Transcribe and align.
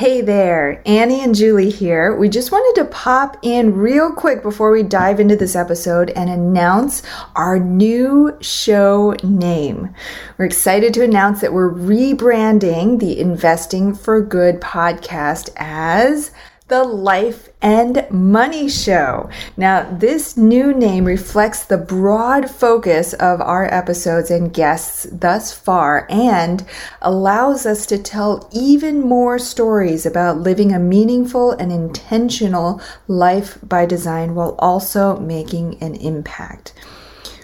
Hey 0.00 0.22
there, 0.22 0.80
Annie 0.86 1.20
and 1.20 1.34
Julie 1.34 1.68
here. 1.68 2.16
We 2.16 2.30
just 2.30 2.50
wanted 2.50 2.80
to 2.80 2.88
pop 2.88 3.36
in 3.42 3.74
real 3.74 4.10
quick 4.10 4.42
before 4.42 4.70
we 4.70 4.82
dive 4.82 5.20
into 5.20 5.36
this 5.36 5.54
episode 5.54 6.08
and 6.16 6.30
announce 6.30 7.02
our 7.36 7.58
new 7.58 8.34
show 8.40 9.14
name. 9.22 9.94
We're 10.38 10.46
excited 10.46 10.94
to 10.94 11.04
announce 11.04 11.42
that 11.42 11.52
we're 11.52 11.70
rebranding 11.70 12.98
the 12.98 13.20
Investing 13.20 13.94
for 13.94 14.22
Good 14.22 14.58
podcast 14.62 15.50
as 15.56 16.30
the 16.70 16.84
Life 16.84 17.48
and 17.60 18.06
Money 18.10 18.68
Show. 18.68 19.28
Now, 19.56 19.82
this 19.90 20.36
new 20.36 20.72
name 20.72 21.04
reflects 21.04 21.64
the 21.64 21.76
broad 21.76 22.48
focus 22.48 23.12
of 23.14 23.40
our 23.40 23.66
episodes 23.74 24.30
and 24.30 24.54
guests 24.54 25.08
thus 25.10 25.52
far 25.52 26.06
and 26.08 26.64
allows 27.02 27.66
us 27.66 27.86
to 27.86 27.98
tell 27.98 28.48
even 28.52 29.00
more 29.00 29.36
stories 29.40 30.06
about 30.06 30.38
living 30.38 30.72
a 30.72 30.78
meaningful 30.78 31.50
and 31.50 31.72
intentional 31.72 32.80
life 33.08 33.58
by 33.64 33.84
design 33.84 34.36
while 34.36 34.54
also 34.60 35.18
making 35.18 35.76
an 35.82 35.96
impact. 35.96 36.72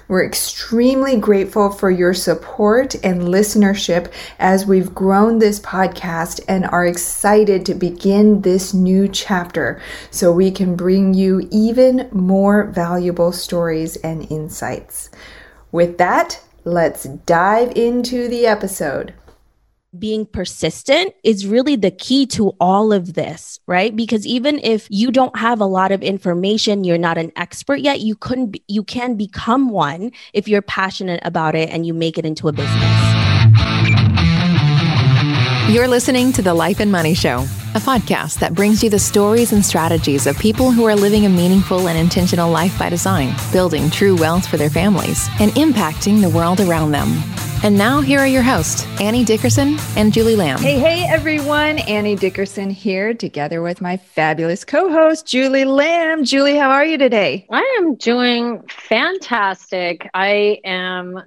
We're 0.08 0.24
extremely 0.24 1.16
grateful 1.16 1.70
for 1.70 1.90
your 1.90 2.14
support 2.14 2.94
and 3.04 3.22
listenership 3.22 4.12
as 4.38 4.64
we've 4.64 4.94
grown 4.94 5.40
this 5.40 5.58
podcast 5.58 6.40
and 6.46 6.64
are 6.66 6.86
excited 6.86 7.66
to 7.66 7.74
begin 7.74 8.42
this 8.42 8.72
new 8.72 9.08
chapter 9.08 9.82
so 10.12 10.30
we 10.30 10.52
can 10.52 10.76
bring 10.76 11.12
you 11.12 11.48
even 11.50 12.08
more 12.12 12.66
valuable 12.66 13.32
stories 13.32 13.96
and 13.96 14.30
insights. 14.30 15.10
With 15.72 15.98
that, 15.98 16.40
let's 16.62 17.04
dive 17.04 17.72
into 17.74 18.28
the 18.28 18.46
episode 18.46 19.12
being 19.98 20.26
persistent 20.26 21.14
is 21.22 21.46
really 21.46 21.76
the 21.76 21.90
key 21.90 22.26
to 22.26 22.54
all 22.60 22.92
of 22.92 23.14
this, 23.14 23.60
right? 23.66 23.94
Because 23.94 24.26
even 24.26 24.58
if 24.60 24.86
you 24.90 25.10
don't 25.10 25.36
have 25.36 25.60
a 25.60 25.66
lot 25.66 25.92
of 25.92 26.02
information, 26.02 26.84
you're 26.84 26.98
not 26.98 27.18
an 27.18 27.32
expert 27.36 27.80
yet, 27.80 28.00
you 28.00 28.14
couldn't 28.14 28.52
be, 28.52 28.62
you 28.68 28.82
can 28.82 29.16
become 29.16 29.70
one 29.70 30.12
if 30.32 30.48
you're 30.48 30.62
passionate 30.62 31.20
about 31.24 31.54
it 31.54 31.70
and 31.70 31.86
you 31.86 31.94
make 31.94 32.18
it 32.18 32.24
into 32.24 32.48
a 32.48 32.52
business. 32.52 33.16
You're 35.68 35.88
listening 35.88 36.32
to 36.34 36.42
the 36.42 36.54
Life 36.54 36.78
and 36.78 36.92
Money 36.92 37.12
Show, 37.12 37.38
a 37.74 37.80
podcast 37.80 38.38
that 38.38 38.54
brings 38.54 38.84
you 38.84 38.88
the 38.88 39.00
stories 39.00 39.52
and 39.52 39.66
strategies 39.66 40.28
of 40.28 40.38
people 40.38 40.70
who 40.70 40.84
are 40.84 40.94
living 40.94 41.26
a 41.26 41.28
meaningful 41.28 41.88
and 41.88 41.98
intentional 41.98 42.48
life 42.50 42.78
by 42.78 42.88
design, 42.88 43.34
building 43.50 43.90
true 43.90 44.14
wealth 44.14 44.46
for 44.46 44.58
their 44.58 44.70
families, 44.70 45.28
and 45.40 45.50
impacting 45.52 46.20
the 46.20 46.30
world 46.30 46.60
around 46.60 46.92
them. 46.92 47.08
And 47.66 47.76
now, 47.76 48.00
here 48.00 48.20
are 48.20 48.28
your 48.28 48.44
hosts, 48.44 48.86
Annie 49.00 49.24
Dickerson 49.24 49.76
and 49.96 50.12
Julie 50.12 50.36
Lamb. 50.36 50.60
Hey, 50.60 50.78
hey, 50.78 51.04
everyone. 51.08 51.80
Annie 51.80 52.14
Dickerson 52.14 52.70
here, 52.70 53.12
together 53.12 53.60
with 53.60 53.80
my 53.80 53.96
fabulous 53.96 54.64
co 54.64 54.88
host, 54.88 55.26
Julie 55.26 55.64
Lamb. 55.64 56.24
Julie, 56.24 56.54
how 56.54 56.70
are 56.70 56.84
you 56.84 56.96
today? 56.96 57.44
I 57.50 57.78
am 57.80 57.96
doing 57.96 58.62
fantastic. 58.68 60.08
I 60.14 60.60
am 60.64 61.20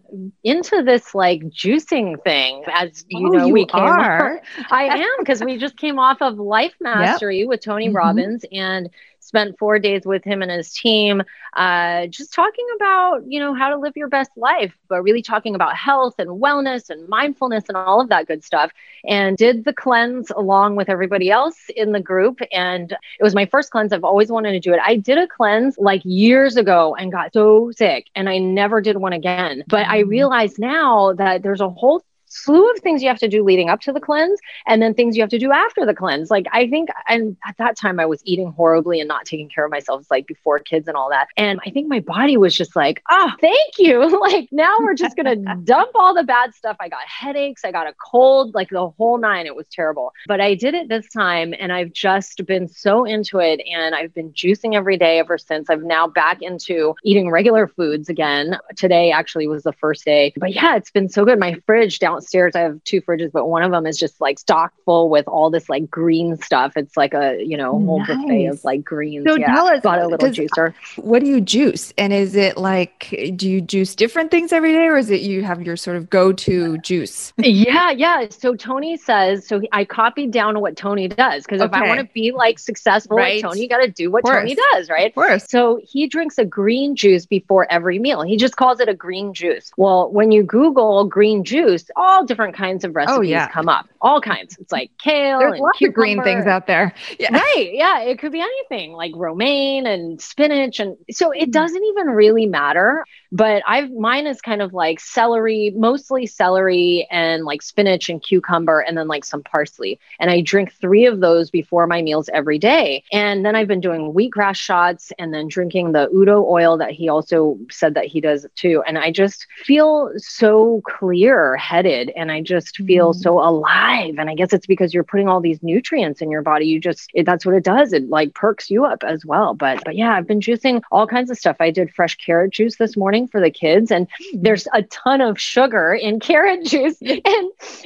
into 0.46 0.82
this 0.82 1.14
like 1.14 1.42
juicing 1.42 2.24
thing. 2.24 2.64
As 2.72 3.04
you 3.10 3.28
oh, 3.28 3.32
know, 3.32 3.46
you 3.48 3.54
we 3.54 3.66
came 3.66 3.82
are. 3.82 4.42
I 4.72 4.86
am 4.86 5.10
because 5.18 5.44
we 5.44 5.58
just 5.58 5.76
came 5.76 6.00
off 6.00 6.22
of 6.22 6.38
Life 6.38 6.76
Mastery 6.80 7.40
yep. 7.40 7.50
with 7.50 7.60
Tony 7.60 7.88
mm-hmm. 7.88 7.98
Robbins 7.98 8.46
and 8.50 8.90
spent 9.30 9.58
four 9.58 9.80
days 9.80 10.02
with 10.06 10.24
him 10.24 10.42
and 10.42 10.52
his 10.52 10.74
team, 10.74 11.24
uh, 11.56 12.08
just 12.08 12.34
talking 12.34 12.66
about, 12.76 13.22
you 13.28 13.40
know, 13.40 13.54
how 13.54 13.70
to 13.70 13.78
live 13.78 13.96
your 13.96 14.08
best 14.08 14.32
life, 14.36 14.74
but 14.88 15.02
really 15.04 15.22
talking 15.22 15.56
about 15.56 15.76
health 15.76 16.16
and 16.18 16.42
wellness 16.42 16.90
and 16.90 17.08
mindfulness 17.08 17.64
and 17.70 17.78
all 17.78 18.02
of 18.02 18.10
that 18.10 18.28
good 18.28 18.44
stuff. 18.44 18.72
And 19.06 19.38
did 19.38 19.66
the 19.66 19.74
cleanse 19.74 20.32
along 20.32 20.76
with 20.76 20.90
everybody 20.90 21.32
else 21.32 21.58
in 21.76 21.92
the 21.92 22.00
group. 22.00 22.42
And 22.52 22.92
it 22.92 23.24
was 23.24 23.36
my 23.36 23.46
first 23.46 23.72
cleanse. 23.72 23.94
I've 23.94 24.04
always 24.04 24.32
wanted 24.32 24.52
to 24.52 24.60
do 24.60 24.74
it. 24.74 24.80
I 24.84 24.96
did 24.96 25.18
a 25.18 25.28
cleanse 25.28 25.78
like 25.78 26.02
years 26.04 26.58
ago 26.58 26.96
and 26.96 27.12
got 27.12 27.32
so 27.34 27.72
sick, 27.72 28.08
and 28.16 28.28
I 28.28 28.40
never 28.40 28.82
did 28.82 28.98
one 28.98 29.14
again. 29.14 29.64
But 29.68 29.88
I 29.88 30.04
mm. 30.04 30.10
realize 30.10 30.58
now 30.58 31.14
that 31.14 31.44
there's 31.44 31.62
a 31.62 31.70
whole 31.70 32.04
slew 32.30 32.70
of 32.72 32.80
things 32.80 33.02
you 33.02 33.10
have 33.10 33.20
to 33.20 33.28
do 33.28 33.44
leading 33.44 33.70
up 33.70 33.82
to 33.82 33.92
the 33.92 34.00
cleanse 34.00 34.40
and 34.66 34.82
then 34.82 34.94
things 34.94 35.18
you 35.18 35.24
have 35.24 35.30
to 35.30 35.40
do 35.40 35.52
after 35.52 35.86
the 35.86 35.94
cleanse. 35.94 36.32
Like 36.32 36.46
I 36.52 36.68
think, 36.68 36.90
and 37.08 37.36
at 37.46 37.58
that 37.58 37.76
time 37.76 38.00
I 38.00 38.06
was 38.06 38.22
eating 38.24 38.52
horribly 38.52 39.00
and 39.00 39.08
not 39.08 39.26
taking 39.26 39.50
care 39.50 39.66
of 39.66 39.72
myself. 39.72 40.02
It's 40.02 40.12
like 40.12 40.28
before 40.28 40.60
kids 40.60 40.88
and 40.88 40.96
all 40.96 41.10
that. 41.10 41.28
And 41.36 41.60
I 41.66 41.72
think 41.72 41.88
my 41.88 42.00
body 42.00 42.38
was 42.38 42.56
just 42.56 42.76
like, 42.76 43.02
oh, 43.10 43.32
thank 43.42 43.78
you. 43.78 44.20
like 44.22 44.48
now 44.52 44.78
we're 44.80 44.94
just 44.94 45.16
going 45.16 45.26
to 45.46 45.56
dump 45.64 45.92
all 45.96 46.14
the 46.14 46.24
bad 46.24 46.54
stuff. 46.54 46.78
I 46.80 46.88
got 46.88 47.02
headaches. 47.06 47.66
I 47.66 47.72
got 47.72 47.88
a 47.88 47.94
cold, 47.94 48.54
like 48.54 48.70
the 48.70 48.90
whole 48.90 49.18
nine. 49.18 49.46
It 49.46 49.56
was 49.56 49.68
terrible. 49.72 50.14
But 50.28 50.40
I 50.40 50.54
did 50.54 50.76
it 50.76 50.88
this 50.88 51.10
time 51.10 51.54
and 51.58 51.74
I've 51.74 51.92
just 51.92 52.46
been 52.46 52.68
so 52.68 53.06
into 53.06 53.40
it. 53.40 53.62
And 53.70 53.96
I've 53.96 54.14
been 54.14 54.32
juicing 54.34 54.76
every 54.76 54.98
day 54.98 55.20
ever 55.20 55.38
since. 55.38 55.70
I've 55.70 55.84
now 55.84 56.08
back 56.08 56.42
into 56.42 56.96
eating 57.04 57.32
regular 57.32 57.68
foods 57.68 58.10
again. 58.10 58.58
Today 58.76 59.12
actually 59.12 59.48
was 59.48 59.64
the 59.64 59.74
first 59.74 60.06
day. 60.06 60.34
But 60.38 60.54
yeah, 60.54 60.76
it's 60.76 60.92
been 60.92 61.10
so 61.10 61.26
good. 61.26 61.40
My 61.40 61.56
fridge 61.66 62.00
down 62.00 62.19
downstairs 62.20 62.56
I 62.56 62.62
have 62.62 62.84
two 62.84 63.02
fridges, 63.02 63.32
but 63.32 63.48
one 63.48 63.64
of 63.64 63.72
them 63.72 63.86
is 63.86 63.98
just 63.98 64.20
like 64.20 64.40
stock 64.40 64.74
full 64.86 65.10
with 65.10 65.28
all 65.28 65.50
this 65.50 65.70
like 65.70 65.90
green 65.90 66.38
stuff. 66.38 66.74
It's 66.76 66.98
like 66.98 67.14
a 67.14 67.42
you 67.44 67.58
know 67.58 67.72
whole 67.72 68.00
nice. 68.00 68.08
buffet 68.08 68.46
of 68.48 68.64
like 68.64 68.84
greens. 68.84 69.26
So 69.28 69.38
yeah, 69.38 69.54
tell 69.54 69.68
us, 69.68 69.82
got 69.82 70.00
a 70.00 70.08
little 70.08 70.18
does, 70.18 70.38
juicer. 70.38 70.74
What 70.98 71.20
do 71.20 71.28
you 71.28 71.42
juice? 71.42 71.94
And 71.98 72.14
is 72.14 72.36
it 72.36 72.58
like 72.58 73.34
do 73.36 73.50
you 73.50 73.62
juice 73.62 73.96
different 73.96 74.32
things 74.32 74.52
every 74.52 74.74
day, 74.74 74.88
or 74.88 74.98
is 74.98 75.10
it 75.10 75.22
you 75.22 75.44
have 75.44 75.62
your 75.62 75.78
sort 75.78 75.98
of 75.98 76.10
go 76.10 76.34
to 76.34 76.78
juice? 76.80 77.34
yeah, 77.38 77.92
yeah. 77.92 78.28
So 78.30 78.56
Tony 78.56 78.98
says 78.98 79.48
so. 79.48 79.62
I 79.72 79.86
copied 79.86 80.32
down 80.32 80.60
what 80.60 80.76
Tony 80.76 81.08
does 81.08 81.44
because 81.44 81.62
okay. 81.62 81.78
if 81.78 81.84
I 81.84 81.88
want 81.88 82.00
to 82.00 82.08
be 82.14 82.32
like 82.32 82.60
successful 82.60 83.18
right. 83.18 83.42
like 83.42 83.52
Tony, 83.52 83.62
you 83.62 83.70
got 83.70 83.82
to 83.82 83.92
do 83.92 84.12
what 84.12 84.26
Tony 84.26 84.56
does, 84.74 84.90
right? 84.90 85.08
Of 85.08 85.16
course. 85.16 85.46
So 85.48 85.80
he 85.84 86.08
drinks 86.08 86.38
a 86.38 86.46
green 86.46 86.96
juice 86.96 87.26
before 87.26 87.72
every 87.72 88.00
meal. 88.00 88.22
He 88.22 88.38
just 88.38 88.56
calls 88.56 88.80
it 88.80 88.90
a 88.90 88.94
green 88.94 89.34
juice. 89.34 89.72
Well, 89.78 90.12
when 90.12 90.32
you 90.32 90.44
Google 90.44 91.06
green 91.06 91.44
juice, 91.44 91.86
all 91.96 92.09
different 92.26 92.56
kinds 92.56 92.84
of 92.84 92.92
oh, 92.92 92.94
recipes 92.94 93.18
oh, 93.18 93.22
yeah. 93.22 93.50
come 93.50 93.70
up. 93.70 93.88
All 94.02 94.22
kinds. 94.22 94.58
It's 94.60 94.72
like 94.72 94.92
kale 94.98 95.40
There's 95.40 95.54
and 95.54 95.62
lots 95.62 95.82
of 95.82 95.94
green 95.94 96.24
things 96.24 96.46
out 96.46 96.68
there. 96.68 96.94
Yeah. 97.20 97.34
Right. 97.34 97.70
Yeah. 97.74 98.02
It 98.02 98.20
could 98.20 98.32
be 98.32 98.40
anything 98.40 98.94
like 98.94 99.12
romaine 99.16 99.86
and 99.86 100.22
spinach. 100.22 100.80
And 100.80 100.96
so 101.12 101.32
it 101.32 101.50
mm. 101.50 101.52
doesn't 101.52 101.84
even 101.84 102.08
really 102.08 102.46
matter. 102.46 103.04
But 103.32 103.62
I've 103.68 103.92
mine 103.92 104.26
is 104.26 104.42
kind 104.42 104.62
of 104.62 104.74
like 104.74 105.00
celery, 105.00 105.72
mostly 105.76 106.26
celery 106.26 107.08
and 107.12 107.46
like 107.46 107.62
spinach 107.62 108.10
and 108.10 108.22
cucumber 108.22 108.80
and 108.80 108.98
then 108.98 109.08
like 109.08 109.26
some 109.26 109.44
parsley. 109.44 110.00
And 110.20 110.32
I 110.32 110.42
drink 110.42 110.74
three 110.80 111.06
of 111.06 111.20
those 111.20 111.50
before 111.50 111.86
my 111.88 112.02
meals 112.02 112.30
every 112.34 112.58
day. 112.58 113.04
And 113.12 113.46
then 113.46 113.56
I've 113.56 113.68
been 113.68 113.82
doing 113.82 114.14
wheatgrass 114.14 114.56
shots 114.56 115.12
and 115.20 115.34
then 115.34 115.48
drinking 115.48 115.92
the 115.92 116.10
Udo 116.14 116.46
oil 116.46 116.78
that 116.78 116.92
he 116.92 117.10
also 117.10 117.58
said 117.70 117.94
that 117.96 118.06
he 118.06 118.22
does 118.22 118.46
too. 118.56 118.82
And 118.88 118.98
I 118.98 119.12
just 119.12 119.46
feel 119.64 120.12
so 120.18 120.82
clear 120.86 121.58
headed 121.58 121.99
and 122.16 122.32
I 122.32 122.42
just 122.42 122.78
feel 122.78 123.12
mm-hmm. 123.12 123.20
so 123.20 123.40
alive. 123.40 124.16
And 124.18 124.30
I 124.30 124.36
guess 124.36 124.54
it's 124.54 124.66
because 124.66 124.94
you're 124.94 125.04
putting 125.04 125.28
all 125.28 125.42
these 125.42 125.62
nutrients 125.62 126.22
in 126.22 126.32
your 126.32 126.42
body. 126.42 126.66
You 126.66 126.80
just, 126.80 127.10
it, 127.14 127.26
that's 127.26 127.46
what 127.46 127.56
it 127.56 127.64
does. 127.64 127.92
It 127.92 128.10
like 128.10 128.34
perks 128.34 128.70
you 128.70 128.86
up 128.86 129.04
as 129.04 129.26
well. 129.26 129.54
But, 129.54 129.84
but 129.84 129.96
yeah, 129.96 130.14
I've 130.14 130.28
been 130.28 130.40
juicing 130.40 130.82
all 130.92 131.08
kinds 131.08 131.30
of 131.30 131.38
stuff. 131.38 131.58
I 131.60 131.72
did 131.72 131.94
fresh 131.94 132.16
carrot 132.16 132.52
juice 132.52 132.78
this 132.78 132.96
morning 132.96 133.28
for 133.28 133.42
the 133.42 133.52
kids 133.52 133.92
and 133.92 134.08
mm-hmm. 134.08 134.44
there's 134.44 134.68
a 134.74 134.84
ton 134.84 135.20
of 135.20 135.40
sugar 135.40 135.94
in 135.94 136.20
carrot 136.30 136.66
juice. 136.66 136.98
And, 137.02 137.24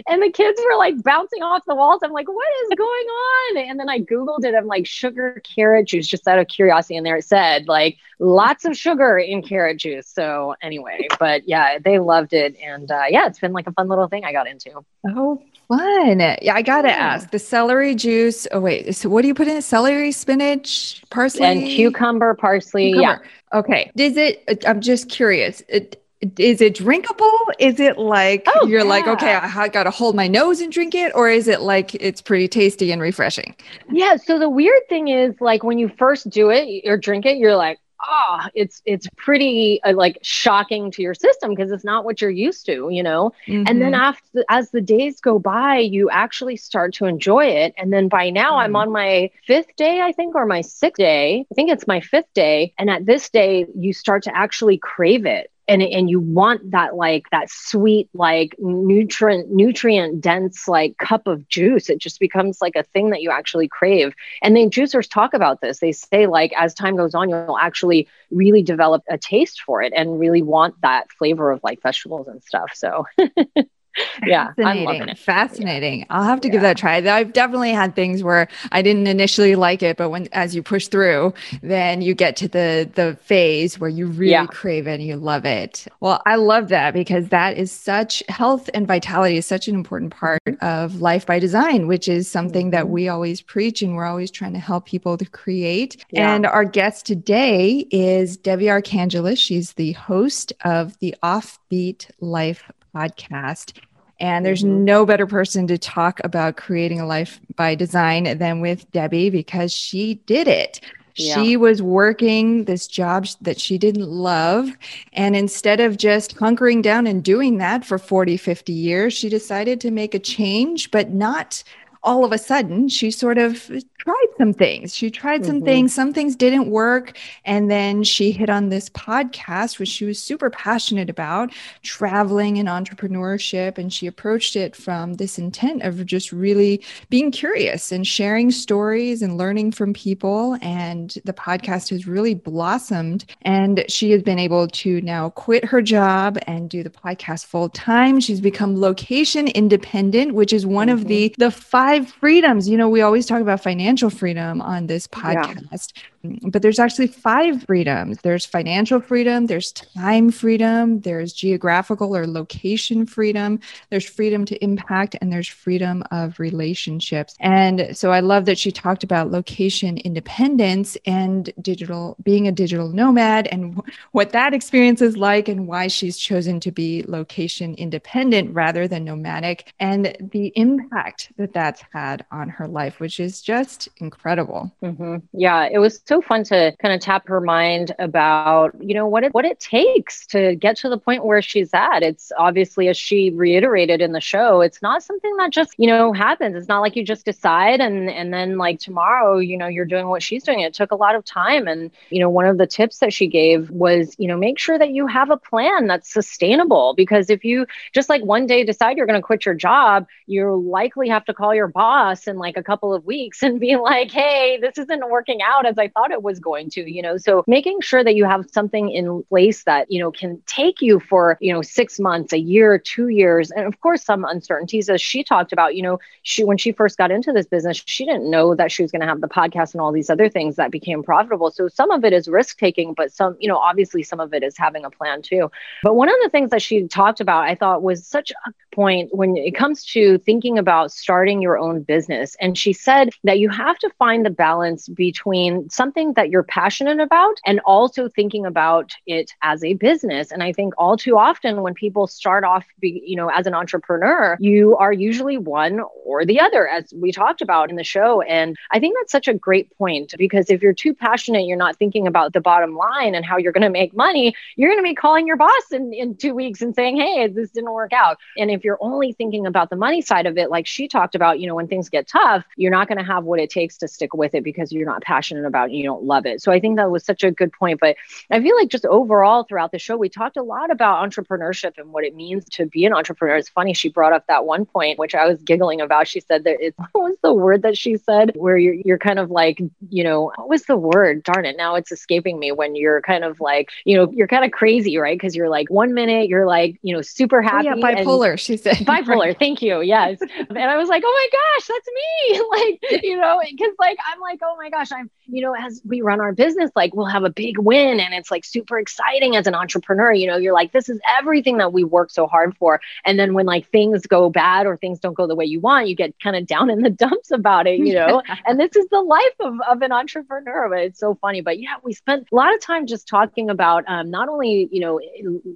and 0.08 0.22
the 0.22 0.32
kids 0.32 0.60
were 0.64 0.78
like 0.78 1.02
bouncing 1.02 1.42
off 1.42 1.64
the 1.66 1.76
walls. 1.76 2.02
I'm 2.04 2.12
like, 2.12 2.28
what 2.28 2.48
is 2.64 2.78
going 2.78 2.88
on? 2.88 3.58
And 3.70 3.80
then 3.80 3.90
I 3.90 4.00
Googled 4.00 4.44
it. 4.44 4.54
I'm 4.56 4.68
like, 4.68 4.86
sugar 4.86 5.42
carrot 5.56 5.88
juice, 5.88 6.08
just 6.08 6.28
out 6.28 6.40
of 6.40 6.48
curiosity. 6.48 6.98
And 6.98 7.06
there 7.06 7.18
it 7.18 7.26
said 7.26 7.68
like 7.68 7.98
lots 8.20 8.66
of 8.66 8.78
sugar 8.78 9.18
in 9.18 9.42
carrot 9.42 9.78
juice. 9.78 10.08
So 10.08 10.56
anyway, 10.62 11.08
but 11.20 11.48
yeah, 11.48 11.80
they 11.80 12.00
loved 12.00 12.34
it. 12.34 12.56
And 12.64 12.90
uh, 12.90 13.04
yeah, 13.10 13.28
it's 13.28 13.40
been 13.40 13.54
like 13.54 13.68
a 13.68 13.72
fun 13.74 13.88
little 13.88 14.03
thing 14.08 14.26
I 14.26 14.32
got 14.32 14.48
into. 14.48 14.84
Oh, 15.08 15.42
fun. 15.68 16.20
Yeah, 16.20 16.54
I 16.54 16.62
got 16.62 16.84
to 16.84 16.90
yeah. 16.90 16.96
ask 16.96 17.32
the 17.32 17.40
celery 17.40 17.96
juice. 17.96 18.48
Oh, 18.52 18.60
wait. 18.60 18.96
So, 18.96 19.10
what 19.10 19.22
do 19.22 19.28
you 19.28 19.34
put 19.34 19.48
in 19.48 19.62
Celery, 19.62 20.12
spinach, 20.12 21.04
parsley? 21.10 21.46
And 21.46 21.62
cucumber, 21.62 22.34
parsley. 22.36 22.94
Cucumber. 22.94 23.24
Yeah. 23.24 23.60
Okay. 23.60 23.92
Is 23.96 24.18
it, 24.18 24.44
uh, 24.48 24.70
I'm 24.70 24.82
just 24.82 25.10
curious. 25.10 25.62
It, 25.68 26.00
is 26.38 26.62
it 26.62 26.76
drinkable? 26.76 27.38
Is 27.60 27.82
it 27.82 27.98
like 27.98 28.48
oh, 28.48 28.66
you're 28.66 28.80
yeah. 28.80 28.86
like, 28.86 29.08
okay, 29.08 29.34
I, 29.34 29.64
I 29.64 29.68
got 29.68 29.84
to 29.84 29.92
hold 29.92 30.16
my 30.16 30.28
nose 30.28 30.62
and 30.62 30.72
drink 30.72 30.96
it? 30.96 31.12
Or 31.16 31.30
is 31.30 31.50
it 31.50 31.60
like 31.60 31.96
it's 31.96 32.22
pretty 32.22 32.48
tasty 32.48 32.94
and 32.94 33.02
refreshing? 33.02 33.56
Yeah. 33.92 34.16
So 34.16 34.40
the 34.40 34.50
weird 34.50 34.88
thing 34.88 35.10
is, 35.10 35.36
like, 35.42 35.64
when 35.64 35.78
you 35.78 35.90
first 35.98 36.30
do 36.30 36.50
it 36.50 36.88
or 36.88 36.98
drink 36.98 37.26
it, 37.26 37.38
you're 37.38 37.58
like, 37.58 37.78
oh, 38.08 38.40
it's 38.54 38.82
it's 38.86 39.08
pretty 39.18 39.82
uh, 39.84 39.94
like 39.94 40.18
shocking 40.22 40.92
to 40.92 41.02
your 41.02 41.14
system 41.14 41.52
because 41.52 41.72
it's 41.72 41.84
not 41.84 42.06
what 42.06 42.22
you're 42.22 42.30
used 42.30 42.66
to, 42.66 42.90
you 42.92 43.04
know. 43.04 43.32
Mm-hmm. 43.48 43.64
And 43.68 43.82
then 43.82 43.94
mm-hmm. 43.94 44.02
after 44.02 44.44
as 44.50 44.72
the 44.72 44.82
days 44.82 45.20
go 45.20 45.40
by, 45.40 45.78
you 45.78 46.10
actually 46.10 46.58
start 46.58 46.94
to 46.96 47.06
enjoy 47.06 47.46
it. 47.46 47.74
And 47.78 47.94
then 47.94 48.08
by 48.08 48.30
now, 48.30 48.52
mm-hmm. 48.52 48.60
I'm 48.60 48.76
on 48.76 48.92
my 48.92 49.30
fifth 49.46 49.76
day, 49.78 50.02
I 50.02 50.12
think, 50.12 50.36
or 50.36 50.46
my 50.46 50.62
sixth 50.62 51.00
day. 51.00 51.46
I 51.52 51.56
think 51.56 51.70
it's 51.70 51.88
my 51.88 52.02
fifth 52.02 52.34
day. 52.34 52.74
And 52.78 52.90
at 52.90 53.06
this 53.06 53.30
day, 53.30 53.66
you 53.76 53.94
start 53.94 54.24
to 54.24 54.36
actually 54.36 54.78
crave 54.78 55.26
it 55.26 55.53
and 55.68 55.82
and 55.82 56.10
you 56.10 56.20
want 56.20 56.72
that 56.72 56.96
like 56.96 57.30
that 57.32 57.50
sweet 57.50 58.10
like 58.14 58.56
nutrient 58.60 59.52
nutrient 59.52 60.22
dense 60.22 60.68
like 60.68 60.98
cup 60.98 61.28
of 61.28 61.48
juice 61.48 61.90
it 61.90 62.00
just 62.00 62.20
becomes 62.20 62.62
like 62.62 62.76
a 62.76 62.84
thing 62.84 63.10
that 63.12 63.22
you 63.22 63.32
actually 63.32 63.68
crave. 63.68 64.14
And 64.42 64.56
then 64.56 64.70
juicers 64.70 65.10
talk 65.10 65.34
about 65.34 65.62
this. 65.62 65.80
They 65.80 65.92
say 65.92 66.28
like 66.28 66.54
as 66.58 66.74
time 66.74 66.96
goes 66.96 67.16
on 67.16 67.30
you'll 67.30 67.58
actually 67.58 68.08
really 68.32 68.64
develop 68.64 69.04
a 69.10 69.18
taste 69.18 69.62
for 69.62 69.82
it 69.82 69.94
and 69.96 70.20
really 70.20 70.42
want 70.42 70.76
that 70.82 71.12
flavor 71.12 71.52
of 71.52 71.62
like 71.64 71.82
vegetables 71.82 72.28
and 72.28 72.44
stuff 72.44 72.72
so 72.74 73.06
yeah, 74.26 74.54
I'm 74.64 74.84
loving 74.84 75.10
it. 75.10 75.18
Fascinating. 75.18 76.00
Yeah. 76.00 76.06
I'll 76.10 76.24
have 76.24 76.42
to 76.42 76.50
give 76.50 76.62
that 76.62 76.78
a 76.78 76.80
try. 76.80 76.98
I've 76.98 77.34
definitely 77.34 77.72
had 77.72 77.96
things 77.96 78.24
where 78.24 78.48
I 78.72 78.82
didn't 78.82 79.08
initially 79.08 79.56
like 79.56 79.84
it, 79.84 79.98
but 79.98 80.10
when 80.10 80.28
as 80.32 80.56
you 80.56 80.64
push 80.64 80.88
through, 80.88 81.34
then 81.62 82.02
you 82.02 82.14
get 82.14 82.36
to 82.38 82.48
the 82.48 82.90
the 82.94 83.18
phase 83.22 83.80
where 83.80 83.90
you 83.90 84.08
really 84.08 84.32
yeah. 84.32 84.46
crave 84.48 84.88
it 84.88 84.96
and 84.96 85.04
you 85.04 85.16
love 85.16 85.46
it. 85.46 85.88
Well, 86.00 86.22
I 86.26 86.36
love 86.36 86.70
that 86.70 86.94
because 86.94 87.30
that 87.30 87.58
is 87.58 87.72
such 87.72 88.24
health 88.30 88.70
and 88.74 88.88
vitality 88.88 89.38
is 89.38 89.46
such 89.46 89.68
an 89.68 89.76
important 89.76 90.14
part 90.14 90.42
mm-hmm. 90.48 90.66
of 90.66 91.02
life 91.02 91.26
by 91.26 91.40
design, 91.40 91.88
which 91.88 92.08
is 92.08 92.30
something 92.30 92.72
that 92.72 92.86
mm-hmm. 92.86 92.94
we 92.94 93.08
always 93.08 93.42
preach 93.42 93.82
and 93.82 93.96
we're 93.96 94.06
always 94.06 94.32
trying 94.32 94.54
to 94.54 94.60
help 94.60 94.86
people 94.86 95.18
to 95.18 95.26
create. 95.26 96.04
Yeah. 96.10 96.34
And 96.34 96.46
our 96.46 96.66
guest 96.66 97.06
today 97.06 97.88
is 97.92 98.38
Debbie 98.38 98.66
Archangelis. 98.66 99.38
She's 99.38 99.74
the 99.74 99.92
host 99.94 100.54
of 100.64 100.98
the 101.00 101.16
Offbeat 101.24 102.10
Life 102.20 102.72
podcast. 102.96 103.74
And 104.20 104.46
there's 104.46 104.64
mm-hmm. 104.64 104.86
no 104.86 105.06
better 105.06 105.28
person 105.28 105.68
to 105.68 105.78
talk 105.78 106.22
about 106.24 106.58
creating 106.58 107.00
a 107.00 107.06
life 107.06 107.40
by 107.56 107.76
design 107.76 108.38
than 108.38 108.62
with 108.62 108.90
Debbie 108.92 109.30
because 109.30 109.74
she 109.74 110.16
did 110.26 110.48
it. 110.48 110.80
Yeah. 111.16 111.36
She 111.36 111.58
was 111.58 111.82
working 111.82 112.66
this 112.66 112.88
job 112.88 113.28
that 113.42 113.60
she 113.60 113.78
didn't 113.78 114.08
love. 114.10 114.70
And 115.14 115.36
instead 115.36 115.80
of 115.80 115.98
just 115.98 116.36
hunkering 116.38 116.82
down 116.82 117.06
and 117.06 117.24
doing 117.24 117.58
that 117.60 117.86
for 117.86 118.00
40, 118.00 118.38
50 118.38 118.74
years, 118.74 119.14
she 119.14 119.30
decided 119.30 119.80
to 119.82 119.92
make 119.92 120.16
a 120.16 120.20
change, 120.20 120.90
but 120.90 121.12
not 121.12 121.64
all 122.04 122.26
of 122.26 122.32
a 122.32 122.38
sudden. 122.38 122.90
She 122.90 123.12
sort 123.12 123.38
of 123.38 123.70
tried 123.98 124.28
some 124.38 124.54
things. 124.54 124.94
She 124.94 125.10
tried 125.10 125.46
some 125.46 125.58
mm-hmm. 125.58 125.66
things, 125.66 125.94
some 125.94 126.14
things 126.14 126.36
didn't 126.36 126.70
work. 126.70 127.18
And 127.46 127.72
then 127.72 128.04
she 128.04 128.32
hit 128.32 128.50
on 128.50 128.70
this 128.70 128.90
podcast, 128.90 129.80
which 129.80 129.88
she 129.88 130.04
was 130.04 130.22
super 130.22 130.50
passionate 130.50 131.10
about 131.10 131.54
traveling 131.82 132.60
and 132.60 132.68
entrepreneurship. 132.68 133.78
And 133.78 133.94
she 133.94 134.08
approached 134.08 134.58
it 134.58 134.76
from 134.76 135.14
this 135.14 135.38
intent 135.38 135.84
of 135.84 136.06
just 136.06 136.34
really 136.34 136.84
being 137.10 137.32
curious 137.32 137.92
and 137.92 138.06
sharing 138.06 138.52
stories 138.52 139.22
and 139.22 139.38
learning 139.38 139.72
from 139.72 139.94
people. 139.94 140.58
And 140.62 141.16
the 141.24 141.34
podcast 141.34 141.90
has 141.92 142.06
really 142.06 142.34
blossomed. 142.34 143.24
And 143.44 143.86
she 143.88 144.12
has 144.12 144.22
been 144.22 144.40
able 144.40 144.68
to 144.68 145.00
now 145.02 145.30
quit 145.30 145.64
her 145.64 145.82
job 145.82 146.38
and 146.46 146.70
do 146.70 146.84
the 146.84 146.90
podcast 146.90 147.46
full 147.46 147.70
time. 147.70 148.20
She's 148.20 148.42
become 148.42 148.82
location 148.82 149.48
independent, 149.48 150.34
which 150.34 150.52
is 150.52 150.66
one 150.66 150.90
mm-hmm. 150.90 150.98
of 150.98 151.08
the, 151.08 151.36
the 151.38 151.52
five 151.52 151.93
freedoms. 152.02 152.68
You 152.68 152.78
know, 152.78 152.90
we 152.90 153.02
always 153.02 153.26
talk 153.26 153.42
about 153.42 153.62
financial 153.62 153.84
financial 154.04 154.10
freedom 154.10 154.62
on 154.62 154.88
this 154.88 155.08
podcast. 155.08 155.92
Yeah 155.96 156.13
but 156.24 156.62
there's 156.62 156.80
actually 156.80 157.08
five 157.08 157.64
freedoms. 157.64 158.18
There's 158.24 158.46
financial 158.46 159.02
freedom 159.02 159.48
there's 159.48 159.72
time 159.72 160.32
freedom 160.32 161.02
there's 161.02 161.34
geographical 161.34 162.16
or 162.16 162.26
location 162.28 163.06
freedom 163.06 163.60
there's 163.90 164.06
freedom 164.06 164.46
to 164.46 164.64
impact 164.64 165.16
and 165.22 165.32
there's 165.32 165.48
freedom 165.48 166.04
of 166.12 166.40
relationships. 166.40 167.36
And 167.40 167.96
so 167.98 168.12
i 168.12 168.20
love 168.20 168.46
that 168.46 168.58
she 168.58 168.72
talked 168.72 169.04
about 169.04 169.32
location 169.32 169.98
independence 170.00 170.98
and 171.06 171.52
digital 171.62 172.16
being 172.24 172.48
a 172.48 172.52
digital 172.52 172.90
nomad 172.90 173.48
and 173.48 173.82
what 174.12 174.32
that 174.32 174.54
experience 174.54 175.02
is 175.02 175.18
like 175.18 175.48
and 175.48 175.68
why 175.68 175.88
she's 175.88 176.18
chosen 176.18 176.60
to 176.60 176.72
be 176.72 177.04
location 177.08 177.76
independent 177.76 178.54
rather 178.54 178.88
than 178.88 179.04
nomadic 179.04 179.74
and 179.80 180.16
the 180.32 180.52
impact 180.56 181.32
that 181.38 181.54
that's 181.54 181.84
had 181.94 182.26
on 182.32 182.50
her 182.50 182.68
life 182.68 183.00
which 183.00 183.20
is 183.20 183.42
just 183.42 183.90
incredible. 183.98 184.72
Mm-hmm. 184.82 185.18
yeah 185.34 185.68
it 185.72 185.80
was 185.80 186.02
so 186.06 186.13
so 186.14 186.22
fun 186.22 186.44
to 186.44 186.76
kind 186.80 186.94
of 186.94 187.02
tap 187.02 187.28
her 187.28 187.42
mind 187.42 187.96
about, 187.98 188.76
you 188.80 188.94
know, 188.94 189.08
what 189.08 189.24
it, 189.24 189.34
what 189.34 189.46
it 189.46 189.60
takes 189.60 190.28
to 190.28 190.56
get 190.56 190.78
to 190.78 190.90
the 190.90 190.98
point 190.98 191.26
where 191.26 191.42
she's 191.42 191.74
at. 191.74 192.04
It's 192.04 192.32
obviously, 192.38 192.88
as 192.88 192.98
she 192.98 193.32
reiterated 193.32 194.00
in 194.00 194.12
the 194.12 194.22
show, 194.22 194.62
it's 194.62 194.82
not 194.82 195.02
something 195.02 195.36
that 195.38 195.52
just, 195.52 195.74
you 195.78 195.88
know, 195.88 196.14
happens. 196.14 196.56
It's 196.56 196.68
not 196.68 196.82
like 196.82 196.96
you 196.96 197.04
just 197.04 197.26
decide 197.26 197.80
and, 197.80 198.12
and 198.12 198.32
then 198.32 198.60
like 198.60 198.80
tomorrow, 198.80 199.40
you 199.40 199.58
know, 199.58 199.68
you're 199.68 199.86
doing 199.86 200.08
what 200.08 200.22
she's 200.22 200.44
doing. 200.44 200.60
It 200.60 200.76
took 200.76 200.92
a 200.92 200.96
lot 200.96 201.16
of 201.16 201.26
time. 201.26 201.68
And, 201.68 201.90
you 202.12 202.20
know, 202.20 202.30
one 202.30 202.46
of 202.46 202.60
the 202.60 202.68
tips 202.68 203.00
that 203.00 203.12
she 203.12 203.28
gave 203.28 203.72
was, 203.72 204.16
you 204.20 204.28
know, 204.28 204.38
make 204.38 204.60
sure 204.60 204.78
that 204.78 204.92
you 204.92 205.08
have 205.08 205.32
a 205.32 205.38
plan 205.38 205.88
that's 205.88 206.14
sustainable 206.14 206.94
because 206.96 207.32
if 207.32 207.44
you 207.44 207.66
just 207.92 208.10
like 208.10 208.24
one 208.24 208.46
day 208.46 208.64
decide 208.64 208.98
you're 208.98 209.08
going 209.08 209.20
to 209.20 209.26
quit 209.26 209.46
your 209.46 209.56
job, 209.56 210.06
you 210.28 210.56
likely 210.70 211.10
have 211.10 211.26
to 211.26 211.34
call 211.34 211.56
your 211.56 211.68
boss 211.68 212.28
in 212.28 212.38
like 212.38 212.56
a 212.56 212.64
couple 212.64 212.94
of 212.94 213.04
weeks 213.04 213.42
and 213.42 213.60
be 213.60 213.78
like, 213.78 214.12
hey, 214.12 214.60
this 214.62 214.78
isn't 214.78 215.10
working 215.10 215.40
out 215.42 215.66
as 215.66 215.80
I 215.80 215.88
thought 215.88 216.03
thought 216.04 216.12
it 216.12 216.24
was 216.24 216.40
going 216.40 216.70
to, 216.72 216.92
you 216.92 217.02
know. 217.02 217.18
So 217.18 217.44
making 217.48 217.82
sure 217.82 218.04
that 218.04 218.16
you 218.16 218.26
have 218.26 218.46
something 218.52 218.90
in 218.90 219.24
place 219.30 219.64
that, 219.64 219.90
you 219.92 220.00
know, 220.00 220.12
can 220.12 220.42
take 220.46 220.82
you 220.82 221.00
for, 221.00 221.38
you 221.40 221.54
know, 221.54 221.62
six 221.62 222.00
months, 222.00 222.34
a 222.34 222.40
year, 222.40 222.78
two 222.78 223.08
years. 223.08 223.52
And 223.52 223.66
of 223.66 223.80
course, 223.80 224.04
some 224.04 224.26
uncertainties, 224.26 224.90
as 224.90 225.02
she 225.02 225.24
talked 225.24 225.54
about, 225.54 225.76
you 225.76 225.82
know, 225.82 226.00
she, 226.24 226.44
when 226.44 226.58
she 226.58 226.72
first 226.72 226.98
got 226.98 227.12
into 227.12 227.32
this 227.32 227.46
business, 227.46 227.82
she 227.86 228.06
didn't 228.06 228.30
know 228.30 228.56
that 228.56 228.72
she 228.72 228.82
was 228.82 228.92
going 228.92 229.02
to 229.02 229.08
have 229.08 229.22
the 229.22 229.28
podcast 229.28 229.74
and 229.74 229.82
all 229.82 229.92
these 229.92 230.10
other 230.10 230.30
things 230.30 230.56
that 230.58 230.72
became 230.72 231.04
profitable. 231.04 231.52
So 231.52 231.68
some 231.68 231.92
of 231.92 232.04
it 232.04 232.14
is 232.14 232.28
risk 232.28 232.58
taking, 232.58 232.94
but 232.94 233.12
some, 233.12 233.38
you 233.40 233.48
know, 233.48 233.58
obviously 233.58 234.04
some 234.04 234.20
of 234.20 234.34
it 234.34 234.44
is 234.44 234.58
having 234.58 234.86
a 234.86 234.90
plan 234.90 235.22
too. 235.22 235.50
But 235.84 235.96
one 235.96 236.10
of 236.10 236.16
the 236.24 236.30
things 236.30 236.50
that 236.52 236.62
she 236.62 236.88
talked 236.88 237.22
about, 237.22 237.44
I 237.44 237.56
thought 237.56 237.82
was 237.82 238.06
such 238.06 238.32
a 238.32 238.52
point 238.74 239.14
when 239.14 239.38
it 239.38 239.56
comes 239.56 239.86
to 239.86 240.18
thinking 240.20 240.58
about 240.58 240.92
starting 240.92 241.42
your 241.42 241.58
own 241.58 241.84
business. 241.84 242.36
And 242.40 242.58
she 242.58 242.74
said 242.74 243.10
that 243.24 243.40
you 243.40 243.50
have 243.50 243.78
to 243.80 243.90
find 243.98 244.26
the 244.26 244.30
balance 244.30 244.88
between 244.90 245.70
something 245.70 246.14
that 246.14 246.30
you're 246.30 246.44
passionate 246.44 247.00
about 247.00 247.36
and 247.46 247.60
also 247.66 248.10
thinking 248.10 248.46
about 248.46 248.92
it 249.06 249.32
as 249.42 249.64
a 249.64 249.74
business. 249.76 250.32
And 250.32 250.44
I 250.44 250.54
think 250.54 250.74
all 250.78 250.98
too 250.98 251.18
often 251.18 251.62
when 251.62 251.74
people 251.74 252.08
start 252.08 252.44
off, 252.44 252.66
be, 252.80 253.04
you 253.06 253.16
know, 253.16 253.30
as 253.30 253.48
an 253.48 253.54
entrepreneur, 253.54 254.38
you 254.40 254.76
are 254.78 254.92
usually 254.92 255.38
one 255.38 255.82
or 256.06 256.26
the 256.26 256.40
other, 256.40 256.68
as 256.68 256.94
we 256.94 257.12
talked 257.12 257.42
about 257.42 257.70
in 257.70 257.76
the 257.76 257.84
show. 257.84 258.22
And 258.22 258.58
I 258.72 258.80
think 258.80 258.96
that's 258.98 259.12
such 259.12 259.28
a 259.28 259.34
great 259.34 259.76
point 259.78 260.14
because 260.18 260.50
if 260.50 260.62
you're 260.62 260.74
too 260.74 260.94
passionate, 260.94 261.46
you're 261.46 261.58
not 261.58 261.78
thinking 261.78 262.08
about 262.08 262.34
the 262.34 262.42
bottom 262.42 262.76
line 262.76 263.16
and 263.16 263.26
how 263.26 263.38
you're 263.38 263.52
going 263.52 263.64
to 263.64 263.70
make 263.70 263.96
money, 263.96 264.36
you're 264.56 264.70
going 264.70 264.84
to 264.84 264.90
be 264.90 264.96
calling 264.96 265.28
your 265.28 265.38
boss 265.38 265.72
in, 265.72 265.94
in 265.94 266.16
two 266.16 266.34
weeks 266.34 266.62
and 266.62 266.76
saying, 266.76 266.98
hey, 266.98 267.28
this 267.28 267.52
didn't 267.52 267.72
work 267.72 267.94
out. 267.94 268.18
And 268.38 268.52
if 268.52 268.63
you're 268.64 268.78
only 268.82 269.14
thinking 269.14 269.46
about 269.46 269.70
the 269.70 269.76
money 269.76 270.02
side 270.02 270.26
of 270.26 270.38
it, 270.38 270.50
like 270.50 270.68
she 270.68 270.88
talked 270.88 271.16
about, 271.16 271.40
you 271.40 271.48
know, 271.48 271.56
when 271.56 271.68
things 271.68 271.90
get 271.90 272.08
tough, 272.08 272.44
you're 272.56 272.72
not 272.72 272.88
going 272.88 272.98
to 272.98 273.04
have 273.04 273.24
what 273.24 273.40
it 273.40 273.50
takes 273.50 273.78
to 273.78 273.88
stick 273.88 274.14
with 274.14 274.34
it 274.34 274.44
because 274.44 274.72
you're 274.72 274.86
not 274.86 275.02
passionate 275.02 275.46
about, 275.46 275.70
it, 275.70 275.74
you 275.74 275.84
don't 275.84 276.04
love 276.04 276.26
it. 276.26 276.42
So 276.42 276.52
I 276.52 276.60
think 276.60 276.78
that 276.78 276.92
was 276.92 277.06
such 277.06 277.24
a 277.24 277.32
good 277.32 277.52
point. 277.54 277.80
But 277.80 277.96
I 278.32 278.42
feel 278.42 278.56
like 278.56 278.70
just 278.70 278.86
overall 278.86 279.44
throughout 279.44 279.72
the 279.72 279.80
show, 279.80 279.98
we 279.98 280.10
talked 280.10 280.38
a 280.38 280.44
lot 280.44 280.72
about 280.72 281.08
entrepreneurship 281.08 281.78
and 281.78 281.92
what 281.92 282.04
it 282.04 282.16
means 282.16 282.46
to 282.54 282.66
be 282.66 282.86
an 282.86 282.94
entrepreneur. 282.94 283.38
It's 283.38 283.50
funny, 283.50 283.74
she 283.74 283.90
brought 283.90 284.14
up 284.14 284.26
that 284.28 284.46
one 284.46 284.66
point, 284.66 285.00
which 285.00 285.16
I 285.16 285.28
was 285.28 285.42
giggling 285.42 285.82
about. 285.82 286.08
She 286.08 286.20
said 286.20 286.44
that 286.44 286.58
it's 286.60 286.78
what 286.92 287.04
was 287.04 287.18
the 287.22 287.34
word 287.34 287.62
that 287.64 287.78
she 287.78 287.98
said 287.98 288.32
where 288.36 288.58
you're, 288.58 288.76
you're 288.76 289.00
kind 289.00 289.20
of 289.20 289.32
like, 289.32 289.62
you 289.90 290.04
know, 290.04 290.32
what 290.36 290.50
was 290.50 290.64
the 290.64 290.78
word? 290.78 291.24
Darn 291.24 291.46
it. 291.46 291.58
Now 291.58 291.76
it's 291.76 291.92
escaping 291.92 292.40
me 292.40 292.52
when 292.52 292.76
you're 292.76 293.02
kind 293.02 293.24
of 293.24 293.40
like, 293.40 293.70
you 293.86 293.98
know, 293.98 294.12
you're 294.12 294.28
kind 294.28 294.46
of 294.46 294.52
crazy, 294.52 294.98
right? 294.98 295.18
Because 295.18 295.36
you're 295.36 295.50
like 295.50 295.70
one 295.70 295.94
minute 295.94 296.28
you're 296.28 296.46
like, 296.46 296.78
you 296.82 296.96
know, 296.96 297.02
super 297.02 297.42
happy. 297.42 297.70
Oh, 297.70 297.76
yeah, 297.76 297.96
bipolar, 297.96 298.40
she 298.40 298.53
said. 298.58 298.78
Bipolar. 298.86 299.38
Thank 299.38 299.62
you. 299.62 299.82
Yes. 299.82 300.20
and 300.22 300.58
I 300.58 300.78
was 300.78 300.90
like, 300.90 301.04
oh 301.06 301.30
my 301.32 301.38
gosh, 301.38 301.68
that's 301.68 301.88
me. 301.88 302.42
like, 302.92 303.04
you 303.04 303.18
know, 303.18 303.42
because 303.50 303.74
like 303.80 303.98
I'm 304.12 304.20
like, 304.20 304.40
oh 304.44 304.56
my 304.58 304.70
gosh, 304.70 304.92
I'm, 304.92 305.10
you 305.26 305.42
know, 305.42 305.56
as 305.56 305.82
we 305.86 306.02
run 306.02 306.22
our 306.22 306.34
business, 306.34 306.72
like 306.76 306.94
we'll 306.94 307.06
have 307.06 307.24
a 307.24 307.30
big 307.30 307.58
win 307.58 308.00
and 308.00 308.14
it's 308.14 308.32
like 308.32 308.46
super 308.46 308.80
exciting 308.80 309.36
as 309.36 309.48
an 309.48 309.56
entrepreneur. 309.56 310.14
You 310.14 310.28
know, 310.28 310.38
you're 310.38 310.54
like, 310.54 310.72
this 310.72 310.90
is 310.90 311.00
everything 311.18 311.58
that 311.58 311.74
we 311.74 311.84
work 311.84 312.12
so 312.12 312.28
hard 312.28 312.56
for. 312.58 312.82
And 313.06 313.20
then 313.20 313.34
when 313.34 313.46
like 313.46 313.70
things 313.70 314.06
go 314.06 314.30
bad 314.30 314.66
or 314.66 314.78
things 314.78 315.00
don't 315.00 315.14
go 315.14 315.28
the 315.28 315.36
way 315.36 315.46
you 315.46 315.60
want, 315.60 315.88
you 315.88 315.96
get 315.96 316.14
kind 316.20 316.36
of 316.36 316.46
down 316.46 316.70
in 316.70 316.82
the 316.82 316.90
dumps 317.04 317.32
about 317.32 317.68
it, 317.68 317.80
you 317.80 317.94
know? 317.94 318.22
and 318.46 318.60
this 318.60 318.76
is 318.76 318.88
the 318.90 319.02
life 319.02 319.36
of, 319.40 319.56
of 319.70 319.82
an 319.82 319.92
entrepreneur, 319.92 320.70
but 320.70 320.80
it's 320.80 321.00
so 321.00 321.16
funny. 321.16 321.42
But 321.42 321.60
yeah, 321.60 321.76
we 321.84 321.94
spent 321.94 322.28
a 322.32 322.36
lot 322.36 322.54
of 322.54 322.62
time 322.62 322.86
just 322.88 323.08
talking 323.08 323.50
about 323.50 323.84
um, 323.88 324.10
not 324.10 324.30
only, 324.30 324.68
you 324.72 324.80
know, 324.80 325.00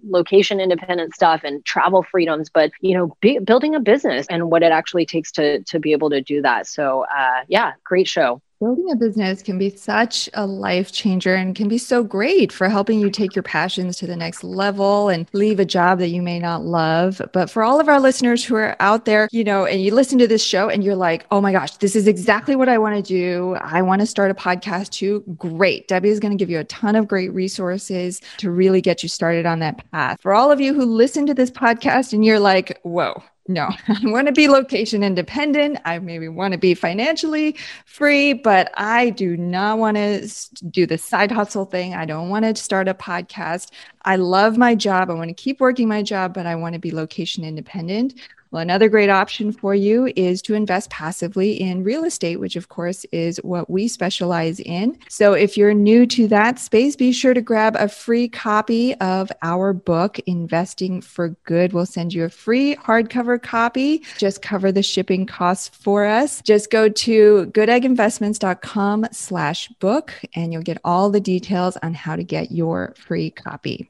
location 0.07 0.59
independent 0.59 1.13
stuff 1.13 1.41
and 1.43 1.63
travel 1.65 2.03
freedoms, 2.03 2.49
but, 2.49 2.71
you 2.81 2.86
know, 2.95 3.15
building 3.43 3.75
a 3.75 3.79
business 3.79 4.27
and 4.29 4.49
what 4.49 4.63
it 4.63 4.71
actually 4.71 5.05
takes 5.05 5.31
to, 5.33 5.63
to 5.63 5.79
be 5.79 5.91
able 5.91 6.09
to 6.11 6.21
do 6.21 6.41
that. 6.41 6.67
So 6.67 7.05
uh, 7.15 7.43
yeah, 7.47 7.73
great 7.83 8.07
show. 8.07 8.41
Building 8.59 8.89
a 8.91 8.95
business 8.95 9.43
can 9.43 9.57
be 9.57 9.69
such 9.69 10.27
a 10.33 10.45
life 10.45 10.91
changer 10.91 11.35
and 11.35 11.55
can 11.55 11.67
be 11.67 11.77
so 11.77 12.03
great 12.03 12.51
for 12.51 12.69
helping 12.69 12.99
you 12.99 13.11
take 13.11 13.35
your 13.35 13.43
passions 13.43 13.97
to 13.97 14.07
the 14.07 14.15
next 14.15 14.43
level 14.43 15.09
and 15.09 15.27
leave 15.33 15.59
a 15.59 15.65
job 15.65 15.99
that 15.99 16.07
you 16.07 16.21
may 16.21 16.39
not 16.39 16.63
love. 16.63 17.21
But 17.33 17.49
for 17.49 17.63
all 17.63 17.79
of 17.79 17.87
our 17.87 17.99
listeners 17.99 18.43
who 18.43 18.55
are 18.55 18.75
out 18.79 19.05
there, 19.05 19.29
you 19.31 19.43
know, 19.43 19.65
and 19.65 19.81
you 19.81 19.93
listen 19.93 20.17
to 20.19 20.27
this 20.27 20.43
show 20.43 20.69
and 20.69 20.83
you're 20.83 20.95
like, 20.95 21.25
oh 21.29 21.39
my 21.39 21.51
gosh, 21.51 21.77
this 21.77 21.95
is 21.95 22.07
exactly 22.07 22.55
what 22.55 22.69
I 22.69 22.77
want 22.79 22.95
to 22.95 23.01
do. 23.01 23.55
I 23.61 23.81
want 23.81 24.01
to 24.01 24.07
start 24.07 24.31
a 24.31 24.35
podcast 24.35 24.89
too. 24.89 25.23
Great. 25.37 25.87
Debbie 25.87 26.09
is 26.09 26.19
going 26.19 26.35
to 26.35 26.41
give 26.41 26.49
you 26.49 26.59
a 26.59 26.63
ton 26.65 26.95
of 26.95 27.07
great 27.07 27.31
resources 27.33 28.21
to 28.37 28.49
really 28.49 28.81
get 28.81 29.03
you 29.03 29.09
started 29.09 29.45
on 29.45 29.59
that 29.59 29.89
path. 29.91 30.19
For 30.21 30.33
all 30.33 30.51
of 30.51 30.59
you 30.59 30.73
who 30.73 30.85
listen 30.85 31.27
to 31.27 31.33
this 31.33 31.51
podcast 31.51 32.13
and 32.13 32.25
you're 32.25 32.39
like, 32.39 32.79
whoa, 32.81 33.21
no, 33.47 33.69
I 33.87 33.99
want 34.03 34.27
to 34.27 34.33
be 34.33 34.47
location 34.47 35.03
independent. 35.03 35.79
I 35.85 35.99
maybe 35.99 36.27
want 36.27 36.51
to 36.51 36.57
be 36.57 36.73
financially 36.73 37.55
free, 37.85 38.33
but 38.33 38.71
I 38.75 39.09
do 39.11 39.37
not 39.37 39.79
want 39.79 39.97
to 39.97 40.29
do 40.69 40.85
the 40.85 40.97
side 40.97 41.31
hustle 41.31 41.65
thing. 41.65 41.93
I 41.93 42.05
don't 42.05 42.29
want 42.29 42.45
to 42.45 42.61
start 42.61 42.87
a 42.87 42.93
podcast. 42.93 43.71
I 44.03 44.17
love 44.17 44.57
my 44.57 44.75
job. 44.75 45.09
I 45.09 45.13
want 45.13 45.29
to 45.29 45.33
keep 45.33 45.59
working 45.59 45.87
my 45.87 46.03
job, 46.03 46.33
but 46.33 46.45
I 46.45 46.55
want 46.55 46.73
to 46.73 46.79
be 46.79 46.91
location 46.91 47.43
independent. 47.43 48.15
Well, 48.51 48.61
another 48.61 48.87
great 48.87 49.09
option 49.09 49.51
for 49.51 49.75
you 49.75 50.11
is 50.15 50.41
to 50.43 50.53
invest 50.53 50.89
passively 50.89 51.59
in 51.59 51.83
real 51.83 52.05
estate, 52.05 52.39
which 52.39 52.55
of 52.55 52.69
course 52.69 53.05
is 53.11 53.37
what 53.43 53.69
we 53.69 53.87
specialize 53.87 54.59
in. 54.61 54.97
So 55.09 55.33
if 55.33 55.57
you're 55.57 55.73
new 55.73 56.05
to 56.07 56.27
that 56.29 56.57
space, 56.59 56.95
be 56.95 57.11
sure 57.11 57.33
to 57.33 57.41
grab 57.41 57.75
a 57.77 57.89
free 57.89 58.29
copy 58.29 58.95
of 58.95 59.31
our 59.41 59.73
book, 59.73 60.19
Investing 60.19 61.01
for 61.01 61.29
Good. 61.43 61.73
We'll 61.73 61.85
send 61.85 62.13
you 62.13 62.23
a 62.23 62.29
free 62.29 62.75
hardcover 62.75 63.41
copy. 63.41 64.03
Just 64.17 64.41
cover 64.41 64.71
the 64.71 64.83
shipping 64.83 65.25
costs 65.25 65.69
for 65.69 66.05
us. 66.05 66.41
Just 66.41 66.71
go 66.71 66.87
to 66.87 67.51
goodegginvestments.com 67.53 69.07
slash 69.11 69.67
book 69.79 70.13
and 70.35 70.53
you'll 70.53 70.61
get 70.61 70.79
all 70.83 71.09
the 71.09 71.19
details 71.19 71.77
on 71.83 71.93
how 71.93 72.15
to 72.15 72.23
get 72.23 72.51
your 72.51 72.93
free 72.97 73.29
copy. 73.29 73.89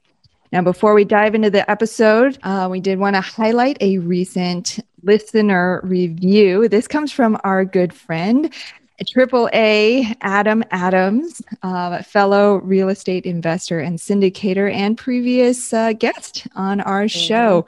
Now, 0.50 0.62
before 0.62 0.94
we 0.94 1.04
dive 1.04 1.34
into 1.34 1.50
the 1.50 1.70
episode, 1.70 2.38
uh, 2.42 2.68
we 2.70 2.80
did 2.80 2.98
want 2.98 3.16
to 3.16 3.20
highlight 3.20 3.76
a 3.80 3.98
recent 3.98 4.78
listener 5.02 5.80
review. 5.84 6.68
This 6.68 6.88
comes 6.88 7.12
from 7.12 7.38
our 7.44 7.64
good 7.64 7.92
friend, 7.92 8.52
Triple 9.06 9.48
A 9.52 10.12
Adam 10.22 10.64
Adams, 10.70 11.42
uh, 11.62 12.02
fellow 12.02 12.56
real 12.56 12.88
estate 12.88 13.26
investor 13.26 13.78
and 13.78 13.98
syndicator, 13.98 14.72
and 14.72 14.96
previous 14.96 15.72
uh, 15.72 15.92
guest 15.92 16.46
on 16.56 16.80
our 16.80 17.04
mm-hmm. 17.04 17.18
show. 17.18 17.66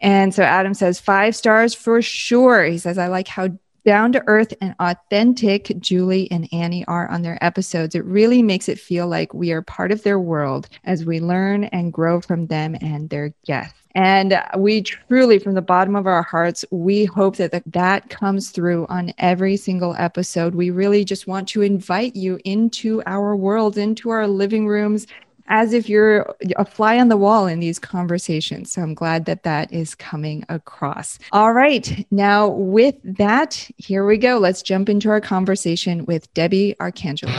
And 0.00 0.32
so 0.32 0.44
Adam 0.44 0.74
says 0.74 1.00
five 1.00 1.34
stars 1.34 1.74
for 1.74 2.00
sure. 2.02 2.64
He 2.64 2.78
says, 2.78 2.98
I 2.98 3.08
like 3.08 3.26
how 3.26 3.48
down 3.88 4.12
to 4.12 4.22
earth 4.26 4.52
and 4.60 4.74
authentic 4.80 5.72
Julie 5.78 6.30
and 6.30 6.46
Annie 6.52 6.84
are 6.84 7.08
on 7.08 7.22
their 7.22 7.42
episodes. 7.42 7.94
It 7.94 8.04
really 8.04 8.42
makes 8.42 8.68
it 8.68 8.78
feel 8.78 9.06
like 9.06 9.32
we 9.32 9.50
are 9.50 9.62
part 9.62 9.90
of 9.92 10.02
their 10.02 10.20
world 10.20 10.68
as 10.84 11.06
we 11.06 11.20
learn 11.20 11.64
and 11.64 11.90
grow 11.90 12.20
from 12.20 12.48
them 12.48 12.76
and 12.82 13.08
their 13.08 13.32
guests. 13.46 13.78
And 13.94 14.38
we 14.58 14.82
truly, 14.82 15.38
from 15.38 15.54
the 15.54 15.62
bottom 15.62 15.96
of 15.96 16.06
our 16.06 16.22
hearts, 16.22 16.66
we 16.70 17.06
hope 17.06 17.36
that 17.36 17.50
the, 17.50 17.62
that 17.64 18.10
comes 18.10 18.50
through 18.50 18.84
on 18.90 19.14
every 19.16 19.56
single 19.56 19.96
episode. 19.98 20.54
We 20.54 20.68
really 20.68 21.02
just 21.02 21.26
want 21.26 21.48
to 21.48 21.62
invite 21.62 22.14
you 22.14 22.38
into 22.44 23.02
our 23.06 23.34
world, 23.34 23.78
into 23.78 24.10
our 24.10 24.28
living 24.28 24.68
rooms, 24.68 25.06
as 25.48 25.72
if 25.72 25.88
you're 25.88 26.34
a 26.56 26.64
fly 26.64 26.98
on 26.98 27.08
the 27.08 27.16
wall 27.16 27.46
in 27.46 27.60
these 27.60 27.78
conversations. 27.78 28.70
So 28.72 28.82
I'm 28.82 28.94
glad 28.94 29.24
that 29.24 29.42
that 29.42 29.72
is 29.72 29.94
coming 29.94 30.44
across. 30.48 31.18
All 31.32 31.52
right. 31.52 32.06
Now, 32.10 32.48
with 32.48 32.96
that, 33.02 33.68
here 33.76 34.06
we 34.06 34.18
go. 34.18 34.38
Let's 34.38 34.62
jump 34.62 34.88
into 34.88 35.10
our 35.10 35.20
conversation 35.20 36.04
with 36.04 36.32
Debbie 36.34 36.76
Archangelis. 36.80 37.34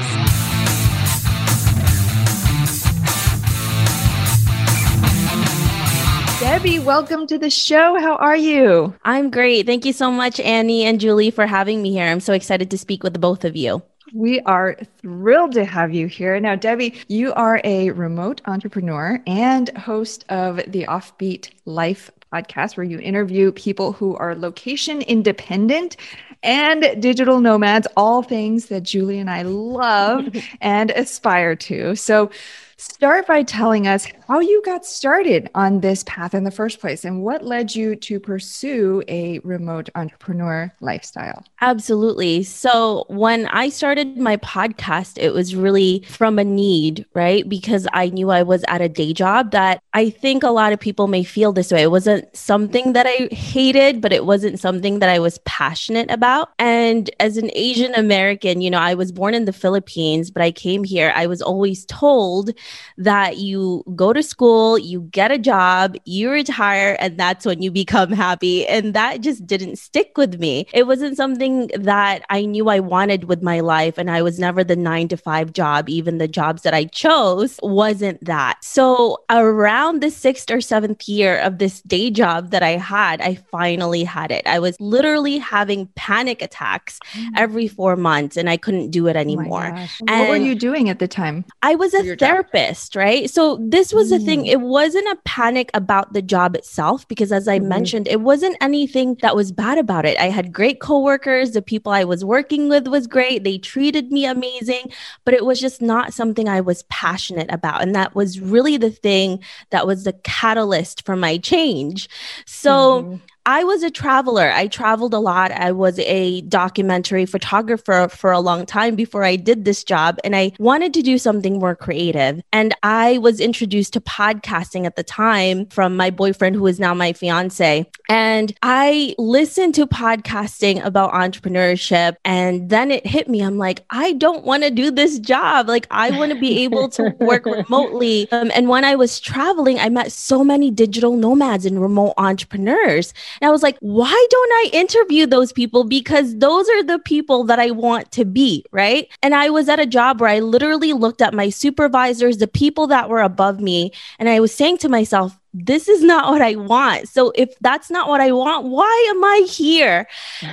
Debbie, 6.40 6.80
welcome 6.80 7.28
to 7.28 7.38
the 7.38 7.50
show. 7.50 8.00
How 8.00 8.16
are 8.16 8.36
you? 8.36 8.96
I'm 9.04 9.30
great. 9.30 9.66
Thank 9.66 9.86
you 9.86 9.94
so 9.94 10.10
much, 10.10 10.40
Annie 10.40 10.84
and 10.84 11.00
Julie, 11.00 11.32
for 11.32 11.46
having 11.46 11.82
me 11.82 11.92
here. 11.92 12.06
I'm 12.06 12.22
so 12.22 12.34
excited 12.34 12.72
to 12.72 12.78
speak 12.78 13.04
with 13.04 13.20
both 13.22 13.46
of 13.46 13.56
you. 13.56 13.84
We 14.14 14.40
are 14.42 14.76
thrilled 15.02 15.54
to 15.54 15.66
have 15.66 15.94
you 15.94 16.08
here. 16.08 16.40
Now, 16.40 16.56
Debbie, 16.56 16.96
you 17.08 17.34
are 17.34 17.62
a 17.64 17.92
remote 17.92 18.42
entrepreneur 18.46 19.22
and 19.28 19.70
host 19.78 20.26
of 20.30 20.58
the 20.68 20.86
Offbeat 20.86 21.52
Life 21.66 22.10
podcast, 22.34 22.78
where 22.78 22.86
you 22.86 23.00
interview 23.00 23.52
people 23.52 23.94
who 23.94 24.16
are 24.16 24.36
location 24.36 25.02
independent 25.02 25.98
and 26.42 27.02
digital 27.02 27.40
nomads, 27.42 27.88
all 27.98 28.24
things 28.24 28.68
that 28.68 28.84
Julie 28.84 29.20
and 29.20 29.30
I 29.30 29.42
love 29.44 30.28
and 30.62 30.92
aspire 30.92 31.56
to. 31.56 31.96
So, 31.96 32.32
start 32.78 33.28
by 33.28 33.44
telling 33.44 33.88
us 33.88 34.08
how 34.30 34.40
you 34.40 34.62
got 34.64 34.86
started 34.86 35.50
on 35.56 35.80
this 35.80 36.04
path 36.04 36.36
in 36.36 36.44
the 36.44 36.52
first 36.52 36.80
place 36.80 37.04
and 37.04 37.24
what 37.24 37.44
led 37.44 37.74
you 37.74 37.96
to 37.96 38.20
pursue 38.20 39.02
a 39.08 39.40
remote 39.40 39.90
entrepreneur 39.96 40.72
lifestyle. 40.82 41.44
Absolutely. 41.62 42.44
So, 42.44 43.06
when 43.08 43.48
I 43.48 43.70
started 43.70 44.20
my 44.20 44.38
podcast, 44.38 45.18
it 45.18 45.32
was 45.32 45.56
really 45.56 46.06
from 46.08 46.38
a 46.38 46.44
need, 46.44 47.08
right? 47.16 47.50
Because 47.50 47.88
I 47.92 48.10
knew 48.10 48.30
I 48.30 48.44
was 48.44 48.64
at 48.68 48.82
a 48.82 48.88
day 48.88 49.14
job 49.14 49.50
that 49.50 49.82
I 49.96 50.12
think 50.12 50.44
a 50.44 50.52
lot 50.52 50.74
of 50.74 50.80
people 50.80 51.08
may 51.08 51.24
feel 51.24 51.52
this 51.52 51.72
way. 51.72 51.82
It 51.82 51.92
wasn't 51.92 52.34
something 52.38 52.94
that 52.94 53.08
I 53.08 53.34
hated, 53.34 54.00
but 54.00 54.14
it 54.14 54.26
wasn't 54.26 54.60
something 54.60 55.00
that 55.00 55.10
I 55.10 55.18
was 55.18 55.40
passionate 55.40 56.12
about. 56.12 56.50
And 56.60 57.10
as 57.20 57.38
an 57.38 57.50
Asian 57.56 57.96
American, 57.96 58.62
you 58.62 58.70
know, 58.70 58.78
I 58.78 58.94
was 58.94 59.12
born 59.12 59.34
in 59.34 59.46
the 59.46 59.54
Philippines, 59.54 60.30
but 60.30 60.44
I 60.44 60.52
came 60.52 60.84
here. 60.84 61.12
I 61.16 61.26
was 61.26 61.42
always 61.42 61.86
told 61.86 62.52
that 63.00 63.38
you 63.38 63.84
go 63.96 64.14
to 64.14 64.19
school, 64.22 64.78
you 64.78 65.02
get 65.12 65.32
a 65.32 65.38
job, 65.38 65.96
you 66.06 66.30
retire, 66.30 66.98
and 67.00 67.18
that's 67.18 67.46
when 67.46 67.62
you 67.62 67.72
become 67.72 68.12
happy. 68.12 68.68
And 68.68 68.94
that 68.94 69.22
just 69.22 69.46
didn't 69.46 69.78
stick 69.78 70.18
with 70.18 70.40
me. 70.40 70.68
It 70.74 70.88
wasn't 70.88 71.18
something 71.18 71.68
that 71.76 72.24
I 72.30 72.46
knew 72.46 72.70
I 72.70 72.80
wanted 72.80 73.26
with 73.26 73.42
my 73.42 73.60
life. 73.60 73.98
And 73.98 74.10
I 74.10 74.22
was 74.22 74.40
never 74.40 74.64
the 74.64 74.76
nine 74.76 75.08
to 75.10 75.18
five 75.18 75.54
job. 75.54 75.90
Even 75.90 76.18
the 76.18 76.28
jobs 76.28 76.64
that 76.64 76.74
I 76.74 76.86
chose 76.86 77.60
wasn't 77.62 78.24
that. 78.26 78.64
So 78.64 79.18
around 79.30 80.02
the 80.02 80.12
sixth 80.12 80.52
or 80.52 80.62
seventh 80.62 81.08
year 81.08 81.40
of 81.40 81.58
this 81.58 81.82
day 81.82 82.10
job 82.10 82.52
that 82.52 82.64
I 82.64 82.72
had, 82.72 83.22
I 83.22 83.36
finally 83.36 84.04
had 84.04 84.32
it. 84.32 84.46
I 84.46 84.60
was 84.60 84.76
literally 84.80 85.38
having 85.38 85.88
panic 85.96 86.42
attacks 86.42 87.00
mm. 87.14 87.30
every 87.36 87.68
four 87.68 87.96
months 87.96 88.38
and 88.38 88.50
I 88.50 88.58
couldn't 88.58 88.92
do 88.92 89.08
it 89.08 89.16
oh 89.16 89.20
anymore. 89.20 89.74
Oh 89.76 90.20
what 90.20 90.30
were 90.30 90.36
you 90.36 90.56
doing 90.56 90.90
at 90.90 91.00
the 91.00 91.08
time? 91.08 91.46
I 91.62 91.76
was 91.76 91.94
a 91.94 92.16
therapist 92.16 92.50
therapist, 92.60 92.96
right? 92.96 93.30
So 93.30 93.58
this 93.62 93.94
was 93.94 94.09
the 94.10 94.20
thing. 94.20 94.44
Mm. 94.44 94.48
It 94.48 94.62
wasn't 94.62 95.08
a 95.08 95.18
panic 95.26 95.70
about 95.74 96.14
the 96.14 96.22
job 96.22 96.56
itself 96.56 97.08
because 97.08 97.32
as 97.32 97.48
I 97.48 97.60
mm-hmm. 97.60 97.68
mentioned, 97.68 98.08
it 98.08 98.22
wasn't 98.22 98.58
anything 98.62 99.16
that 99.22 99.36
was 99.36 99.52
bad 99.52 99.78
about 99.78 100.06
it. 100.06 100.18
I 100.18 100.30
had 100.30 100.54
great 100.54 100.80
coworkers, 100.80 101.52
the 101.52 101.62
people 101.62 101.92
I 101.92 102.04
was 102.04 102.24
working 102.26 102.70
with 102.70 102.88
was 102.88 103.08
great. 103.08 103.44
They 103.44 103.58
treated 103.58 104.12
me 104.12 104.26
amazing, 104.26 104.92
but 105.26 105.34
it 105.34 105.46
was 105.46 105.60
just 105.60 105.82
not 105.82 106.14
something 106.14 106.48
I 106.48 106.62
was 106.62 106.84
passionate 106.84 107.52
about. 107.52 107.82
And 107.82 107.96
that 107.96 108.16
was 108.16 108.40
really 108.40 108.78
the 108.78 108.92
thing 108.92 109.44
that 109.70 109.88
was 109.88 110.04
the 110.04 110.14
catalyst 110.14 111.06
for 111.06 111.16
my 111.16 111.38
change. 111.38 112.10
So 112.46 113.04
mm-hmm. 113.04 113.16
I 113.50 113.64
was 113.64 113.82
a 113.82 113.90
traveler. 113.90 114.52
I 114.52 114.68
traveled 114.68 115.12
a 115.16 115.18
lot. 115.18 115.52
I 115.52 115.72
was 115.72 115.98
a 115.98 116.42
documentary 116.42 117.26
photographer 117.26 118.08
for 118.08 118.32
a 118.32 118.40
long 118.40 118.68
time 118.68 118.94
before 118.94 119.24
I 119.24 119.38
did 119.38 119.66
this 119.66 119.84
job. 119.84 120.20
And 120.24 120.36
I 120.36 120.52
wanted 120.60 120.94
to 120.94 121.02
do 121.02 121.18
something 121.18 121.58
more 121.58 121.76
creative. 121.76 122.44
And 122.54 122.76
I 122.84 123.18
was 123.18 123.40
introduced 123.40 123.94
to 123.94 124.02
podcasting 124.02 124.86
at 124.86 124.98
the 124.98 125.04
time 125.04 125.66
from 125.66 125.98
my 125.98 126.12
boyfriend, 126.12 126.58
who 126.58 126.68
is 126.68 126.80
now 126.80 126.94
my 126.94 127.12
fiance. 127.12 127.90
And 128.08 128.54
I 128.62 129.16
listened 129.18 129.74
to 129.76 129.88
podcasting 129.88 130.86
about 130.86 131.14
entrepreneurship. 131.14 132.18
And 132.24 132.70
then 132.70 132.92
it 132.92 133.08
hit 133.08 133.28
me. 133.28 133.42
I'm 133.42 133.58
like, 133.58 133.84
I 133.90 134.14
don't 134.14 134.46
want 134.46 134.62
to 134.62 134.70
do 134.70 134.92
this 134.92 135.18
job. 135.18 135.68
Like, 135.68 135.88
I 135.90 136.12
want 136.12 136.32
to 136.32 136.40
be 136.40 136.64
able 136.66 136.88
to 136.90 137.16
work 137.20 137.46
remotely. 137.48 138.32
Um, 138.32 138.52
and 138.54 138.70
when 138.70 138.86
I 138.86 138.94
was 138.94 139.20
traveling, 139.20 139.80
I 139.80 139.90
met 139.90 140.12
so 140.12 140.44
many 140.44 140.70
digital 140.70 141.16
nomads 141.16 141.66
and 141.66 141.82
remote 141.82 142.14
entrepreneurs. 142.18 143.12
And 143.42 143.48
I 143.48 143.52
was 143.52 143.64
like, 143.64 143.78
why 143.80 144.28
don't 144.30 144.52
I 144.54 144.70
interview 144.74 145.26
those 145.26 145.52
people? 145.54 145.84
Because 145.84 146.38
those 146.38 146.68
are 146.70 146.84
the 146.84 147.00
people 147.00 147.44
that 147.46 147.60
I 147.60 147.72
want 147.72 148.12
to 148.14 148.26
be, 148.26 148.66
right? 148.72 149.08
And 149.24 149.34
I 149.34 149.50
was 149.50 149.70
at 149.70 149.80
a 149.80 149.86
job 149.86 150.20
where 150.20 150.30
I 150.30 150.40
literally 150.40 150.94
looked 150.94 151.22
at 151.22 151.34
my 151.34 151.50
supervisors, 151.50 152.38
the 152.38 152.48
people 152.48 152.88
that 152.88 153.10
were 153.10 153.22
above 153.22 153.60
me, 153.60 153.92
and 154.20 154.28
I 154.28 154.40
was 154.40 154.54
saying 154.54 154.80
to 154.80 154.90
myself, 154.90 155.39
this 155.54 155.88
is 155.88 156.04
not 156.04 156.32
what 156.32 156.42
I 156.42 156.56
want. 156.56 157.10
So 157.10 157.32
if 157.34 157.58
that's 157.60 157.90
not 157.90 158.08
what 158.08 158.22
I 158.22 158.32
want, 158.32 158.68
why 158.68 159.08
am 159.10 159.24
I 159.24 159.48
here? 159.50 160.08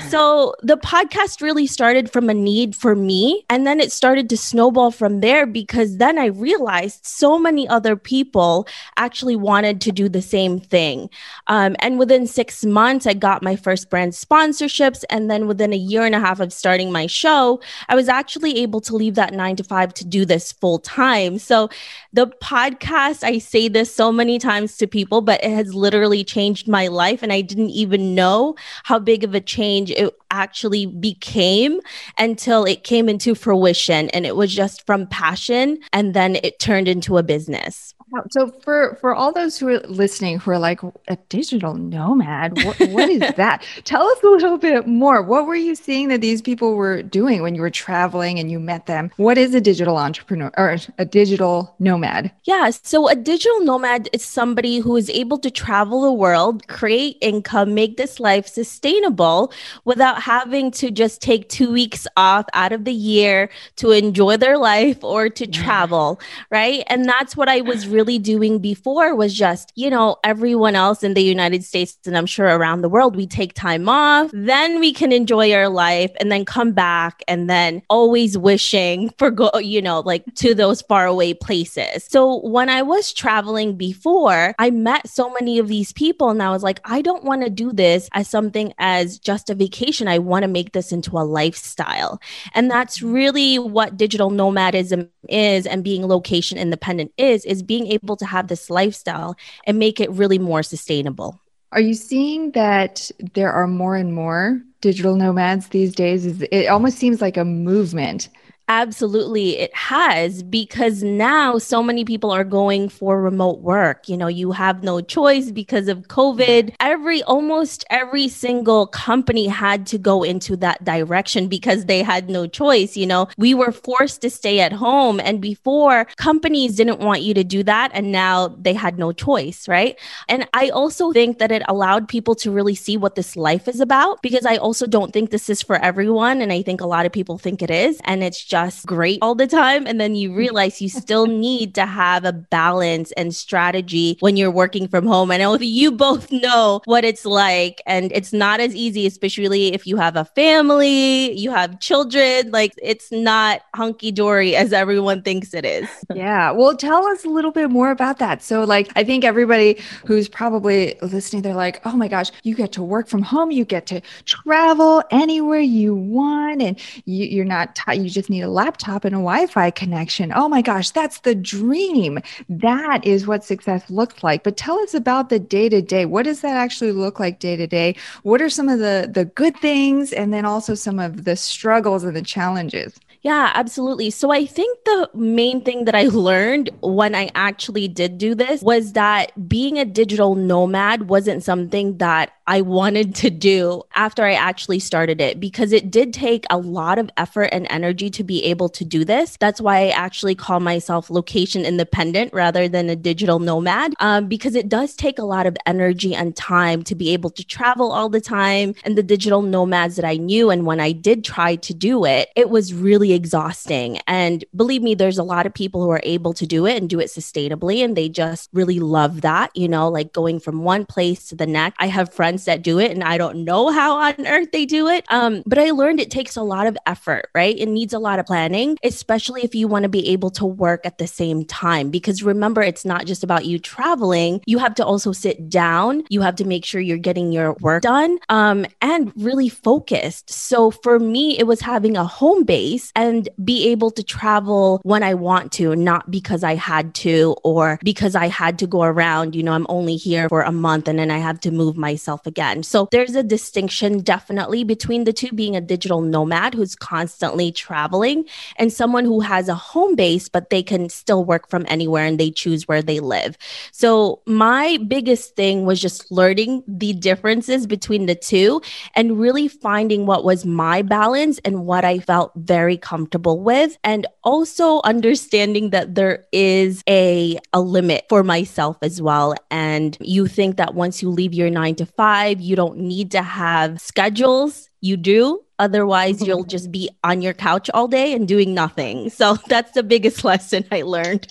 So 0.08 0.54
the 0.62 0.78
podcast 0.78 1.42
really 1.42 1.66
started 1.66 2.10
from 2.10 2.30
a 2.30 2.34
need 2.34 2.74
for 2.74 2.94
me. 2.94 3.44
And 3.50 3.66
then 3.66 3.78
it 3.78 3.92
started 3.92 4.30
to 4.30 4.38
snowball 4.38 4.90
from 4.90 5.20
there 5.20 5.44
because 5.44 5.98
then 5.98 6.18
I 6.18 6.26
realized 6.26 7.04
so 7.04 7.38
many 7.38 7.68
other 7.68 7.94
people 7.94 8.66
actually 8.96 9.36
wanted 9.36 9.82
to 9.82 9.92
do 9.92 10.08
the 10.08 10.22
same 10.22 10.60
thing. 10.60 11.10
Um, 11.46 11.76
and 11.80 11.98
within 11.98 12.26
six 12.26 12.64
months, 12.64 13.06
I 13.06 13.12
got 13.12 13.42
my 13.42 13.54
first 13.54 13.90
brand 13.90 14.12
sponsorships. 14.12 15.04
And 15.10 15.30
then 15.30 15.46
within 15.46 15.74
a 15.74 15.76
year 15.76 16.04
and 16.04 16.14
a 16.14 16.20
half 16.20 16.40
of 16.40 16.54
starting 16.54 16.90
my 16.90 17.06
show, 17.06 17.60
I 17.88 17.94
was 17.94 18.08
actually 18.08 18.58
able 18.58 18.80
to 18.82 18.96
leave 18.96 19.14
that 19.16 19.34
nine 19.34 19.56
to 19.56 19.64
five 19.64 19.92
to 19.94 20.06
do 20.06 20.24
this 20.24 20.52
full 20.52 20.78
time. 20.78 21.38
So 21.38 21.68
the 22.14 22.28
podcast, 22.28 23.22
I 23.22 23.38
say 23.38 23.68
this 23.68 23.94
so 23.94 24.10
many 24.10 24.38
times 24.38 24.78
to 24.78 24.85
people, 24.86 25.20
but 25.20 25.42
it 25.42 25.50
has 25.50 25.74
literally 25.74 26.24
changed 26.24 26.68
my 26.68 26.86
life. 26.86 27.22
And 27.22 27.32
I 27.32 27.40
didn't 27.40 27.70
even 27.70 28.14
know 28.14 28.54
how 28.84 28.98
big 28.98 29.24
of 29.24 29.34
a 29.34 29.40
change 29.40 29.90
it 29.90 30.14
actually 30.30 30.86
became 30.86 31.80
until 32.18 32.64
it 32.64 32.84
came 32.84 33.08
into 33.08 33.34
fruition. 33.34 34.10
And 34.10 34.26
it 34.26 34.36
was 34.36 34.54
just 34.54 34.86
from 34.86 35.06
passion. 35.06 35.78
And 35.92 36.14
then 36.14 36.36
it 36.36 36.58
turned 36.58 36.88
into 36.88 37.18
a 37.18 37.22
business. 37.22 37.95
So 38.30 38.48
for 38.62 38.96
for 39.00 39.14
all 39.14 39.32
those 39.32 39.58
who 39.58 39.68
are 39.68 39.80
listening 39.80 40.38
who 40.38 40.52
are 40.52 40.58
like 40.58 40.80
a 41.08 41.16
digital 41.28 41.74
nomad, 41.74 42.64
what, 42.64 42.78
what 42.90 43.08
is 43.10 43.20
that? 43.36 43.64
Tell 43.84 44.06
us 44.06 44.22
a 44.22 44.26
little 44.28 44.58
bit 44.58 44.86
more. 44.86 45.22
What 45.22 45.46
were 45.46 45.56
you 45.56 45.74
seeing 45.74 46.08
that 46.08 46.20
these 46.20 46.40
people 46.40 46.76
were 46.76 47.02
doing 47.02 47.42
when 47.42 47.54
you 47.54 47.60
were 47.60 47.70
traveling 47.70 48.38
and 48.38 48.50
you 48.50 48.60
met 48.60 48.86
them? 48.86 49.10
What 49.16 49.38
is 49.38 49.54
a 49.54 49.60
digital 49.60 49.96
entrepreneur 49.96 50.52
or 50.56 50.76
a 50.98 51.04
digital 51.04 51.74
nomad? 51.80 52.30
Yeah, 52.44 52.70
so 52.70 53.08
a 53.08 53.16
digital 53.16 53.60
nomad 53.64 54.08
is 54.12 54.24
somebody 54.24 54.78
who 54.78 54.96
is 54.96 55.10
able 55.10 55.38
to 55.38 55.50
travel 55.50 56.02
the 56.02 56.12
world, 56.12 56.68
create 56.68 57.16
income, 57.20 57.74
make 57.74 57.96
this 57.96 58.20
life 58.20 58.46
sustainable 58.46 59.52
without 59.84 60.22
having 60.22 60.70
to 60.72 60.92
just 60.92 61.20
take 61.20 61.48
2 61.48 61.72
weeks 61.72 62.06
off 62.16 62.46
out 62.52 62.72
of 62.72 62.84
the 62.84 62.94
year 62.94 63.50
to 63.76 63.90
enjoy 63.90 64.36
their 64.36 64.58
life 64.58 65.02
or 65.02 65.28
to 65.28 65.46
travel, 65.46 66.20
right? 66.50 66.84
And 66.86 67.04
that's 67.04 67.36
what 67.36 67.48
I 67.48 67.62
was 67.62 67.88
really 67.88 67.95
doing 68.04 68.58
before 68.58 69.14
was 69.14 69.34
just, 69.34 69.72
you 69.74 69.90
know, 69.90 70.16
everyone 70.24 70.76
else 70.76 71.02
in 71.02 71.14
the 71.14 71.22
United 71.22 71.64
States 71.64 71.98
and 72.06 72.16
I'm 72.16 72.26
sure 72.26 72.46
around 72.46 72.82
the 72.82 72.88
world, 72.88 73.16
we 73.16 73.26
take 73.26 73.54
time 73.54 73.88
off, 73.88 74.30
then 74.32 74.80
we 74.80 74.92
can 74.92 75.12
enjoy 75.12 75.52
our 75.52 75.68
life 75.68 76.12
and 76.20 76.30
then 76.30 76.44
come 76.44 76.72
back 76.72 77.22
and 77.28 77.48
then 77.48 77.82
always 77.88 78.36
wishing 78.36 79.10
for 79.18 79.30
go, 79.30 79.50
you 79.58 79.80
know, 79.80 80.00
like 80.00 80.24
to 80.36 80.54
those 80.54 80.82
far 80.82 81.06
away 81.06 81.34
places. 81.34 82.04
So 82.08 82.40
when 82.40 82.68
I 82.68 82.82
was 82.82 83.12
traveling 83.12 83.76
before, 83.76 84.54
I 84.58 84.70
met 84.70 85.08
so 85.08 85.32
many 85.32 85.58
of 85.58 85.68
these 85.68 85.92
people 85.92 86.30
and 86.30 86.42
I 86.42 86.50
was 86.50 86.62
like, 86.62 86.80
I 86.84 87.02
don't 87.02 87.24
want 87.24 87.42
to 87.42 87.50
do 87.50 87.72
this 87.72 88.08
as 88.12 88.28
something 88.28 88.72
as 88.78 89.18
just 89.18 89.50
a 89.50 89.54
vacation. 89.54 90.08
I 90.08 90.18
want 90.18 90.42
to 90.42 90.48
make 90.48 90.72
this 90.72 90.92
into 90.92 91.16
a 91.18 91.24
lifestyle. 91.24 92.20
And 92.54 92.70
that's 92.70 93.02
really 93.02 93.58
what 93.58 93.96
digital 93.96 94.30
nomadism 94.30 95.08
is 95.28 95.66
and 95.66 95.82
being 95.82 96.06
location 96.06 96.58
independent 96.58 97.12
is, 97.16 97.44
is 97.44 97.62
being 97.62 97.85
being 97.86 98.00
able 98.02 98.16
to 98.16 98.26
have 98.26 98.48
this 98.48 98.70
lifestyle 98.70 99.36
and 99.66 99.78
make 99.78 100.00
it 100.00 100.10
really 100.10 100.38
more 100.38 100.62
sustainable. 100.62 101.40
Are 101.72 101.80
you 101.80 101.94
seeing 101.94 102.52
that 102.52 103.10
there 103.34 103.52
are 103.52 103.66
more 103.66 103.96
and 103.96 104.14
more 104.14 104.62
digital 104.80 105.16
nomads 105.16 105.68
these 105.68 105.94
days? 105.94 106.24
Is 106.24 106.42
it 106.42 106.66
almost 106.66 106.98
seems 106.98 107.20
like 107.20 107.36
a 107.36 107.44
movement 107.44 108.28
Absolutely, 108.68 109.58
it 109.58 109.72
has 109.76 110.42
because 110.42 111.04
now 111.04 111.56
so 111.56 111.84
many 111.84 112.04
people 112.04 112.32
are 112.32 112.42
going 112.42 112.88
for 112.88 113.22
remote 113.22 113.60
work. 113.60 114.08
You 114.08 114.16
know, 114.16 114.26
you 114.26 114.50
have 114.50 114.82
no 114.82 115.00
choice 115.00 115.52
because 115.52 115.86
of 115.86 116.08
COVID. 116.08 116.74
Every 116.80 117.22
almost 117.22 117.84
every 117.90 118.26
single 118.26 118.88
company 118.88 119.46
had 119.46 119.86
to 119.86 119.98
go 119.98 120.24
into 120.24 120.56
that 120.56 120.82
direction 120.82 121.46
because 121.46 121.84
they 121.84 122.02
had 122.02 122.28
no 122.28 122.48
choice. 122.48 122.96
You 122.96 123.06
know, 123.06 123.28
we 123.38 123.54
were 123.54 123.70
forced 123.70 124.20
to 124.22 124.30
stay 124.30 124.58
at 124.58 124.72
home, 124.72 125.20
and 125.20 125.40
before 125.40 126.06
companies 126.16 126.74
didn't 126.74 126.98
want 126.98 127.22
you 127.22 127.34
to 127.34 127.44
do 127.44 127.62
that, 127.62 127.92
and 127.94 128.10
now 128.10 128.48
they 128.48 128.74
had 128.74 128.98
no 128.98 129.12
choice, 129.12 129.68
right? 129.68 129.96
And 130.28 130.48
I 130.54 130.70
also 130.70 131.12
think 131.12 131.38
that 131.38 131.52
it 131.52 131.62
allowed 131.68 132.08
people 132.08 132.34
to 132.36 132.50
really 132.50 132.74
see 132.74 132.96
what 132.96 133.14
this 133.14 133.36
life 133.36 133.68
is 133.68 133.78
about 133.78 134.22
because 134.22 134.44
I 134.44 134.56
also 134.56 134.88
don't 134.88 135.12
think 135.12 135.30
this 135.30 135.48
is 135.48 135.62
for 135.62 135.76
everyone. 135.76 136.42
And 136.42 136.52
I 136.52 136.62
think 136.62 136.80
a 136.80 136.86
lot 136.86 137.06
of 137.06 137.12
people 137.12 137.38
think 137.38 137.62
it 137.62 137.70
is. 137.70 138.00
And 138.02 138.24
it's 138.24 138.42
just 138.44 138.55
just 138.56 138.86
great 138.86 139.18
all 139.20 139.34
the 139.34 139.46
time. 139.46 139.86
And 139.86 140.00
then 140.00 140.14
you 140.14 140.32
realize 140.34 140.80
you 140.80 140.88
still 140.88 141.26
need 141.46 141.74
to 141.74 141.84
have 141.84 142.24
a 142.24 142.32
balance 142.32 143.12
and 143.12 143.34
strategy 143.34 144.16
when 144.20 144.36
you're 144.36 144.50
working 144.50 144.88
from 144.88 145.06
home. 145.06 145.30
I 145.30 145.36
know 145.36 145.56
you 145.56 145.92
both 145.92 146.32
know 146.32 146.80
what 146.86 147.04
it's 147.04 147.26
like, 147.26 147.82
and 147.86 148.10
it's 148.12 148.32
not 148.32 148.60
as 148.60 148.74
easy, 148.74 149.06
especially 149.06 149.74
if 149.74 149.86
you 149.86 149.96
have 149.98 150.16
a 150.16 150.24
family, 150.24 151.32
you 151.32 151.50
have 151.50 151.80
children. 151.80 152.50
Like 152.50 152.72
it's 152.82 153.12
not 153.12 153.60
hunky 153.74 154.10
dory 154.10 154.56
as 154.56 154.72
everyone 154.72 155.22
thinks 155.22 155.52
it 155.52 155.66
is. 155.66 155.88
yeah. 156.14 156.50
Well, 156.50 156.74
tell 156.76 157.06
us 157.06 157.24
a 157.24 157.28
little 157.28 157.52
bit 157.52 157.70
more 157.70 157.90
about 157.90 158.18
that. 158.18 158.42
So, 158.42 158.64
like, 158.64 158.90
I 158.96 159.04
think 159.04 159.24
everybody 159.24 159.78
who's 160.06 160.28
probably 160.28 160.96
listening, 161.02 161.42
they're 161.42 161.54
like, 161.54 161.84
oh 161.84 161.96
my 161.96 162.08
gosh, 162.08 162.30
you 162.42 162.54
get 162.54 162.72
to 162.72 162.82
work 162.82 163.08
from 163.08 163.22
home, 163.22 163.50
you 163.50 163.64
get 163.64 163.86
to 163.86 164.00
travel 164.24 165.02
anywhere 165.10 165.60
you 165.60 165.94
want, 165.94 166.62
and 166.62 166.80
you, 167.04 167.42
are 167.42 167.44
not, 167.44 167.74
t- 167.74 168.00
you 168.00 168.08
just 168.08 168.30
need 168.30 168.45
a 168.46 168.50
laptop 168.50 169.04
and 169.04 169.14
a 169.14 169.18
Wi 169.18 169.46
Fi 169.46 169.70
connection. 169.70 170.32
Oh 170.34 170.48
my 170.48 170.62
gosh, 170.62 170.90
that's 170.90 171.20
the 171.20 171.34
dream. 171.34 172.18
That 172.48 173.04
is 173.04 173.26
what 173.26 173.44
success 173.44 173.88
looks 173.90 174.22
like. 174.22 174.42
But 174.42 174.56
tell 174.56 174.78
us 174.78 174.94
about 174.94 175.28
the 175.28 175.38
day 175.38 175.68
to 175.68 175.82
day. 175.82 176.06
What 176.06 176.24
does 176.24 176.40
that 176.40 176.56
actually 176.56 176.92
look 176.92 177.20
like 177.20 177.40
day 177.40 177.56
to 177.56 177.66
day? 177.66 177.96
What 178.22 178.40
are 178.40 178.48
some 178.48 178.68
of 178.68 178.78
the, 178.78 179.10
the 179.12 179.26
good 179.26 179.56
things 179.58 180.12
and 180.12 180.32
then 180.32 180.44
also 180.44 180.74
some 180.74 180.98
of 180.98 181.24
the 181.24 181.36
struggles 181.36 182.04
and 182.04 182.16
the 182.16 182.22
challenges? 182.22 182.98
Yeah, 183.22 183.50
absolutely. 183.54 184.10
So 184.10 184.30
I 184.30 184.46
think 184.46 184.78
the 184.84 185.10
main 185.12 185.60
thing 185.60 185.84
that 185.86 185.96
I 185.96 186.04
learned 186.04 186.70
when 186.80 187.14
I 187.14 187.30
actually 187.34 187.88
did 187.88 188.18
do 188.18 188.36
this 188.36 188.62
was 188.62 188.92
that 188.92 189.48
being 189.48 189.78
a 189.78 189.84
digital 189.84 190.36
nomad 190.36 191.08
wasn't 191.08 191.42
something 191.42 191.98
that 191.98 192.30
I 192.46 192.60
wanted 192.60 193.14
to 193.16 193.30
do 193.30 193.82
after 193.94 194.24
I 194.24 194.34
actually 194.34 194.78
started 194.78 195.20
it 195.20 195.40
because 195.40 195.72
it 195.72 195.90
did 195.90 196.12
take 196.12 196.44
a 196.48 196.58
lot 196.58 196.98
of 196.98 197.10
effort 197.16 197.50
and 197.52 197.66
energy 197.70 198.08
to 198.10 198.22
be 198.22 198.44
able 198.44 198.68
to 198.70 198.84
do 198.84 199.04
this. 199.04 199.36
That's 199.38 199.60
why 199.60 199.86
I 199.86 199.88
actually 199.88 200.36
call 200.36 200.60
myself 200.60 201.10
location 201.10 201.64
independent 201.64 202.32
rather 202.32 202.68
than 202.68 202.88
a 202.88 202.96
digital 202.96 203.40
nomad 203.40 203.94
um, 203.98 204.28
because 204.28 204.54
it 204.54 204.68
does 204.68 204.94
take 204.94 205.18
a 205.18 205.24
lot 205.24 205.46
of 205.46 205.56
energy 205.66 206.14
and 206.14 206.36
time 206.36 206.82
to 206.84 206.94
be 206.94 207.10
able 207.12 207.30
to 207.30 207.44
travel 207.44 207.90
all 207.90 208.08
the 208.08 208.20
time. 208.20 208.74
And 208.84 208.96
the 208.96 209.02
digital 209.02 209.42
nomads 209.42 209.96
that 209.96 210.04
I 210.04 210.16
knew, 210.16 210.50
and 210.50 210.66
when 210.66 210.78
I 210.78 210.92
did 210.92 211.24
try 211.24 211.56
to 211.56 211.74
do 211.74 212.04
it, 212.04 212.28
it 212.36 212.48
was 212.48 212.72
really 212.72 213.12
exhausting. 213.12 213.98
And 214.06 214.44
believe 214.54 214.82
me, 214.82 214.94
there's 214.94 215.18
a 215.18 215.24
lot 215.24 215.46
of 215.46 215.54
people 215.54 215.82
who 215.82 215.90
are 215.90 216.02
able 216.04 216.32
to 216.34 216.46
do 216.46 216.66
it 216.66 216.76
and 216.76 216.88
do 216.88 217.00
it 217.00 217.08
sustainably. 217.08 217.84
And 217.84 217.96
they 217.96 218.08
just 218.08 218.50
really 218.52 218.78
love 218.78 219.22
that, 219.22 219.50
you 219.56 219.68
know, 219.68 219.88
like 219.88 220.12
going 220.12 220.38
from 220.38 220.62
one 220.62 220.86
place 220.86 221.26
to 221.28 221.34
the 221.34 221.46
next. 221.46 221.76
I 221.80 221.88
have 221.88 222.12
friends 222.12 222.35
that 222.44 222.62
do 222.62 222.78
it 222.78 222.90
and 222.90 223.02
I 223.02 223.18
don't 223.18 223.44
know 223.44 223.70
how 223.70 223.96
on 223.96 224.26
earth 224.26 224.52
they 224.52 224.66
do 224.66 224.88
it. 224.88 225.04
Um, 225.08 225.42
but 225.46 225.58
I 225.58 225.70
learned 225.70 226.00
it 226.00 226.10
takes 226.10 226.36
a 226.36 226.42
lot 226.42 226.66
of 226.66 226.76
effort, 226.86 227.30
right? 227.34 227.58
It 227.58 227.66
needs 227.66 227.92
a 227.92 227.98
lot 227.98 228.18
of 228.18 228.26
planning, 228.26 228.78
especially 228.84 229.42
if 229.42 229.54
you 229.54 229.66
want 229.66 229.82
to 229.84 229.88
be 229.88 230.08
able 230.10 230.30
to 230.30 230.46
work 230.46 230.84
at 230.84 230.98
the 230.98 231.06
same 231.06 231.44
time. 231.44 231.90
Because 231.90 232.22
remember, 232.22 232.62
it's 232.62 232.84
not 232.84 233.06
just 233.06 233.24
about 233.24 233.46
you 233.46 233.58
traveling, 233.58 234.40
you 234.46 234.58
have 234.58 234.74
to 234.76 234.84
also 234.84 235.12
sit 235.12 235.48
down, 235.48 236.04
you 236.10 236.20
have 236.20 236.36
to 236.36 236.44
make 236.44 236.64
sure 236.64 236.80
you're 236.80 236.98
getting 236.98 237.32
your 237.32 237.54
work 237.60 237.82
done 237.82 238.18
um, 238.28 238.66
and 238.80 239.12
really 239.16 239.48
focused. 239.48 240.30
So 240.30 240.70
for 240.70 240.98
me, 240.98 241.38
it 241.38 241.46
was 241.46 241.60
having 241.60 241.96
a 241.96 242.04
home 242.04 242.44
base 242.44 242.92
and 242.94 243.16
and 243.16 243.28
be 243.44 243.68
able 243.68 243.90
to 243.92 244.02
travel 244.02 244.80
when 244.82 245.02
I 245.02 245.14
want 245.14 245.52
to, 245.52 245.74
not 245.76 246.10
because 246.10 246.44
I 246.44 246.54
had 246.54 246.94
to 247.06 247.36
or 247.44 247.78
because 247.82 248.14
I 248.14 248.28
had 248.28 248.58
to 248.58 248.66
go 248.66 248.82
around. 248.82 249.34
You 249.34 249.42
know, 249.42 249.52
I'm 249.52 249.66
only 249.68 249.96
here 249.96 250.28
for 250.28 250.42
a 250.42 250.52
month 250.52 250.88
and 250.88 250.98
then 250.98 251.10
I 251.10 251.18
have 251.18 251.40
to 251.40 251.50
move 251.50 251.76
myself 251.76 252.25
again. 252.26 252.62
So 252.62 252.88
there's 252.90 253.14
a 253.14 253.22
distinction 253.22 254.00
definitely 254.00 254.64
between 254.64 255.04
the 255.04 255.12
two 255.12 255.30
being 255.32 255.56
a 255.56 255.60
digital 255.60 256.00
nomad 256.00 256.54
who's 256.54 256.74
constantly 256.74 257.52
traveling 257.52 258.24
and 258.56 258.72
someone 258.72 259.04
who 259.04 259.20
has 259.20 259.48
a 259.48 259.54
home 259.54 259.94
base, 259.94 260.28
but 260.28 260.50
they 260.50 260.62
can 260.62 260.88
still 260.88 261.24
work 261.24 261.48
from 261.48 261.64
anywhere 261.68 262.04
and 262.04 262.18
they 262.18 262.30
choose 262.30 262.66
where 262.68 262.82
they 262.82 263.00
live. 263.00 263.36
So 263.72 264.22
my 264.26 264.78
biggest 264.88 265.36
thing 265.36 265.64
was 265.64 265.80
just 265.80 266.10
learning 266.10 266.62
the 266.66 266.92
differences 266.92 267.66
between 267.66 268.06
the 268.06 268.14
two 268.14 268.62
and 268.94 269.18
really 269.18 269.48
finding 269.48 270.06
what 270.06 270.24
was 270.24 270.44
my 270.44 270.82
balance 270.82 271.38
and 271.44 271.66
what 271.66 271.84
I 271.84 271.98
felt 271.98 272.32
very 272.36 272.76
comfortable 272.76 273.40
with 273.40 273.76
and 273.84 274.06
also 274.22 274.80
understanding 274.84 275.70
that 275.70 275.94
there 275.94 276.24
is 276.32 276.82
a 276.88 277.38
a 277.52 277.60
limit 277.60 278.04
for 278.08 278.22
myself 278.22 278.76
as 278.82 279.00
well 279.00 279.34
and 279.50 279.96
you 280.00 280.26
think 280.26 280.56
that 280.56 280.74
once 280.74 281.02
you 281.02 281.10
leave 281.10 281.34
your 281.34 281.50
9 281.50 281.74
to 281.76 281.86
5 282.16 282.40
you 282.40 282.56
don't 282.56 282.78
need 282.78 283.10
to 283.10 283.22
have 283.22 283.80
schedules. 283.80 284.70
You 284.80 284.96
do 284.96 285.45
Otherwise, 285.58 286.26
you'll 286.26 286.44
just 286.56 286.70
be 286.70 286.90
on 287.04 287.22
your 287.22 287.34
couch 287.34 287.70
all 287.72 287.88
day 287.88 288.12
and 288.14 288.28
doing 288.28 288.54
nothing. 288.54 289.10
So 289.10 289.34
that's 289.48 289.72
the 289.72 289.82
biggest 289.82 290.24
lesson 290.30 290.64
I 290.70 290.82
learned. 290.82 291.28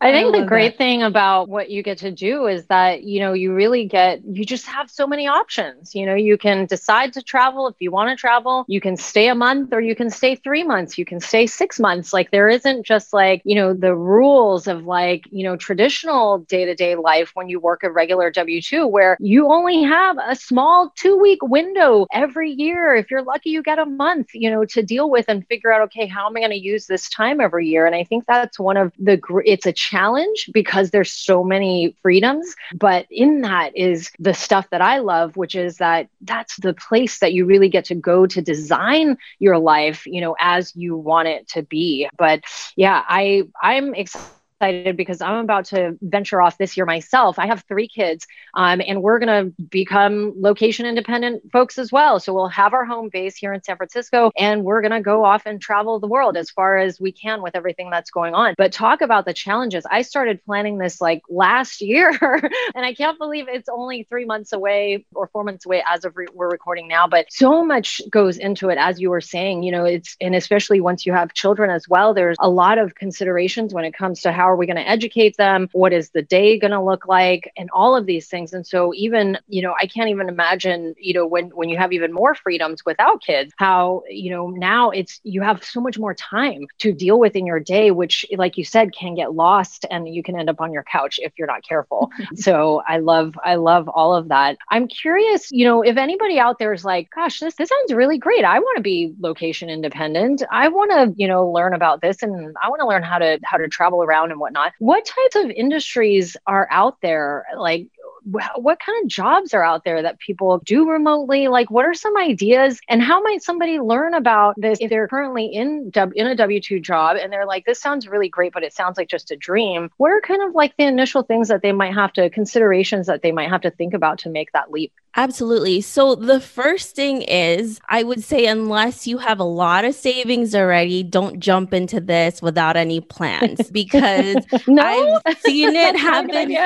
I 0.00 0.10
think 0.10 0.34
I 0.34 0.40
the 0.40 0.46
great 0.46 0.72
that. 0.72 0.78
thing 0.78 1.02
about 1.02 1.48
what 1.48 1.70
you 1.70 1.82
get 1.82 1.98
to 1.98 2.10
do 2.10 2.46
is 2.46 2.66
that, 2.66 3.04
you 3.04 3.20
know, 3.20 3.34
you 3.34 3.54
really 3.54 3.86
get, 3.86 4.20
you 4.24 4.44
just 4.44 4.66
have 4.66 4.90
so 4.90 5.06
many 5.06 5.28
options. 5.28 5.94
You 5.94 6.06
know, 6.06 6.14
you 6.16 6.36
can 6.36 6.66
decide 6.66 7.12
to 7.12 7.22
travel 7.22 7.68
if 7.68 7.76
you 7.78 7.92
want 7.92 8.10
to 8.10 8.16
travel. 8.20 8.64
You 8.66 8.80
can 8.80 8.96
stay 8.96 9.28
a 9.28 9.34
month 9.34 9.72
or 9.72 9.80
you 9.80 9.94
can 9.94 10.10
stay 10.10 10.34
three 10.34 10.64
months. 10.64 10.98
You 10.98 11.04
can 11.04 11.20
stay 11.20 11.46
six 11.46 11.78
months. 11.78 12.12
Like 12.12 12.32
there 12.32 12.48
isn't 12.48 12.84
just 12.84 13.12
like, 13.12 13.42
you 13.44 13.54
know, 13.54 13.74
the 13.74 13.94
rules 13.94 14.66
of 14.66 14.86
like, 14.86 15.24
you 15.30 15.44
know, 15.44 15.56
traditional 15.56 16.38
day 16.38 16.64
to 16.64 16.74
day 16.74 16.96
life 16.96 17.30
when 17.34 17.48
you 17.48 17.60
work 17.60 17.84
a 17.84 17.92
regular 17.92 18.30
W 18.32 18.60
2 18.60 18.86
where 18.88 19.16
you 19.20 19.46
only 19.46 19.84
have 19.84 20.16
a 20.26 20.34
small 20.34 20.92
two 20.96 21.16
week 21.16 21.42
window 21.42 22.06
every 22.12 22.50
year. 22.50 22.96
If 22.96 23.08
you're 23.12 23.22
lucky, 23.22 23.50
you 23.50 23.62
get 23.62 23.78
a 23.78 23.84
month, 23.84 24.28
you 24.32 24.50
know, 24.50 24.64
to 24.64 24.82
deal 24.82 25.10
with 25.10 25.26
and 25.28 25.46
figure 25.46 25.70
out, 25.70 25.82
okay, 25.82 26.06
how 26.06 26.26
am 26.26 26.36
I 26.36 26.40
going 26.40 26.50
to 26.50 26.56
use 26.56 26.86
this 26.86 27.10
time 27.10 27.42
every 27.42 27.68
year? 27.68 27.84
And 27.84 27.94
I 27.94 28.04
think 28.04 28.24
that's 28.26 28.58
one 28.58 28.78
of 28.78 28.90
the, 28.98 29.20
it's 29.44 29.66
a 29.66 29.72
challenge 29.72 30.48
because 30.52 30.90
there's 30.90 31.12
so 31.12 31.44
many 31.44 31.94
freedoms. 32.00 32.56
But 32.74 33.06
in 33.10 33.42
that 33.42 33.76
is 33.76 34.10
the 34.18 34.32
stuff 34.32 34.70
that 34.70 34.80
I 34.80 34.98
love, 34.98 35.36
which 35.36 35.54
is 35.54 35.76
that 35.76 36.08
that's 36.22 36.56
the 36.56 36.72
place 36.72 37.18
that 37.18 37.34
you 37.34 37.44
really 37.44 37.68
get 37.68 37.84
to 37.86 37.94
go 37.94 38.26
to 38.26 38.40
design 38.40 39.18
your 39.38 39.58
life, 39.58 40.06
you 40.06 40.22
know, 40.22 40.34
as 40.40 40.74
you 40.74 40.96
want 40.96 41.28
it 41.28 41.46
to 41.48 41.62
be. 41.62 42.08
But 42.16 42.44
yeah, 42.76 43.04
I 43.06 43.42
I'm 43.62 43.94
excited 43.94 44.41
excited 44.62 44.96
because 44.96 45.20
I'm 45.20 45.38
about 45.38 45.64
to 45.66 45.98
venture 46.00 46.40
off 46.40 46.56
this 46.56 46.76
year 46.76 46.86
myself. 46.86 47.38
I 47.38 47.46
have 47.46 47.64
three 47.66 47.88
kids, 47.88 48.26
um, 48.54 48.80
and 48.86 49.02
we're 49.02 49.18
going 49.18 49.54
to 49.56 49.62
become 49.64 50.34
location 50.36 50.86
independent 50.86 51.50
folks 51.52 51.78
as 51.78 51.90
well. 51.90 52.20
So 52.20 52.32
we'll 52.32 52.48
have 52.48 52.72
our 52.72 52.84
home 52.84 53.08
base 53.12 53.36
here 53.36 53.52
in 53.52 53.62
San 53.64 53.76
Francisco, 53.76 54.30
and 54.38 54.62
we're 54.62 54.80
going 54.80 54.92
to 54.92 55.00
go 55.00 55.24
off 55.24 55.42
and 55.46 55.60
travel 55.60 55.98
the 55.98 56.06
world 56.06 56.36
as 56.36 56.50
far 56.50 56.78
as 56.78 57.00
we 57.00 57.10
can 57.10 57.42
with 57.42 57.56
everything 57.56 57.90
that's 57.90 58.10
going 58.10 58.34
on. 58.34 58.54
But 58.56 58.72
talk 58.72 59.00
about 59.00 59.24
the 59.24 59.34
challenges. 59.34 59.84
I 59.90 60.02
started 60.02 60.44
planning 60.44 60.78
this 60.78 61.00
like 61.00 61.22
last 61.28 61.80
year, 61.80 62.10
and 62.74 62.86
I 62.86 62.94
can't 62.94 63.18
believe 63.18 63.48
it's 63.48 63.68
only 63.68 64.04
three 64.04 64.26
months 64.26 64.52
away 64.52 65.06
or 65.12 65.26
four 65.26 65.42
months 65.42 65.66
away 65.66 65.82
as 65.88 66.04
of 66.04 66.16
re- 66.16 66.28
we're 66.32 66.50
recording 66.50 66.86
now. 66.86 67.08
But 67.08 67.26
so 67.30 67.64
much 67.64 68.00
goes 68.10 68.38
into 68.38 68.68
it, 68.68 68.78
as 68.78 69.00
you 69.00 69.10
were 69.10 69.20
saying. 69.20 69.64
You 69.64 69.72
know, 69.72 69.84
it's 69.84 70.16
and 70.20 70.36
especially 70.36 70.80
once 70.80 71.04
you 71.04 71.12
have 71.12 71.34
children 71.34 71.68
as 71.68 71.88
well. 71.88 72.14
There's 72.14 72.36
a 72.38 72.48
lot 72.48 72.78
of 72.78 72.94
considerations 72.94 73.74
when 73.74 73.84
it 73.84 73.92
comes 73.92 74.20
to 74.20 74.30
how 74.30 74.51
are 74.52 74.56
we 74.56 74.66
going 74.66 74.76
to 74.76 74.88
educate 74.88 75.36
them? 75.36 75.68
What 75.72 75.92
is 75.92 76.10
the 76.10 76.22
day 76.22 76.58
going 76.58 76.72
to 76.72 76.82
look 76.82 77.06
like? 77.06 77.50
And 77.56 77.70
all 77.72 77.96
of 77.96 78.06
these 78.06 78.28
things. 78.28 78.52
And 78.52 78.66
so 78.66 78.92
even, 78.94 79.38
you 79.48 79.62
know, 79.62 79.74
I 79.78 79.86
can't 79.86 80.10
even 80.10 80.28
imagine, 80.28 80.94
you 80.98 81.14
know, 81.14 81.26
when 81.26 81.50
when 81.50 81.68
you 81.68 81.76
have 81.78 81.92
even 81.92 82.12
more 82.12 82.34
freedoms 82.34 82.84
without 82.84 83.22
kids, 83.22 83.52
how, 83.56 84.02
you 84.08 84.30
know, 84.30 84.50
now 84.50 84.90
it's 84.90 85.20
you 85.24 85.42
have 85.42 85.64
so 85.64 85.80
much 85.80 85.98
more 85.98 86.14
time 86.14 86.66
to 86.78 86.92
deal 86.92 87.18
with 87.18 87.36
in 87.36 87.46
your 87.46 87.60
day, 87.60 87.90
which 87.90 88.24
like 88.36 88.56
you 88.56 88.64
said 88.64 88.94
can 88.94 89.14
get 89.14 89.34
lost 89.34 89.84
and 89.90 90.08
you 90.08 90.22
can 90.22 90.38
end 90.38 90.50
up 90.50 90.60
on 90.60 90.72
your 90.72 90.84
couch 90.84 91.18
if 91.22 91.32
you're 91.36 91.46
not 91.46 91.66
careful. 91.66 92.10
so 92.34 92.82
I 92.86 92.98
love 92.98 93.34
I 93.44 93.56
love 93.56 93.88
all 93.88 94.14
of 94.14 94.28
that. 94.28 94.58
I'm 94.70 94.88
curious, 94.88 95.50
you 95.50 95.64
know, 95.64 95.82
if 95.82 95.96
anybody 95.96 96.38
out 96.38 96.58
there 96.58 96.72
is 96.72 96.84
like, 96.84 97.08
gosh, 97.14 97.40
this 97.40 97.54
this 97.54 97.68
sounds 97.68 97.94
really 97.94 98.18
great. 98.18 98.44
I 98.44 98.58
want 98.58 98.76
to 98.76 98.82
be 98.82 99.14
location 99.20 99.68
independent. 99.70 100.42
I 100.50 100.68
want 100.68 100.90
to, 100.90 101.14
you 101.16 101.28
know, 101.28 101.48
learn 101.48 101.74
about 101.74 102.00
this 102.00 102.22
and 102.22 102.54
I 102.62 102.68
want 102.68 102.80
to 102.80 102.86
learn 102.86 103.02
how 103.02 103.18
to 103.18 103.38
how 103.44 103.56
to 103.56 103.68
travel 103.68 104.02
around 104.02 104.30
and 104.30 104.40
whatnot. 104.42 104.72
What 104.78 105.04
types 105.04 105.36
of 105.36 105.50
industries 105.50 106.36
are 106.46 106.68
out 106.70 106.98
there? 107.00 107.46
Like, 107.56 107.88
what 108.24 108.78
kind 108.80 109.04
of 109.04 109.08
jobs 109.08 109.54
are 109.54 109.62
out 109.62 109.84
there 109.84 110.02
that 110.02 110.18
people 110.18 110.60
do 110.64 110.88
remotely? 110.88 111.48
Like, 111.48 111.70
what 111.70 111.84
are 111.84 111.94
some 111.94 112.16
ideas, 112.16 112.80
and 112.88 113.02
how 113.02 113.20
might 113.22 113.42
somebody 113.42 113.78
learn 113.80 114.14
about 114.14 114.54
this 114.56 114.78
if 114.80 114.90
they're 114.90 115.08
currently 115.08 115.46
in 115.46 115.90
in 116.14 116.26
a 116.26 116.36
W 116.36 116.60
two 116.60 116.80
job 116.80 117.16
and 117.20 117.32
they're 117.32 117.46
like, 117.46 117.64
this 117.64 117.80
sounds 117.80 118.08
really 118.08 118.28
great, 118.28 118.52
but 118.52 118.62
it 118.62 118.72
sounds 118.72 118.96
like 118.98 119.08
just 119.08 119.30
a 119.30 119.36
dream? 119.36 119.90
What 119.96 120.10
are 120.10 120.20
kind 120.20 120.42
of 120.42 120.54
like 120.54 120.76
the 120.76 120.84
initial 120.84 121.22
things 121.22 121.48
that 121.48 121.62
they 121.62 121.72
might 121.72 121.94
have 121.94 122.12
to 122.14 122.30
considerations 122.30 123.06
that 123.06 123.22
they 123.22 123.32
might 123.32 123.50
have 123.50 123.62
to 123.62 123.70
think 123.70 123.94
about 123.94 124.18
to 124.18 124.30
make 124.30 124.52
that 124.52 124.70
leap? 124.70 124.92
Absolutely. 125.14 125.82
So 125.82 126.14
the 126.14 126.40
first 126.40 126.96
thing 126.96 127.20
is, 127.22 127.80
I 127.88 128.02
would 128.02 128.22
say, 128.22 128.46
unless 128.46 129.06
you 129.06 129.18
have 129.18 129.40
a 129.40 129.44
lot 129.44 129.84
of 129.84 129.94
savings 129.94 130.54
already, 130.54 131.02
don't 131.02 131.38
jump 131.38 131.74
into 131.74 132.00
this 132.00 132.40
without 132.40 132.76
any 132.78 133.00
plans 133.00 133.70
because 133.72 134.36
no? 134.66 135.20
I've 135.26 135.38
seen 135.40 135.76
it 135.76 135.96
happen. 135.98 136.56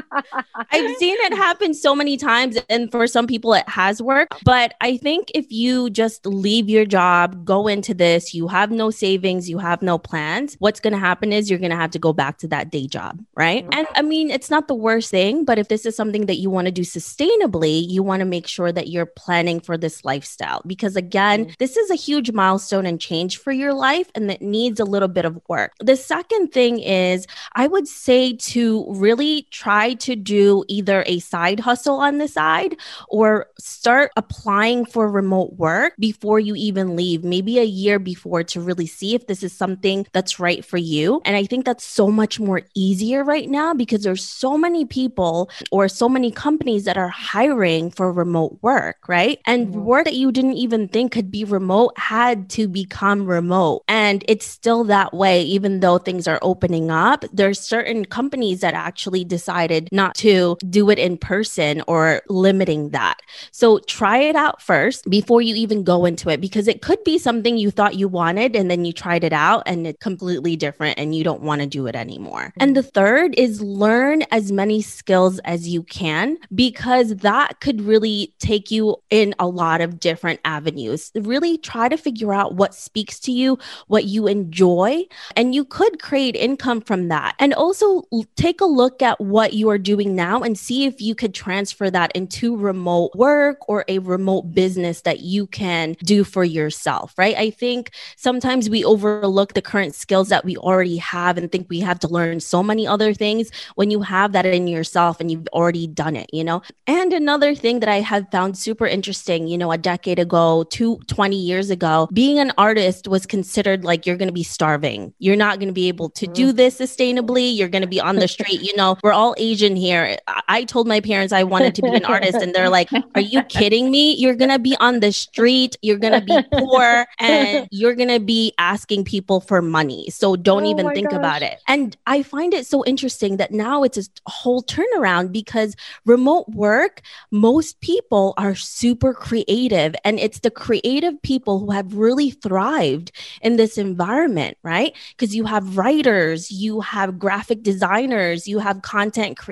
I've 0.11 0.97
seen 0.97 1.15
it 1.19 1.33
happen 1.33 1.73
so 1.73 1.95
many 1.95 2.17
times. 2.17 2.57
And 2.69 2.91
for 2.91 3.07
some 3.07 3.27
people, 3.27 3.53
it 3.53 3.67
has 3.67 4.01
worked. 4.01 4.43
But 4.43 4.73
I 4.81 4.97
think 4.97 5.31
if 5.33 5.51
you 5.51 5.89
just 5.89 6.25
leave 6.25 6.69
your 6.69 6.85
job, 6.85 7.45
go 7.45 7.67
into 7.67 7.93
this, 7.93 8.33
you 8.33 8.47
have 8.47 8.71
no 8.71 8.89
savings, 8.89 9.49
you 9.49 9.57
have 9.57 9.81
no 9.81 9.97
plans, 9.97 10.55
what's 10.59 10.79
going 10.79 10.93
to 10.93 10.99
happen 10.99 11.33
is 11.33 11.49
you're 11.49 11.59
going 11.59 11.71
to 11.71 11.77
have 11.77 11.91
to 11.91 11.99
go 11.99 12.13
back 12.13 12.37
to 12.39 12.47
that 12.49 12.71
day 12.71 12.87
job. 12.87 13.23
Right. 13.35 13.63
Mm-hmm. 13.63 13.79
And 13.79 13.87
I 13.95 14.01
mean, 14.01 14.29
it's 14.29 14.49
not 14.49 14.67
the 14.67 14.75
worst 14.75 15.11
thing, 15.11 15.45
but 15.45 15.59
if 15.59 15.67
this 15.67 15.85
is 15.85 15.95
something 15.95 16.25
that 16.25 16.37
you 16.37 16.49
want 16.49 16.65
to 16.65 16.71
do 16.71 16.83
sustainably, 16.83 17.87
you 17.87 18.03
want 18.03 18.21
to 18.21 18.25
make 18.25 18.47
sure 18.47 18.71
that 18.71 18.87
you're 18.87 19.05
planning 19.05 19.59
for 19.59 19.77
this 19.77 20.03
lifestyle 20.05 20.61
because, 20.65 20.95
again, 20.95 21.45
mm-hmm. 21.45 21.53
this 21.59 21.77
is 21.77 21.89
a 21.89 21.95
huge 21.95 22.31
milestone 22.31 22.85
and 22.85 22.99
change 22.99 23.37
for 23.37 23.51
your 23.51 23.73
life 23.73 24.09
and 24.15 24.29
that 24.29 24.41
needs 24.41 24.79
a 24.79 24.85
little 24.85 25.07
bit 25.07 25.25
of 25.25 25.39
work. 25.47 25.73
The 25.79 25.95
second 25.95 26.49
thing 26.51 26.79
is, 26.79 27.27
I 27.55 27.67
would 27.67 27.87
say 27.87 28.33
to 28.33 28.85
really 28.89 29.47
try 29.51 29.90
to 29.95 30.15
do 30.15 30.63
either 30.67 31.03
a 31.05 31.19
side 31.19 31.59
hustle 31.59 31.95
on 31.95 32.17
the 32.17 32.27
side 32.27 32.77
or 33.09 33.47
start 33.59 34.11
applying 34.15 34.85
for 34.85 35.09
remote 35.09 35.53
work 35.53 35.93
before 35.99 36.39
you 36.39 36.55
even 36.55 36.95
leave, 36.95 37.23
maybe 37.23 37.59
a 37.59 37.63
year 37.63 37.99
before 37.99 38.43
to 38.43 38.61
really 38.61 38.87
see 38.87 39.15
if 39.15 39.27
this 39.27 39.43
is 39.43 39.53
something 39.53 40.05
that's 40.13 40.39
right 40.39 40.63
for 40.63 40.77
you. 40.77 41.21
And 41.25 41.35
I 41.35 41.45
think 41.45 41.65
that's 41.65 41.83
so 41.83 42.07
much 42.07 42.39
more 42.39 42.61
easier 42.75 43.23
right 43.23 43.49
now 43.49 43.73
because 43.73 44.03
there's 44.03 44.23
so 44.23 44.57
many 44.57 44.85
people 44.85 45.49
or 45.71 45.87
so 45.87 46.07
many 46.07 46.31
companies 46.31 46.61
companies 46.61 46.85
that 46.85 46.97
are 46.97 47.09
hiring 47.09 47.89
for 47.89 48.11
remote 48.11 48.59
work, 48.61 49.07
right? 49.07 49.39
And 49.45 49.67
mm-hmm. 49.67 49.81
work 49.81 50.05
that 50.05 50.13
you 50.13 50.31
didn't 50.31 50.53
even 50.53 50.87
think 50.87 51.11
could 51.11 51.31
be 51.31 51.43
remote 51.43 51.97
had 51.97 52.49
to 52.51 52.67
become 52.67 53.25
remote. 53.25 53.83
And 53.87 54.23
it's 54.27 54.45
still 54.45 54.83
that 54.85 55.13
way, 55.13 55.41
even 55.41 55.79
though 55.79 55.97
things 55.97 56.27
are 56.27 56.39
opening 56.41 56.91
up. 56.91 57.25
There's 57.33 57.59
certain 57.59 58.05
companies 58.05 58.61
that 58.61 58.73
actually 58.73 59.25
decided 59.25 59.80
not 59.91 60.15
to 60.15 60.57
do 60.69 60.89
it 60.89 60.99
in 60.99 61.17
person 61.17 61.81
or 61.87 62.21
limiting 62.29 62.89
that. 62.89 63.21
So 63.51 63.79
try 63.79 64.17
it 64.17 64.35
out 64.35 64.61
first 64.61 65.09
before 65.09 65.41
you 65.41 65.55
even 65.55 65.83
go 65.83 66.05
into 66.05 66.29
it, 66.29 66.41
because 66.41 66.67
it 66.67 66.81
could 66.81 67.03
be 67.03 67.17
something 67.17 67.57
you 67.57 67.71
thought 67.71 67.95
you 67.95 68.07
wanted 68.07 68.55
and 68.55 68.69
then 68.69 68.85
you 68.85 68.93
tried 68.93 69.23
it 69.23 69.33
out 69.33 69.63
and 69.65 69.87
it's 69.87 70.01
completely 70.01 70.55
different 70.55 70.99
and 70.99 71.15
you 71.15 71.23
don't 71.23 71.41
want 71.41 71.61
to 71.61 71.67
do 71.67 71.87
it 71.87 71.95
anymore. 71.95 72.41
Mm-hmm. 72.41 72.61
And 72.61 72.77
the 72.77 72.83
third 72.83 73.33
is 73.37 73.61
learn 73.61 74.23
as 74.31 74.51
many 74.51 74.81
skills 74.81 75.39
as 75.39 75.67
you 75.67 75.83
can. 75.83 76.37
Because 76.53 77.15
that 77.17 77.59
could 77.61 77.81
really 77.81 78.35
take 78.37 78.69
you 78.69 78.97
in 79.09 79.33
a 79.39 79.47
lot 79.47 79.81
of 79.81 79.99
different 79.99 80.39
avenues. 80.45 81.11
Really 81.15 81.57
try 81.57 81.89
to 81.89 81.97
figure 81.97 82.33
out 82.33 82.55
what 82.55 82.75
speaks 82.75 83.19
to 83.21 83.31
you, 83.31 83.57
what 83.87 84.05
you 84.05 84.27
enjoy, 84.27 85.05
and 85.35 85.55
you 85.55 85.65
could 85.65 86.01
create 86.01 86.35
income 86.35 86.81
from 86.81 87.07
that. 87.07 87.35
And 87.39 87.53
also 87.53 88.03
take 88.35 88.61
a 88.61 88.65
look 88.65 89.01
at 89.01 89.19
what 89.19 89.53
you 89.53 89.70
are 89.71 89.77
doing 89.77 90.15
now 90.15 90.41
and 90.41 90.57
see 90.57 90.85
if 90.85 91.01
you 91.01 91.15
could 91.15 91.33
transfer 91.33 91.89
that 91.89 92.11
into 92.13 92.55
remote 92.55 93.11
work 93.15 93.57
or 93.67 93.85
a 93.87 93.99
remote 93.99 94.53
business 94.53 95.01
that 95.01 95.21
you 95.21 95.47
can 95.47 95.95
do 96.03 96.23
for 96.23 96.43
yourself, 96.43 97.13
right? 97.17 97.35
I 97.35 97.49
think 97.49 97.91
sometimes 98.15 98.69
we 98.69 98.83
overlook 98.83 99.53
the 99.53 99.61
current 99.61 99.95
skills 99.95 100.29
that 100.29 100.45
we 100.45 100.57
already 100.57 100.97
have 100.97 101.37
and 101.37 101.51
think 101.51 101.67
we 101.69 101.79
have 101.79 101.99
to 101.99 102.07
learn 102.07 102.39
so 102.39 102.61
many 102.61 102.85
other 102.85 103.13
things 103.13 103.49
when 103.75 103.89
you 103.89 104.01
have 104.01 104.33
that 104.33 104.45
in 104.45 104.67
yourself 104.67 105.19
and 105.19 105.31
you've 105.31 105.47
already 105.53 105.87
done 105.87 106.15
it, 106.15 106.29
you 106.33 106.43
know? 106.43 106.61
And 106.87 107.13
another 107.13 107.55
thing 107.55 107.79
that 107.79 107.89
I 107.89 108.01
have 108.01 108.29
found 108.31 108.57
super 108.57 108.85
interesting, 108.85 109.47
you 109.47 109.57
know, 109.57 109.71
a 109.71 109.77
decade 109.77 110.19
ago, 110.19 110.65
two, 110.69 110.99
20 111.07 111.35
years 111.35 111.69
ago, 111.69 112.09
being 112.13 112.39
an 112.39 112.51
artist 112.57 113.07
was 113.07 113.25
considered 113.25 113.83
like 113.83 114.05
you're 114.05 114.17
going 114.17 114.27
to 114.27 114.33
be 114.33 114.43
starving. 114.43 115.13
You're 115.19 115.35
not 115.35 115.59
going 115.59 115.69
to 115.69 115.73
be 115.73 115.87
able 115.87 116.09
to 116.11 116.27
do 116.27 116.47
mm-hmm. 116.47 116.57
this 116.57 116.79
sustainably. 116.79 117.55
You're 117.55 117.69
going 117.69 117.81
to 117.81 117.87
be 117.87 118.01
on 118.01 118.17
the 118.17 118.27
street. 118.35 118.61
You 118.61 118.75
know, 118.75 118.97
we're 119.03 119.13
all 119.13 119.35
Asian 119.61 119.75
here. 119.75 120.17
I 120.47 120.63
told 120.63 120.87
my 120.87 120.99
parents 120.99 121.33
I 121.33 121.43
wanted 121.43 121.75
to 121.75 121.81
be 121.81 121.89
an 121.89 122.05
artist, 122.05 122.37
and 122.41 122.53
they're 122.53 122.69
like, 122.69 122.89
Are 123.15 123.21
you 123.21 123.43
kidding 123.43 123.91
me? 123.91 124.15
You're 124.15 124.35
going 124.35 124.49
to 124.49 124.59
be 124.59 124.75
on 124.79 124.99
the 124.99 125.11
street. 125.11 125.75
You're 125.81 125.97
going 125.97 126.13
to 126.13 126.21
be 126.21 126.41
poor 126.57 127.05
and 127.19 127.67
you're 127.71 127.95
going 127.95 128.09
to 128.09 128.19
be 128.19 128.53
asking 128.57 129.05
people 129.05 129.41
for 129.41 129.61
money. 129.61 130.09
So 130.09 130.35
don't 130.35 130.65
oh 130.65 130.69
even 130.69 130.89
think 130.91 131.09
gosh. 131.09 131.19
about 131.19 131.41
it. 131.41 131.59
And 131.67 131.95
I 132.07 132.23
find 132.23 132.53
it 132.53 132.65
so 132.65 132.83
interesting 132.85 133.37
that 133.37 133.51
now 133.51 133.83
it's 133.83 133.97
a 133.97 134.03
whole 134.27 134.63
turnaround 134.63 135.31
because 135.31 135.75
remote 136.05 136.49
work, 136.49 137.01
most 137.31 137.79
people 137.81 138.33
are 138.37 138.55
super 138.55 139.13
creative. 139.13 139.95
And 140.03 140.19
it's 140.19 140.39
the 140.39 140.51
creative 140.51 141.21
people 141.21 141.59
who 141.59 141.71
have 141.71 141.95
really 141.95 142.31
thrived 142.31 143.11
in 143.41 143.57
this 143.57 143.77
environment, 143.77 144.57
right? 144.63 144.95
Because 145.11 145.35
you 145.35 145.45
have 145.45 145.77
writers, 145.77 146.51
you 146.51 146.81
have 146.81 147.19
graphic 147.19 147.63
designers, 147.63 148.47
you 148.47 148.59
have 148.59 148.81
content 148.81 149.37
creators, 149.37 149.50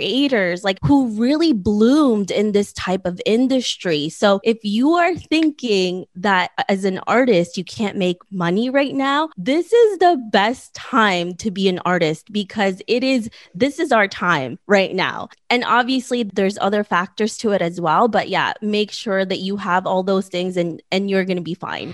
like 0.63 0.79
who 0.83 1.09
really 1.19 1.53
bloomed 1.53 2.31
in 2.31 2.51
this 2.51 2.73
type 2.73 3.05
of 3.05 3.19
industry. 3.25 4.09
So 4.09 4.39
if 4.43 4.57
you 4.63 4.91
are 4.91 5.15
thinking 5.15 6.05
that 6.15 6.51
uh, 6.57 6.63
as 6.69 6.85
an 6.85 6.99
artist, 7.07 7.57
you 7.57 7.63
can't 7.63 7.97
make 7.97 8.17
money 8.31 8.69
right 8.69 8.93
now, 8.93 9.29
this 9.37 9.71
is 9.71 9.97
the 9.99 10.21
best 10.31 10.73
time 10.73 11.33
to 11.35 11.51
be 11.51 11.67
an 11.67 11.79
artist 11.85 12.31
because 12.31 12.81
it 12.87 13.03
is, 13.03 13.29
this 13.53 13.79
is 13.79 13.91
our 13.91 14.07
time 14.07 14.59
right 14.67 14.93
now. 14.93 15.29
And 15.49 15.63
obviously 15.63 16.23
there's 16.23 16.57
other 16.59 16.83
factors 16.83 17.37
to 17.37 17.51
it 17.51 17.61
as 17.61 17.81
well. 17.81 18.07
But 18.07 18.29
yeah, 18.29 18.53
make 18.61 18.91
sure 18.91 19.25
that 19.25 19.39
you 19.39 19.57
have 19.57 19.85
all 19.85 20.03
those 20.03 20.27
things 20.27 20.57
and, 20.57 20.81
and 20.91 21.09
you're 21.09 21.25
going 21.25 21.37
to 21.37 21.43
be 21.43 21.55
fine. 21.55 21.93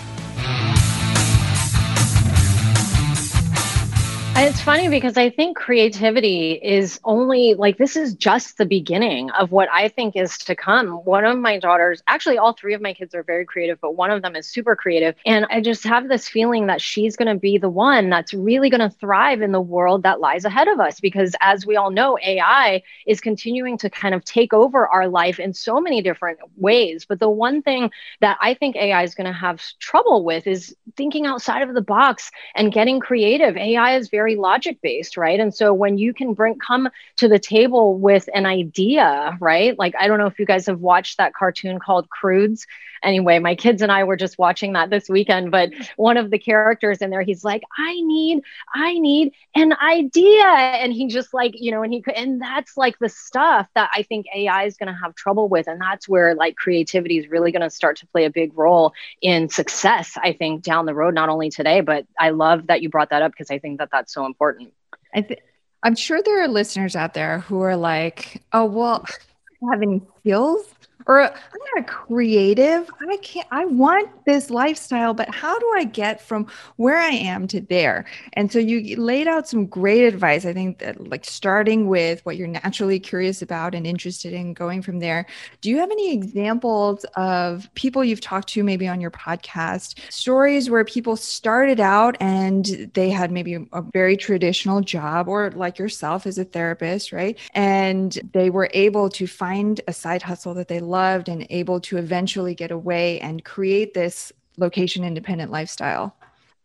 It's 4.43 4.59
funny 4.59 4.89
because 4.89 5.17
I 5.17 5.29
think 5.29 5.55
creativity 5.55 6.53
is 6.53 6.99
only 7.03 7.53
like 7.53 7.77
this 7.77 7.95
is 7.95 8.15
just 8.15 8.57
the 8.57 8.65
beginning 8.65 9.29
of 9.29 9.51
what 9.51 9.69
I 9.71 9.87
think 9.87 10.15
is 10.15 10.35
to 10.39 10.55
come. 10.55 10.93
One 11.05 11.25
of 11.25 11.37
my 11.37 11.59
daughters, 11.59 12.01
actually, 12.07 12.39
all 12.39 12.53
three 12.53 12.73
of 12.73 12.81
my 12.81 12.95
kids 12.95 13.13
are 13.13 13.21
very 13.21 13.45
creative, 13.45 13.79
but 13.79 13.95
one 13.95 14.09
of 14.09 14.23
them 14.23 14.35
is 14.35 14.47
super 14.47 14.75
creative. 14.75 15.13
And 15.27 15.45
I 15.51 15.61
just 15.61 15.83
have 15.83 16.09
this 16.09 16.27
feeling 16.27 16.65
that 16.65 16.81
she's 16.81 17.15
going 17.15 17.31
to 17.31 17.39
be 17.39 17.59
the 17.59 17.69
one 17.69 18.09
that's 18.09 18.33
really 18.33 18.71
going 18.71 18.81
to 18.81 18.89
thrive 18.89 19.43
in 19.43 19.51
the 19.51 19.61
world 19.61 20.01
that 20.03 20.19
lies 20.19 20.43
ahead 20.43 20.67
of 20.67 20.79
us. 20.79 20.99
Because 20.99 21.35
as 21.39 21.67
we 21.67 21.75
all 21.75 21.91
know, 21.91 22.17
AI 22.25 22.81
is 23.05 23.21
continuing 23.21 23.77
to 23.77 23.91
kind 23.91 24.15
of 24.15 24.25
take 24.25 24.53
over 24.53 24.87
our 24.87 25.07
life 25.07 25.39
in 25.39 25.53
so 25.53 25.79
many 25.79 26.01
different 26.01 26.39
ways. 26.57 27.05
But 27.07 27.19
the 27.19 27.29
one 27.29 27.61
thing 27.61 27.91
that 28.21 28.39
I 28.41 28.55
think 28.55 28.75
AI 28.75 29.03
is 29.03 29.13
going 29.13 29.27
to 29.27 29.33
have 29.33 29.61
trouble 29.77 30.25
with 30.25 30.47
is 30.47 30.75
thinking 30.97 31.27
outside 31.27 31.61
of 31.61 31.75
the 31.75 31.81
box 31.81 32.31
and 32.55 32.73
getting 32.73 32.99
creative. 32.99 33.55
AI 33.55 33.97
is 33.97 34.09
very 34.09 34.30
very 34.31 34.39
logic 34.41 34.79
based, 34.81 35.17
right? 35.17 35.39
And 35.39 35.53
so 35.53 35.73
when 35.73 35.97
you 35.97 36.13
can 36.13 36.33
bring 36.33 36.57
come 36.59 36.89
to 37.17 37.27
the 37.27 37.39
table 37.39 37.97
with 37.97 38.29
an 38.33 38.45
idea, 38.45 39.37
right? 39.39 39.77
Like 39.77 39.93
I 39.99 40.07
don't 40.07 40.19
know 40.19 40.27
if 40.27 40.39
you 40.39 40.45
guys 40.45 40.65
have 40.67 40.79
watched 40.79 41.17
that 41.17 41.33
cartoon 41.33 41.79
called 41.79 42.09
Croods. 42.09 42.65
Anyway, 43.03 43.39
my 43.39 43.55
kids 43.55 43.81
and 43.81 43.91
I 43.91 44.03
were 44.03 44.15
just 44.15 44.37
watching 44.37 44.73
that 44.73 44.91
this 44.91 45.09
weekend, 45.09 45.49
but 45.49 45.71
one 45.95 46.17
of 46.17 46.29
the 46.29 46.37
characters 46.37 46.99
in 46.99 47.09
there, 47.09 47.23
he's 47.23 47.43
like, 47.43 47.63
"I 47.75 47.93
need, 48.01 48.43
I 48.75 48.99
need 48.99 49.33
an 49.55 49.73
idea," 49.73 50.45
and 50.45 50.93
he 50.93 51.07
just 51.07 51.33
like, 51.33 51.53
you 51.55 51.71
know, 51.71 51.81
and 51.81 51.91
he 51.91 52.03
could 52.03 52.13
and 52.13 52.39
that's 52.39 52.77
like 52.77 52.99
the 52.99 53.09
stuff 53.09 53.67
that 53.73 53.89
I 53.95 54.03
think 54.03 54.27
AI 54.35 54.65
is 54.65 54.77
going 54.77 54.93
to 54.93 54.99
have 55.01 55.15
trouble 55.15 55.49
with, 55.49 55.67
and 55.67 55.81
that's 55.81 56.07
where 56.07 56.35
like 56.35 56.55
creativity 56.55 57.17
is 57.17 57.27
really 57.27 57.51
going 57.51 57.63
to 57.63 57.71
start 57.71 57.97
to 57.97 58.07
play 58.07 58.25
a 58.25 58.29
big 58.29 58.55
role 58.55 58.93
in 59.21 59.49
success. 59.49 60.15
I 60.21 60.33
think 60.33 60.61
down 60.61 60.85
the 60.85 60.93
road, 60.93 61.15
not 61.15 61.29
only 61.29 61.49
today, 61.49 61.81
but 61.81 62.05
I 62.19 62.29
love 62.29 62.67
that 62.67 62.83
you 62.83 62.89
brought 62.89 63.09
that 63.09 63.23
up 63.23 63.31
because 63.31 63.49
I 63.49 63.57
think 63.57 63.79
that 63.79 63.89
that's 63.91 64.10
so 64.13 64.25
important. 64.25 64.73
I 65.13 65.21
th- 65.21 65.39
I'm 65.83 65.95
sure 65.95 66.21
there 66.21 66.43
are 66.43 66.47
listeners 66.47 66.95
out 66.95 67.13
there 67.13 67.39
who 67.39 67.61
are 67.61 67.75
like, 67.75 68.43
oh, 68.53 68.65
well, 68.65 69.03
I 69.07 69.53
don't 69.59 69.73
have 69.73 69.81
any 69.81 70.01
skills 70.19 70.73
or 71.07 71.21
I'm 71.21 71.59
not 71.75 71.87
creative. 71.87 72.89
I 73.09 73.17
can't, 73.17 73.47
I 73.51 73.65
want 73.65 74.09
this 74.25 74.49
lifestyle, 74.49 75.13
but 75.13 75.33
how 75.33 75.57
do 75.57 75.71
I 75.75 75.83
get 75.83 76.21
from 76.21 76.47
where 76.77 76.97
I 76.97 77.09
am 77.09 77.47
to 77.47 77.61
there? 77.61 78.05
And 78.33 78.51
so 78.51 78.59
you 78.59 78.99
laid 79.01 79.27
out 79.27 79.47
some 79.47 79.65
great 79.65 80.03
advice. 80.05 80.45
I 80.45 80.53
think 80.53 80.79
that 80.79 81.07
like 81.07 81.25
starting 81.25 81.87
with 81.87 82.25
what 82.25 82.37
you're 82.37 82.47
naturally 82.47 82.99
curious 82.99 83.41
about 83.41 83.75
and 83.75 83.85
interested 83.85 84.33
in 84.33 84.53
going 84.53 84.81
from 84.81 84.99
there. 84.99 85.25
Do 85.61 85.69
you 85.69 85.77
have 85.77 85.91
any 85.91 86.13
examples 86.13 87.05
of 87.15 87.69
people 87.75 88.03
you've 88.03 88.21
talked 88.21 88.49
to 88.49 88.63
maybe 88.63 88.87
on 88.87 89.01
your 89.01 89.11
podcast, 89.11 90.11
stories 90.11 90.69
where 90.69 90.85
people 90.85 91.15
started 91.15 91.79
out 91.79 92.15
and 92.19 92.89
they 92.93 93.09
had 93.09 93.31
maybe 93.31 93.67
a 93.71 93.81
very 93.81 94.17
traditional 94.17 94.81
job 94.81 95.27
or 95.27 95.51
like 95.51 95.79
yourself 95.79 96.25
as 96.25 96.37
a 96.37 96.45
therapist, 96.45 97.11
right? 97.11 97.37
And 97.53 98.17
they 98.33 98.49
were 98.49 98.69
able 98.73 99.09
to 99.09 99.27
find 99.27 99.81
a 99.87 99.93
side 99.93 100.21
hustle 100.21 100.53
that 100.55 100.67
they 100.67 100.79
loved 100.91 101.29
and 101.29 101.47
able 101.49 101.79
to 101.81 101.97
eventually 101.97 102.53
get 102.53 102.69
away 102.69 103.19
and 103.21 103.43
create 103.43 103.93
this 103.93 104.31
location 104.57 105.03
independent 105.03 105.51
lifestyle? 105.51 106.15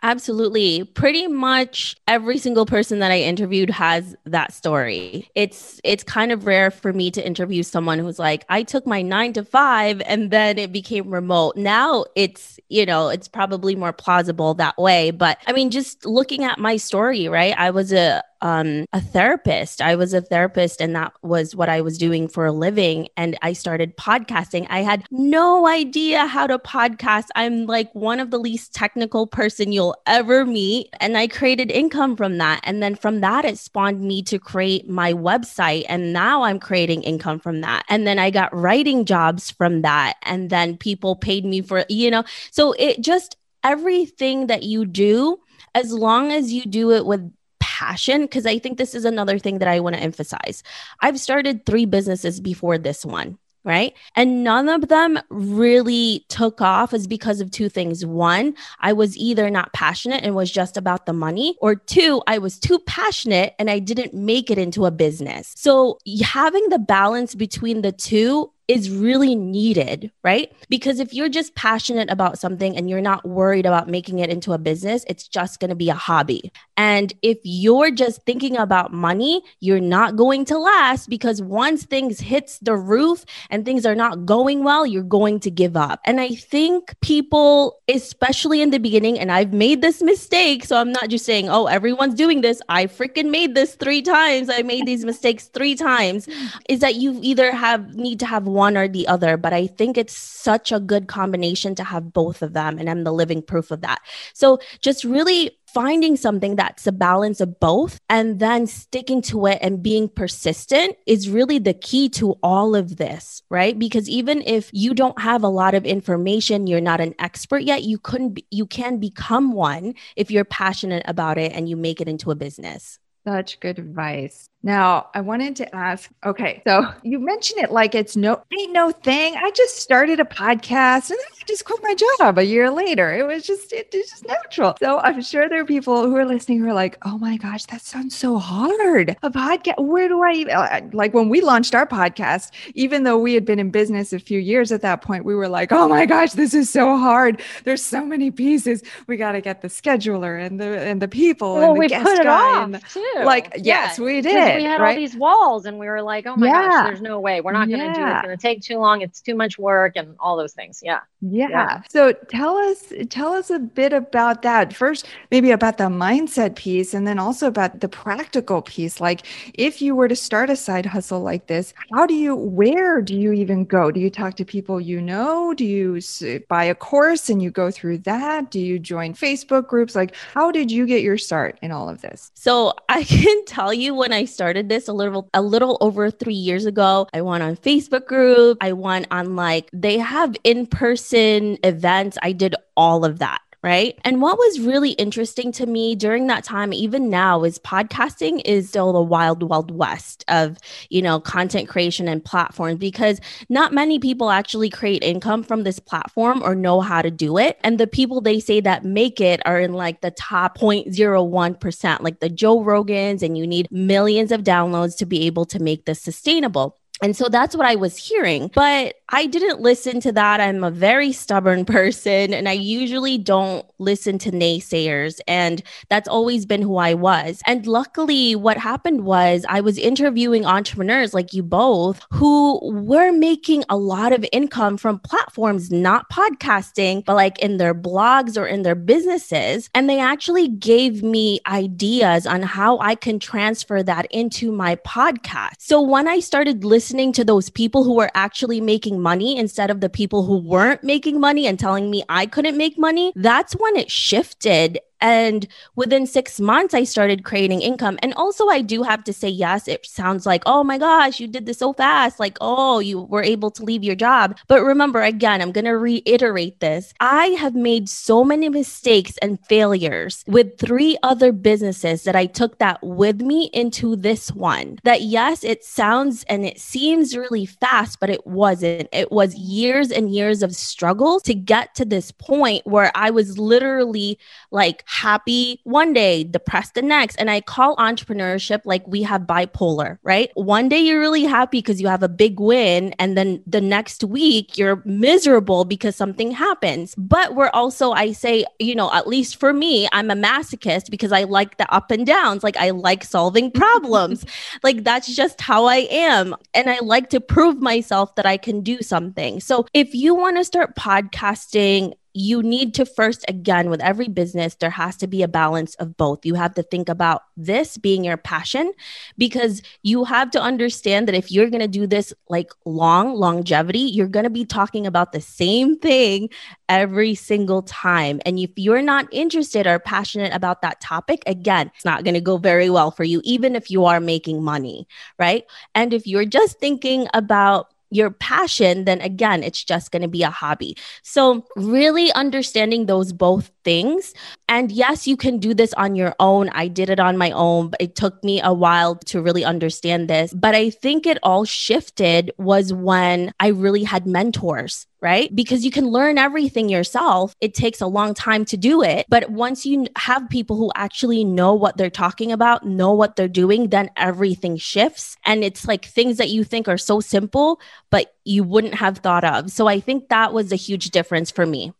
Absolutely. 0.02 0.84
Pretty 0.84 1.26
much 1.26 1.96
every 2.06 2.38
single 2.38 2.66
person 2.66 2.98
that 2.98 3.10
I 3.10 3.18
interviewed 3.20 3.70
has 3.70 4.14
that 4.24 4.52
story. 4.52 5.30
It's 5.34 5.80
it's 5.84 6.04
kind 6.04 6.30
of 6.30 6.46
rare 6.46 6.70
for 6.70 6.92
me 6.92 7.10
to 7.12 7.26
interview 7.26 7.62
someone 7.62 7.98
who's 7.98 8.18
like, 8.18 8.44
I 8.48 8.62
took 8.62 8.86
my 8.86 9.00
9 9.02 9.32
to 9.32 9.44
5 9.44 10.02
and 10.06 10.30
then 10.30 10.58
it 10.58 10.70
became 10.70 11.10
remote. 11.10 11.56
Now 11.56 12.04
it's, 12.14 12.60
you 12.68 12.84
know, 12.84 13.08
it's 13.08 13.26
probably 13.26 13.74
more 13.74 13.92
plausible 13.92 14.54
that 14.54 14.76
way, 14.76 15.10
but 15.10 15.38
I 15.46 15.52
mean 15.52 15.70
just 15.70 16.04
looking 16.04 16.44
at 16.44 16.58
my 16.58 16.76
story, 16.76 17.26
right? 17.26 17.54
I 17.56 17.70
was 17.70 17.92
a 17.92 18.22
um, 18.40 18.86
a 18.92 19.00
therapist. 19.00 19.80
I 19.80 19.96
was 19.96 20.14
a 20.14 20.20
therapist, 20.20 20.80
and 20.80 20.94
that 20.96 21.12
was 21.22 21.54
what 21.54 21.68
I 21.68 21.80
was 21.80 21.98
doing 21.98 22.28
for 22.28 22.46
a 22.46 22.52
living. 22.52 23.08
And 23.16 23.36
I 23.42 23.52
started 23.52 23.96
podcasting. 23.96 24.66
I 24.70 24.82
had 24.82 25.04
no 25.10 25.66
idea 25.66 26.26
how 26.26 26.46
to 26.46 26.58
podcast. 26.58 27.26
I'm 27.34 27.66
like 27.66 27.92
one 27.94 28.20
of 28.20 28.30
the 28.30 28.38
least 28.38 28.74
technical 28.74 29.26
person 29.26 29.72
you'll 29.72 29.96
ever 30.06 30.44
meet, 30.44 30.88
and 31.00 31.16
I 31.16 31.28
created 31.28 31.70
income 31.70 32.16
from 32.16 32.38
that. 32.38 32.60
And 32.64 32.82
then 32.82 32.94
from 32.94 33.20
that, 33.20 33.44
it 33.44 33.58
spawned 33.58 34.00
me 34.00 34.22
to 34.24 34.38
create 34.38 34.88
my 34.88 35.12
website, 35.12 35.84
and 35.88 36.12
now 36.12 36.42
I'm 36.42 36.60
creating 36.60 37.02
income 37.02 37.40
from 37.40 37.60
that. 37.62 37.84
And 37.88 38.06
then 38.06 38.18
I 38.18 38.30
got 38.30 38.54
writing 38.54 39.04
jobs 39.04 39.50
from 39.50 39.82
that, 39.82 40.16
and 40.22 40.50
then 40.50 40.76
people 40.76 41.16
paid 41.16 41.44
me 41.44 41.60
for 41.60 41.84
you 41.88 42.10
know. 42.10 42.24
So 42.50 42.72
it 42.78 43.00
just 43.00 43.36
everything 43.64 44.46
that 44.46 44.62
you 44.62 44.86
do 44.86 45.38
as 45.74 45.92
long 45.92 46.32
as 46.32 46.52
you 46.52 46.64
do 46.64 46.92
it 46.92 47.04
with 47.04 47.32
passion 47.78 48.22
because 48.22 48.46
I 48.46 48.58
think 48.58 48.78
this 48.78 48.94
is 48.94 49.04
another 49.04 49.38
thing 49.38 49.58
that 49.58 49.68
I 49.68 49.80
want 49.80 49.96
to 49.96 50.02
emphasize. 50.02 50.62
I've 51.00 51.20
started 51.20 51.66
three 51.66 51.84
businesses 51.84 52.40
before 52.40 52.78
this 52.78 53.04
one 53.04 53.38
right? 53.66 53.94
And 54.14 54.44
none 54.44 54.68
of 54.68 54.86
them 54.86 55.18
really 55.28 56.24
took 56.28 56.60
off 56.60 56.94
is 56.94 57.08
because 57.08 57.40
of 57.40 57.50
two 57.50 57.68
things. 57.68 58.06
One, 58.06 58.54
I 58.78 58.92
was 58.92 59.16
either 59.16 59.50
not 59.50 59.72
passionate 59.72 60.22
and 60.22 60.36
was 60.36 60.52
just 60.52 60.76
about 60.76 61.04
the 61.04 61.12
money, 61.12 61.56
or 61.60 61.74
two, 61.74 62.22
I 62.28 62.38
was 62.38 62.60
too 62.60 62.78
passionate 62.86 63.56
and 63.58 63.68
I 63.68 63.80
didn't 63.80 64.14
make 64.14 64.52
it 64.52 64.56
into 64.56 64.86
a 64.86 64.92
business. 64.92 65.52
So 65.56 65.98
having 66.22 66.68
the 66.68 66.78
balance 66.78 67.34
between 67.34 67.82
the 67.82 67.90
two 67.90 68.52
is 68.68 68.90
really 68.90 69.34
needed, 69.34 70.10
right? 70.24 70.52
Because 70.68 70.98
if 70.98 71.14
you're 71.14 71.28
just 71.28 71.54
passionate 71.54 72.10
about 72.10 72.38
something 72.38 72.76
and 72.76 72.90
you're 72.90 73.00
not 73.00 73.26
worried 73.26 73.66
about 73.66 73.88
making 73.88 74.18
it 74.18 74.28
into 74.28 74.52
a 74.52 74.58
business, 74.58 75.04
it's 75.08 75.28
just 75.28 75.60
going 75.60 75.68
to 75.68 75.76
be 75.76 75.88
a 75.88 75.94
hobby. 75.94 76.50
And 76.76 77.12
if 77.22 77.38
you're 77.44 77.90
just 77.90 78.22
thinking 78.24 78.56
about 78.56 78.92
money, 78.92 79.42
you're 79.60 79.80
not 79.80 80.16
going 80.16 80.44
to 80.46 80.58
last 80.58 81.08
because 81.08 81.40
once 81.40 81.84
things 81.84 82.20
hits 82.20 82.58
the 82.58 82.76
roof 82.76 83.24
and 83.50 83.64
things 83.64 83.86
are 83.86 83.94
not 83.94 84.26
going 84.26 84.64
well, 84.64 84.84
you're 84.84 85.02
going 85.02 85.40
to 85.40 85.50
give 85.50 85.76
up. 85.76 86.00
And 86.04 86.20
I 86.20 86.30
think 86.30 86.94
people, 87.00 87.80
especially 87.88 88.62
in 88.62 88.70
the 88.70 88.78
beginning, 88.78 89.18
and 89.18 89.30
I've 89.30 89.52
made 89.52 89.80
this 89.80 90.02
mistake, 90.02 90.64
so 90.64 90.76
I'm 90.76 90.92
not 90.92 91.08
just 91.08 91.24
saying, 91.24 91.48
"Oh, 91.48 91.66
everyone's 91.66 92.14
doing 92.14 92.40
this." 92.40 92.60
I 92.68 92.86
freaking 92.86 93.30
made 93.30 93.54
this 93.54 93.74
3 93.76 94.02
times. 94.02 94.50
I 94.50 94.62
made 94.62 94.86
these 94.86 95.04
mistakes 95.04 95.46
3 95.48 95.74
times. 95.76 96.28
Is 96.68 96.80
that 96.80 96.96
you 96.96 97.18
either 97.22 97.52
have 97.52 97.94
need 97.94 98.18
to 98.20 98.26
have 98.26 98.46
one 98.56 98.76
or 98.76 98.88
the 98.88 99.06
other, 99.06 99.36
but 99.36 99.52
I 99.52 99.68
think 99.68 99.96
it's 99.96 100.16
such 100.16 100.72
a 100.72 100.80
good 100.80 101.06
combination 101.06 101.74
to 101.76 101.84
have 101.84 102.12
both 102.12 102.42
of 102.42 102.54
them. 102.54 102.78
And 102.78 102.90
I'm 102.90 103.04
the 103.04 103.12
living 103.12 103.42
proof 103.42 103.70
of 103.70 103.82
that. 103.82 104.00
So 104.32 104.58
just 104.80 105.04
really 105.04 105.56
finding 105.76 106.16
something 106.16 106.56
that's 106.56 106.86
a 106.86 106.92
balance 106.92 107.38
of 107.38 107.60
both 107.60 108.00
and 108.08 108.38
then 108.40 108.66
sticking 108.66 109.20
to 109.20 109.44
it 109.46 109.58
and 109.60 109.82
being 109.82 110.08
persistent 110.08 110.96
is 111.06 111.28
really 111.28 111.58
the 111.58 111.74
key 111.74 112.08
to 112.08 112.32
all 112.42 112.74
of 112.74 112.96
this, 112.96 113.42
right? 113.50 113.78
Because 113.78 114.08
even 114.08 114.40
if 114.46 114.70
you 114.72 114.94
don't 114.94 115.20
have 115.20 115.42
a 115.42 115.48
lot 115.48 115.74
of 115.74 115.84
information, 115.84 116.66
you're 116.66 116.80
not 116.80 117.02
an 117.02 117.14
expert 117.18 117.62
yet, 117.62 117.82
you 117.82 117.98
couldn't 117.98 118.30
be, 118.30 118.46
you 118.50 118.64
can 118.64 118.98
become 118.98 119.52
one 119.52 119.94
if 120.16 120.30
you're 120.30 120.46
passionate 120.46 121.02
about 121.06 121.36
it 121.36 121.52
and 121.52 121.68
you 121.68 121.76
make 121.76 122.00
it 122.00 122.08
into 122.08 122.30
a 122.30 122.34
business. 122.34 122.98
Such 123.26 123.60
good 123.60 123.78
advice. 123.78 124.48
Now, 124.66 125.10
I 125.14 125.20
wanted 125.20 125.54
to 125.56 125.76
ask 125.76 126.10
okay, 126.24 126.60
so 126.66 126.92
you 127.04 127.20
mentioned 127.20 127.62
it 127.62 127.70
like 127.70 127.94
it's 127.94 128.16
no, 128.16 128.42
ain't 128.58 128.72
no 128.72 128.90
thing. 128.90 129.36
I 129.36 129.52
just 129.52 129.76
started 129.76 130.18
a 130.18 130.24
podcast 130.24 131.10
and 131.10 131.20
I 131.20 131.44
just 131.46 131.64
quit 131.64 131.78
my 131.84 131.94
job 132.18 132.36
a 132.36 132.44
year 132.44 132.68
later. 132.68 133.14
It 133.14 133.24
was 133.24 133.46
just, 133.46 133.72
it, 133.72 133.90
it's 133.92 134.10
just 134.10 134.26
natural. 134.26 134.74
So 134.82 134.98
I'm 134.98 135.22
sure 135.22 135.48
there 135.48 135.60
are 135.60 135.64
people 135.64 136.08
who 136.08 136.16
are 136.16 136.24
listening 136.24 136.58
who 136.58 136.66
are 136.66 136.74
like, 136.74 136.98
oh 137.02 137.16
my 137.16 137.36
gosh, 137.36 137.64
that 137.66 137.80
sounds 137.80 138.16
so 138.16 138.38
hard. 138.38 139.16
A 139.22 139.30
podcast, 139.30 139.78
where 139.78 140.08
do 140.08 140.20
I 140.24 140.32
even, 140.32 140.56
uh, 140.56 140.80
like 140.92 141.14
when 141.14 141.28
we 141.28 141.42
launched 141.42 141.72
our 141.76 141.86
podcast, 141.86 142.50
even 142.74 143.04
though 143.04 143.18
we 143.18 143.34
had 143.34 143.44
been 143.44 143.60
in 143.60 143.70
business 143.70 144.12
a 144.12 144.18
few 144.18 144.40
years 144.40 144.72
at 144.72 144.82
that 144.82 145.00
point, 145.00 145.24
we 145.24 145.36
were 145.36 145.48
like, 145.48 145.70
oh 145.70 145.86
my 145.86 146.06
gosh, 146.06 146.32
this 146.32 146.54
is 146.54 146.68
so 146.68 146.96
hard. 146.96 147.40
There's 147.62 147.84
so 147.84 148.04
many 148.04 148.32
pieces. 148.32 148.82
We 149.06 149.16
got 149.16 149.32
to 149.32 149.40
get 149.40 149.62
the 149.62 149.68
scheduler 149.68 150.44
and 150.44 150.58
the, 150.58 150.80
and 150.80 151.00
the 151.00 151.06
people 151.06 151.54
well, 151.54 151.66
and 151.66 151.76
the 151.76 151.78
we 151.78 151.86
guest 151.88 152.04
put 152.04 152.18
it 152.18 152.24
guy. 152.24 152.62
Off 152.62 152.72
the, 152.72 152.80
too. 152.80 153.22
Like, 153.22 153.52
yes, 153.62 154.00
we 154.00 154.22
did 154.22 154.55
we 154.56 154.64
had 154.64 154.80
right? 154.80 154.90
all 154.90 154.96
these 154.96 155.16
walls 155.16 155.66
and 155.66 155.78
we 155.78 155.86
were 155.86 156.02
like, 156.02 156.26
oh 156.26 156.36
my 156.36 156.46
yeah. 156.46 156.68
gosh, 156.68 156.86
there's 156.86 157.00
no 157.00 157.20
way. 157.20 157.40
We're 157.40 157.52
not 157.52 157.68
going 157.68 157.80
to 157.80 157.86
yeah. 157.86 157.94
do 157.94 158.00
it. 158.00 158.10
It's 158.10 158.26
going 158.26 158.36
to 158.36 158.42
take 158.42 158.62
too 158.62 158.78
long. 158.78 159.02
It's 159.02 159.20
too 159.20 159.34
much 159.34 159.58
work 159.58 159.92
and 159.96 160.16
all 160.18 160.36
those 160.36 160.52
things. 160.52 160.80
Yeah. 160.82 161.00
yeah. 161.20 161.48
Yeah. 161.48 161.82
So 161.88 162.12
tell 162.12 162.56
us, 162.56 162.92
tell 163.10 163.32
us 163.32 163.50
a 163.50 163.58
bit 163.58 163.92
about 163.92 164.42
that. 164.42 164.74
First, 164.74 165.06
maybe 165.30 165.50
about 165.50 165.78
the 165.78 165.84
mindset 165.84 166.56
piece 166.56 166.94
and 166.94 167.06
then 167.06 167.18
also 167.18 167.46
about 167.46 167.80
the 167.80 167.88
practical 167.88 168.62
piece. 168.62 169.00
Like 169.00 169.22
if 169.54 169.80
you 169.82 169.94
were 169.94 170.08
to 170.08 170.16
start 170.16 170.50
a 170.50 170.56
side 170.56 170.86
hustle 170.86 171.20
like 171.20 171.46
this, 171.46 171.74
how 171.92 172.06
do 172.06 172.14
you, 172.14 172.34
where 172.34 173.02
do 173.02 173.14
you 173.14 173.32
even 173.32 173.64
go? 173.64 173.90
Do 173.90 174.00
you 174.00 174.10
talk 174.10 174.36
to 174.36 174.44
people 174.44 174.80
you 174.80 175.00
know? 175.00 175.54
Do 175.54 175.64
you 175.64 176.00
buy 176.48 176.64
a 176.64 176.74
course 176.74 177.28
and 177.28 177.42
you 177.42 177.50
go 177.50 177.70
through 177.70 177.98
that? 177.98 178.50
Do 178.50 178.60
you 178.60 178.78
join 178.78 179.14
Facebook 179.14 179.66
groups? 179.66 179.94
Like 179.94 180.14
how 180.34 180.50
did 180.50 180.70
you 180.70 180.86
get 180.86 181.02
your 181.02 181.18
start 181.18 181.58
in 181.62 181.72
all 181.72 181.88
of 181.88 182.00
this? 182.00 182.30
So 182.34 182.72
I 182.88 183.02
can 183.16 183.44
tell 183.44 183.72
you 183.72 183.94
when 183.94 184.12
I 184.12 184.24
started 184.24 184.45
this 184.54 184.88
a 184.88 184.92
little 184.92 185.28
a 185.34 185.42
little 185.42 185.76
over 185.80 186.10
3 186.10 186.34
years 186.34 186.66
ago. 186.66 187.06
I 187.12 187.22
went 187.22 187.42
on 187.42 187.56
Facebook 187.56 188.06
group, 188.06 188.58
I 188.60 188.72
went 188.72 189.06
on 189.10 189.36
like 189.36 189.68
they 189.72 189.98
have 189.98 190.34
in-person 190.44 191.58
events. 191.62 192.18
I 192.22 192.32
did 192.32 192.54
all 192.76 193.04
of 193.04 193.18
that 193.18 193.40
right? 193.66 193.98
And 194.04 194.22
what 194.22 194.38
was 194.38 194.60
really 194.60 194.92
interesting 194.92 195.50
to 195.52 195.66
me 195.66 195.96
during 195.96 196.28
that 196.28 196.44
time, 196.44 196.72
even 196.72 197.10
now, 197.10 197.42
is 197.42 197.58
podcasting 197.58 198.40
is 198.44 198.68
still 198.68 198.92
the 198.92 199.02
wild, 199.02 199.42
wild 199.42 199.72
west 199.72 200.24
of, 200.28 200.56
you 200.88 201.02
know, 201.02 201.18
content 201.18 201.68
creation 201.68 202.06
and 202.06 202.24
platforms 202.24 202.78
because 202.78 203.20
not 203.48 203.72
many 203.72 203.98
people 203.98 204.30
actually 204.30 204.70
create 204.70 205.02
income 205.02 205.42
from 205.42 205.64
this 205.64 205.80
platform 205.80 206.44
or 206.44 206.54
know 206.54 206.80
how 206.80 207.02
to 207.02 207.10
do 207.10 207.38
it. 207.38 207.58
And 207.64 207.76
the 207.80 207.88
people 207.88 208.20
they 208.20 208.38
say 208.38 208.60
that 208.60 208.84
make 208.84 209.20
it 209.20 209.42
are 209.44 209.58
in 209.58 209.72
like 209.72 210.00
the 210.00 210.12
top 210.12 210.58
0.01%, 210.58 212.00
like 212.02 212.20
the 212.20 212.28
Joe 212.28 212.60
Rogans, 212.60 213.20
and 213.20 213.36
you 213.36 213.48
need 213.48 213.66
millions 213.72 214.30
of 214.30 214.44
downloads 214.44 214.96
to 214.98 215.06
be 215.06 215.26
able 215.26 215.44
to 215.46 215.58
make 215.58 215.86
this 215.86 216.00
sustainable. 216.00 216.78
And 217.02 217.14
so 217.16 217.28
that's 217.28 217.54
what 217.54 217.66
I 217.66 217.74
was 217.74 217.96
hearing. 217.96 218.50
But 218.54 218.94
I 219.10 219.26
didn't 219.26 219.60
listen 219.60 220.00
to 220.00 220.12
that. 220.12 220.40
I'm 220.40 220.64
a 220.64 220.70
very 220.70 221.12
stubborn 221.12 221.64
person 221.64 222.34
and 222.34 222.48
I 222.48 222.52
usually 222.52 223.18
don't 223.18 223.64
listen 223.78 224.18
to 224.18 224.32
naysayers. 224.32 225.20
And 225.28 225.62
that's 225.88 226.08
always 226.08 226.44
been 226.44 226.62
who 226.62 226.76
I 226.76 226.94
was. 226.94 227.40
And 227.46 227.66
luckily, 227.66 228.34
what 228.34 228.56
happened 228.56 229.04
was 229.04 229.44
I 229.48 229.60
was 229.60 229.78
interviewing 229.78 230.44
entrepreneurs 230.44 231.14
like 231.14 231.32
you 231.32 231.44
both 231.44 232.04
who 232.10 232.58
were 232.62 233.12
making 233.12 233.64
a 233.68 233.76
lot 233.76 234.12
of 234.12 234.26
income 234.32 234.76
from 234.76 234.98
platforms, 234.98 235.70
not 235.70 236.10
podcasting, 236.10 237.04
but 237.04 237.14
like 237.14 237.38
in 237.38 237.58
their 237.58 237.74
blogs 237.74 238.36
or 238.40 238.46
in 238.46 238.62
their 238.62 238.74
businesses. 238.74 239.70
And 239.72 239.88
they 239.88 240.00
actually 240.00 240.48
gave 240.48 241.04
me 241.04 241.38
ideas 241.46 242.26
on 242.26 242.42
how 242.42 242.78
I 242.78 242.96
can 242.96 243.20
transfer 243.20 243.84
that 243.84 244.06
into 244.10 244.50
my 244.50 244.76
podcast. 244.76 245.54
So 245.60 245.80
when 245.80 246.08
I 246.08 246.18
started 246.18 246.64
listening 246.64 247.12
to 247.12 247.24
those 247.24 247.50
people 247.50 247.84
who 247.84 247.94
were 247.94 248.10
actually 248.14 248.60
making 248.60 248.95
making 248.96 249.02
money 249.02 249.38
instead 249.38 249.70
of 249.70 249.80
the 249.80 249.88
people 249.88 250.24
who 250.24 250.38
weren't 250.38 250.82
making 250.82 251.20
money 251.20 251.46
and 251.46 251.58
telling 251.58 251.90
me 251.90 252.02
I 252.08 252.26
couldn't 252.26 252.56
make 252.56 252.78
money, 252.78 253.12
that's 253.16 253.54
when 253.54 253.76
it 253.76 253.90
shifted 253.90 254.78
and 255.00 255.46
within 255.74 256.06
six 256.06 256.40
months, 256.40 256.74
I 256.74 256.84
started 256.84 257.24
creating 257.24 257.60
income. 257.60 257.98
And 258.02 258.14
also, 258.14 258.48
I 258.48 258.62
do 258.62 258.82
have 258.82 259.04
to 259.04 259.12
say, 259.12 259.28
yes, 259.28 259.68
it 259.68 259.84
sounds 259.84 260.26
like, 260.26 260.42
oh 260.46 260.64
my 260.64 260.78
gosh, 260.78 261.20
you 261.20 261.28
did 261.28 261.46
this 261.46 261.58
so 261.58 261.72
fast. 261.72 262.18
Like, 262.18 262.38
oh, 262.40 262.78
you 262.78 263.02
were 263.02 263.22
able 263.22 263.50
to 263.52 263.64
leave 263.64 263.84
your 263.84 263.94
job. 263.94 264.36
But 264.48 264.62
remember, 264.62 265.02
again, 265.02 265.42
I'm 265.42 265.52
going 265.52 265.66
to 265.66 265.76
reiterate 265.76 266.60
this. 266.60 266.94
I 267.00 267.26
have 267.28 267.54
made 267.54 267.88
so 267.88 268.24
many 268.24 268.48
mistakes 268.48 269.18
and 269.18 269.38
failures 269.46 270.24
with 270.26 270.58
three 270.58 270.96
other 271.02 271.32
businesses 271.32 272.04
that 272.04 272.16
I 272.16 272.26
took 272.26 272.58
that 272.58 272.82
with 272.82 273.20
me 273.20 273.50
into 273.52 273.96
this 273.96 274.32
one. 274.32 274.78
That, 274.84 275.02
yes, 275.02 275.44
it 275.44 275.64
sounds 275.64 276.24
and 276.24 276.44
it 276.44 276.58
seems 276.58 277.16
really 277.16 277.46
fast, 277.46 278.00
but 278.00 278.10
it 278.10 278.26
wasn't. 278.26 278.88
It 278.92 279.12
was 279.12 279.34
years 279.34 279.90
and 279.90 280.14
years 280.14 280.42
of 280.42 280.54
struggle 280.54 281.20
to 281.20 281.34
get 281.34 281.74
to 281.74 281.84
this 281.84 282.10
point 282.10 282.66
where 282.66 282.90
I 282.94 283.10
was 283.10 283.38
literally 283.38 284.18
like, 284.50 284.84
happy 284.86 285.60
one 285.64 285.92
day, 285.92 286.24
depressed 286.24 286.74
the 286.74 286.82
next. 286.82 287.16
And 287.16 287.30
I 287.30 287.40
call 287.40 287.76
entrepreneurship 287.76 288.62
like 288.64 288.86
we 288.86 289.02
have 289.02 289.22
bipolar, 289.22 289.98
right? 290.02 290.30
One 290.34 290.68
day 290.68 290.78
you're 290.78 291.00
really 291.00 291.24
happy 291.24 291.58
because 291.58 291.80
you 291.80 291.88
have 291.88 292.04
a 292.04 292.08
big 292.08 292.38
win. 292.40 292.94
And 292.98 293.18
then 293.18 293.42
the 293.46 293.60
next 293.60 294.04
week 294.04 294.56
you're 294.56 294.82
miserable 294.84 295.64
because 295.64 295.96
something 295.96 296.30
happens. 296.30 296.94
But 296.96 297.34
we're 297.34 297.50
also, 297.52 297.92
I 297.92 298.12
say, 298.12 298.44
you 298.60 298.74
know, 298.74 298.90
at 298.92 299.08
least 299.08 299.36
for 299.36 299.52
me, 299.52 299.88
I'm 299.92 300.10
a 300.10 300.14
masochist 300.14 300.88
because 300.88 301.12
I 301.12 301.24
like 301.24 301.58
the 301.58 301.70
up 301.72 301.90
and 301.90 302.06
downs. 302.06 302.44
Like 302.44 302.56
I 302.56 302.70
like 302.70 303.04
solving 303.04 303.50
problems. 303.62 304.24
like 304.62 304.84
that's 304.84 305.14
just 305.14 305.40
how 305.40 305.66
I 305.66 305.88
am. 305.90 306.34
And 306.54 306.70
I 306.70 306.78
like 306.78 307.10
to 307.10 307.20
prove 307.20 307.60
myself 307.60 308.14
that 308.14 308.26
I 308.26 308.36
can 308.36 308.60
do 308.60 308.80
something. 308.82 309.40
So 309.40 309.66
if 309.74 309.94
you 309.94 310.14
want 310.14 310.36
to 310.36 310.44
start 310.44 310.76
podcasting, 310.76 311.94
you 312.16 312.42
need 312.42 312.72
to 312.74 312.86
first, 312.86 313.24
again, 313.28 313.68
with 313.68 313.82
every 313.82 314.08
business, 314.08 314.54
there 314.54 314.70
has 314.70 314.96
to 314.96 315.06
be 315.06 315.22
a 315.22 315.28
balance 315.28 315.74
of 315.74 315.96
both. 315.98 316.24
You 316.24 316.34
have 316.34 316.54
to 316.54 316.62
think 316.62 316.88
about 316.88 317.24
this 317.36 317.76
being 317.76 318.04
your 318.04 318.16
passion 318.16 318.72
because 319.18 319.60
you 319.82 320.04
have 320.04 320.30
to 320.30 320.40
understand 320.40 321.06
that 321.06 321.14
if 321.14 321.30
you're 321.30 321.50
going 321.50 321.60
to 321.60 321.68
do 321.68 321.86
this 321.86 322.14
like 322.30 322.50
long 322.64 323.14
longevity, 323.14 323.80
you're 323.80 324.08
going 324.08 324.24
to 324.24 324.30
be 324.30 324.46
talking 324.46 324.86
about 324.86 325.12
the 325.12 325.20
same 325.20 325.78
thing 325.78 326.30
every 326.70 327.14
single 327.14 327.60
time. 327.62 328.20
And 328.24 328.38
if 328.38 328.50
you're 328.56 328.82
not 328.82 329.06
interested 329.12 329.66
or 329.66 329.78
passionate 329.78 330.32
about 330.32 330.62
that 330.62 330.80
topic, 330.80 331.22
again, 331.26 331.70
it's 331.74 331.84
not 331.84 332.02
going 332.02 332.14
to 332.14 332.20
go 332.22 332.38
very 332.38 332.70
well 332.70 332.90
for 332.90 333.04
you, 333.04 333.20
even 333.24 333.54
if 333.54 333.70
you 333.70 333.84
are 333.84 334.00
making 334.00 334.42
money, 334.42 334.88
right? 335.18 335.44
And 335.74 335.92
if 335.92 336.06
you're 336.06 336.24
just 336.24 336.58
thinking 336.58 337.08
about 337.12 337.74
your 337.96 338.10
passion, 338.10 338.84
then 338.84 339.00
again, 339.00 339.42
it's 339.42 339.64
just 339.64 339.90
going 339.90 340.02
to 340.02 340.08
be 340.08 340.22
a 340.22 340.30
hobby. 340.30 340.76
So, 341.02 341.44
really 341.56 342.12
understanding 342.12 342.86
those 342.86 343.12
both 343.12 343.50
things. 343.66 344.14
And 344.48 344.70
yes, 344.70 345.08
you 345.08 345.16
can 345.16 345.38
do 345.38 345.52
this 345.52 345.74
on 345.74 345.96
your 345.96 346.14
own. 346.20 346.50
I 346.50 346.68
did 346.68 346.88
it 346.88 347.00
on 347.00 347.18
my 347.18 347.32
own, 347.32 347.70
but 347.70 347.82
it 347.82 347.96
took 347.96 348.22
me 348.22 348.40
a 348.40 348.54
while 348.54 348.94
to 349.10 349.20
really 349.20 349.44
understand 349.44 350.08
this. 350.08 350.32
But 350.32 350.54
I 350.54 350.70
think 350.70 351.04
it 351.04 351.18
all 351.24 351.44
shifted 351.44 352.30
was 352.38 352.72
when 352.72 353.34
I 353.40 353.48
really 353.48 353.82
had 353.82 354.06
mentors 354.06 354.86
right? 355.02 355.32
Because 355.36 355.64
you 355.64 355.70
can 355.70 355.86
learn 355.86 356.18
everything 356.18 356.68
yourself. 356.68 357.34
It 357.40 357.54
takes 357.54 357.80
a 357.80 357.86
long 357.86 358.12
time 358.14 358.44
to 358.46 358.56
do 358.56 358.82
it. 358.82 359.06
But 359.08 359.30
once 359.30 359.64
you 359.64 359.86
have 359.96 360.28
people 360.30 360.56
who 360.56 360.72
actually 360.74 361.22
know 361.22 361.54
what 361.54 361.76
they're 361.76 361.90
talking 361.90 362.32
about, 362.32 362.66
know 362.66 362.92
what 362.92 363.14
they're 363.14 363.28
doing, 363.28 363.68
then 363.68 363.90
everything 363.96 364.56
shifts. 364.56 365.16
And 365.24 365.44
it's 365.44 365.68
like 365.68 365.84
things 365.84 366.16
that 366.16 366.30
you 366.30 366.42
think 366.42 366.66
are 366.66 366.78
so 366.78 366.98
simple, 367.00 367.60
but 367.90 368.14
you 368.24 368.42
wouldn't 368.42 368.74
have 368.74 368.98
thought 368.98 369.22
of. 369.24 369.50
So 369.50 369.68
I 369.68 369.78
think 369.78 370.08
that 370.08 370.32
was 370.32 370.50
a 370.50 370.56
huge 370.56 370.90
difference 370.90 371.30
for 371.30 371.46
me. 371.46 371.72